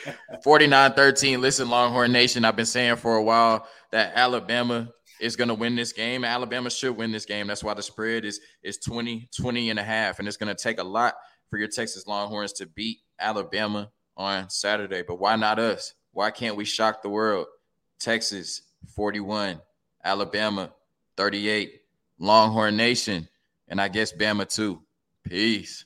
49-13. 0.45 1.39
Listen, 1.39 1.69
Longhorn 1.69 2.11
Nation, 2.11 2.43
I've 2.43 2.55
been 2.55 2.65
saying 2.65 2.97
for 2.97 3.15
a 3.15 3.23
while 3.23 3.67
that 3.91 4.13
Alabama 4.15 4.89
is 5.21 5.35
going 5.35 5.47
to 5.47 5.53
win 5.53 5.75
this 5.75 5.93
game. 5.93 6.25
Alabama 6.25 6.69
should 6.69 6.97
win 6.97 7.11
this 7.11 7.25
game. 7.25 7.47
That's 7.47 7.63
why 7.63 7.73
the 7.73 7.83
spread 7.83 8.25
is 8.25 8.41
is 8.63 8.77
20 8.79 9.29
20 9.39 9.69
and 9.69 9.79
a 9.79 9.83
half 9.83 10.19
and 10.19 10.27
it's 10.27 10.37
going 10.37 10.53
to 10.53 10.61
take 10.61 10.79
a 10.79 10.83
lot 10.83 11.13
for 11.49 11.57
your 11.57 11.69
Texas 11.69 12.07
Longhorns 12.07 12.53
to 12.53 12.65
beat 12.65 12.99
Alabama 13.19 13.89
on 14.17 14.49
Saturday. 14.49 15.03
But 15.07 15.19
why 15.19 15.35
not 15.35 15.59
us? 15.59 15.93
Why 16.11 16.31
can't 16.31 16.57
we 16.57 16.65
shock 16.65 17.01
the 17.01 17.09
world? 17.09 17.47
Texas 17.99 18.61
41, 18.85 19.61
Alabama 20.03 20.71
38. 21.17 21.81
Longhorn 22.19 22.77
Nation, 22.77 23.27
and 23.67 23.81
I 23.81 23.87
guess 23.87 24.13
Bama 24.13 24.47
too. 24.47 24.81
Peace. 25.23 25.85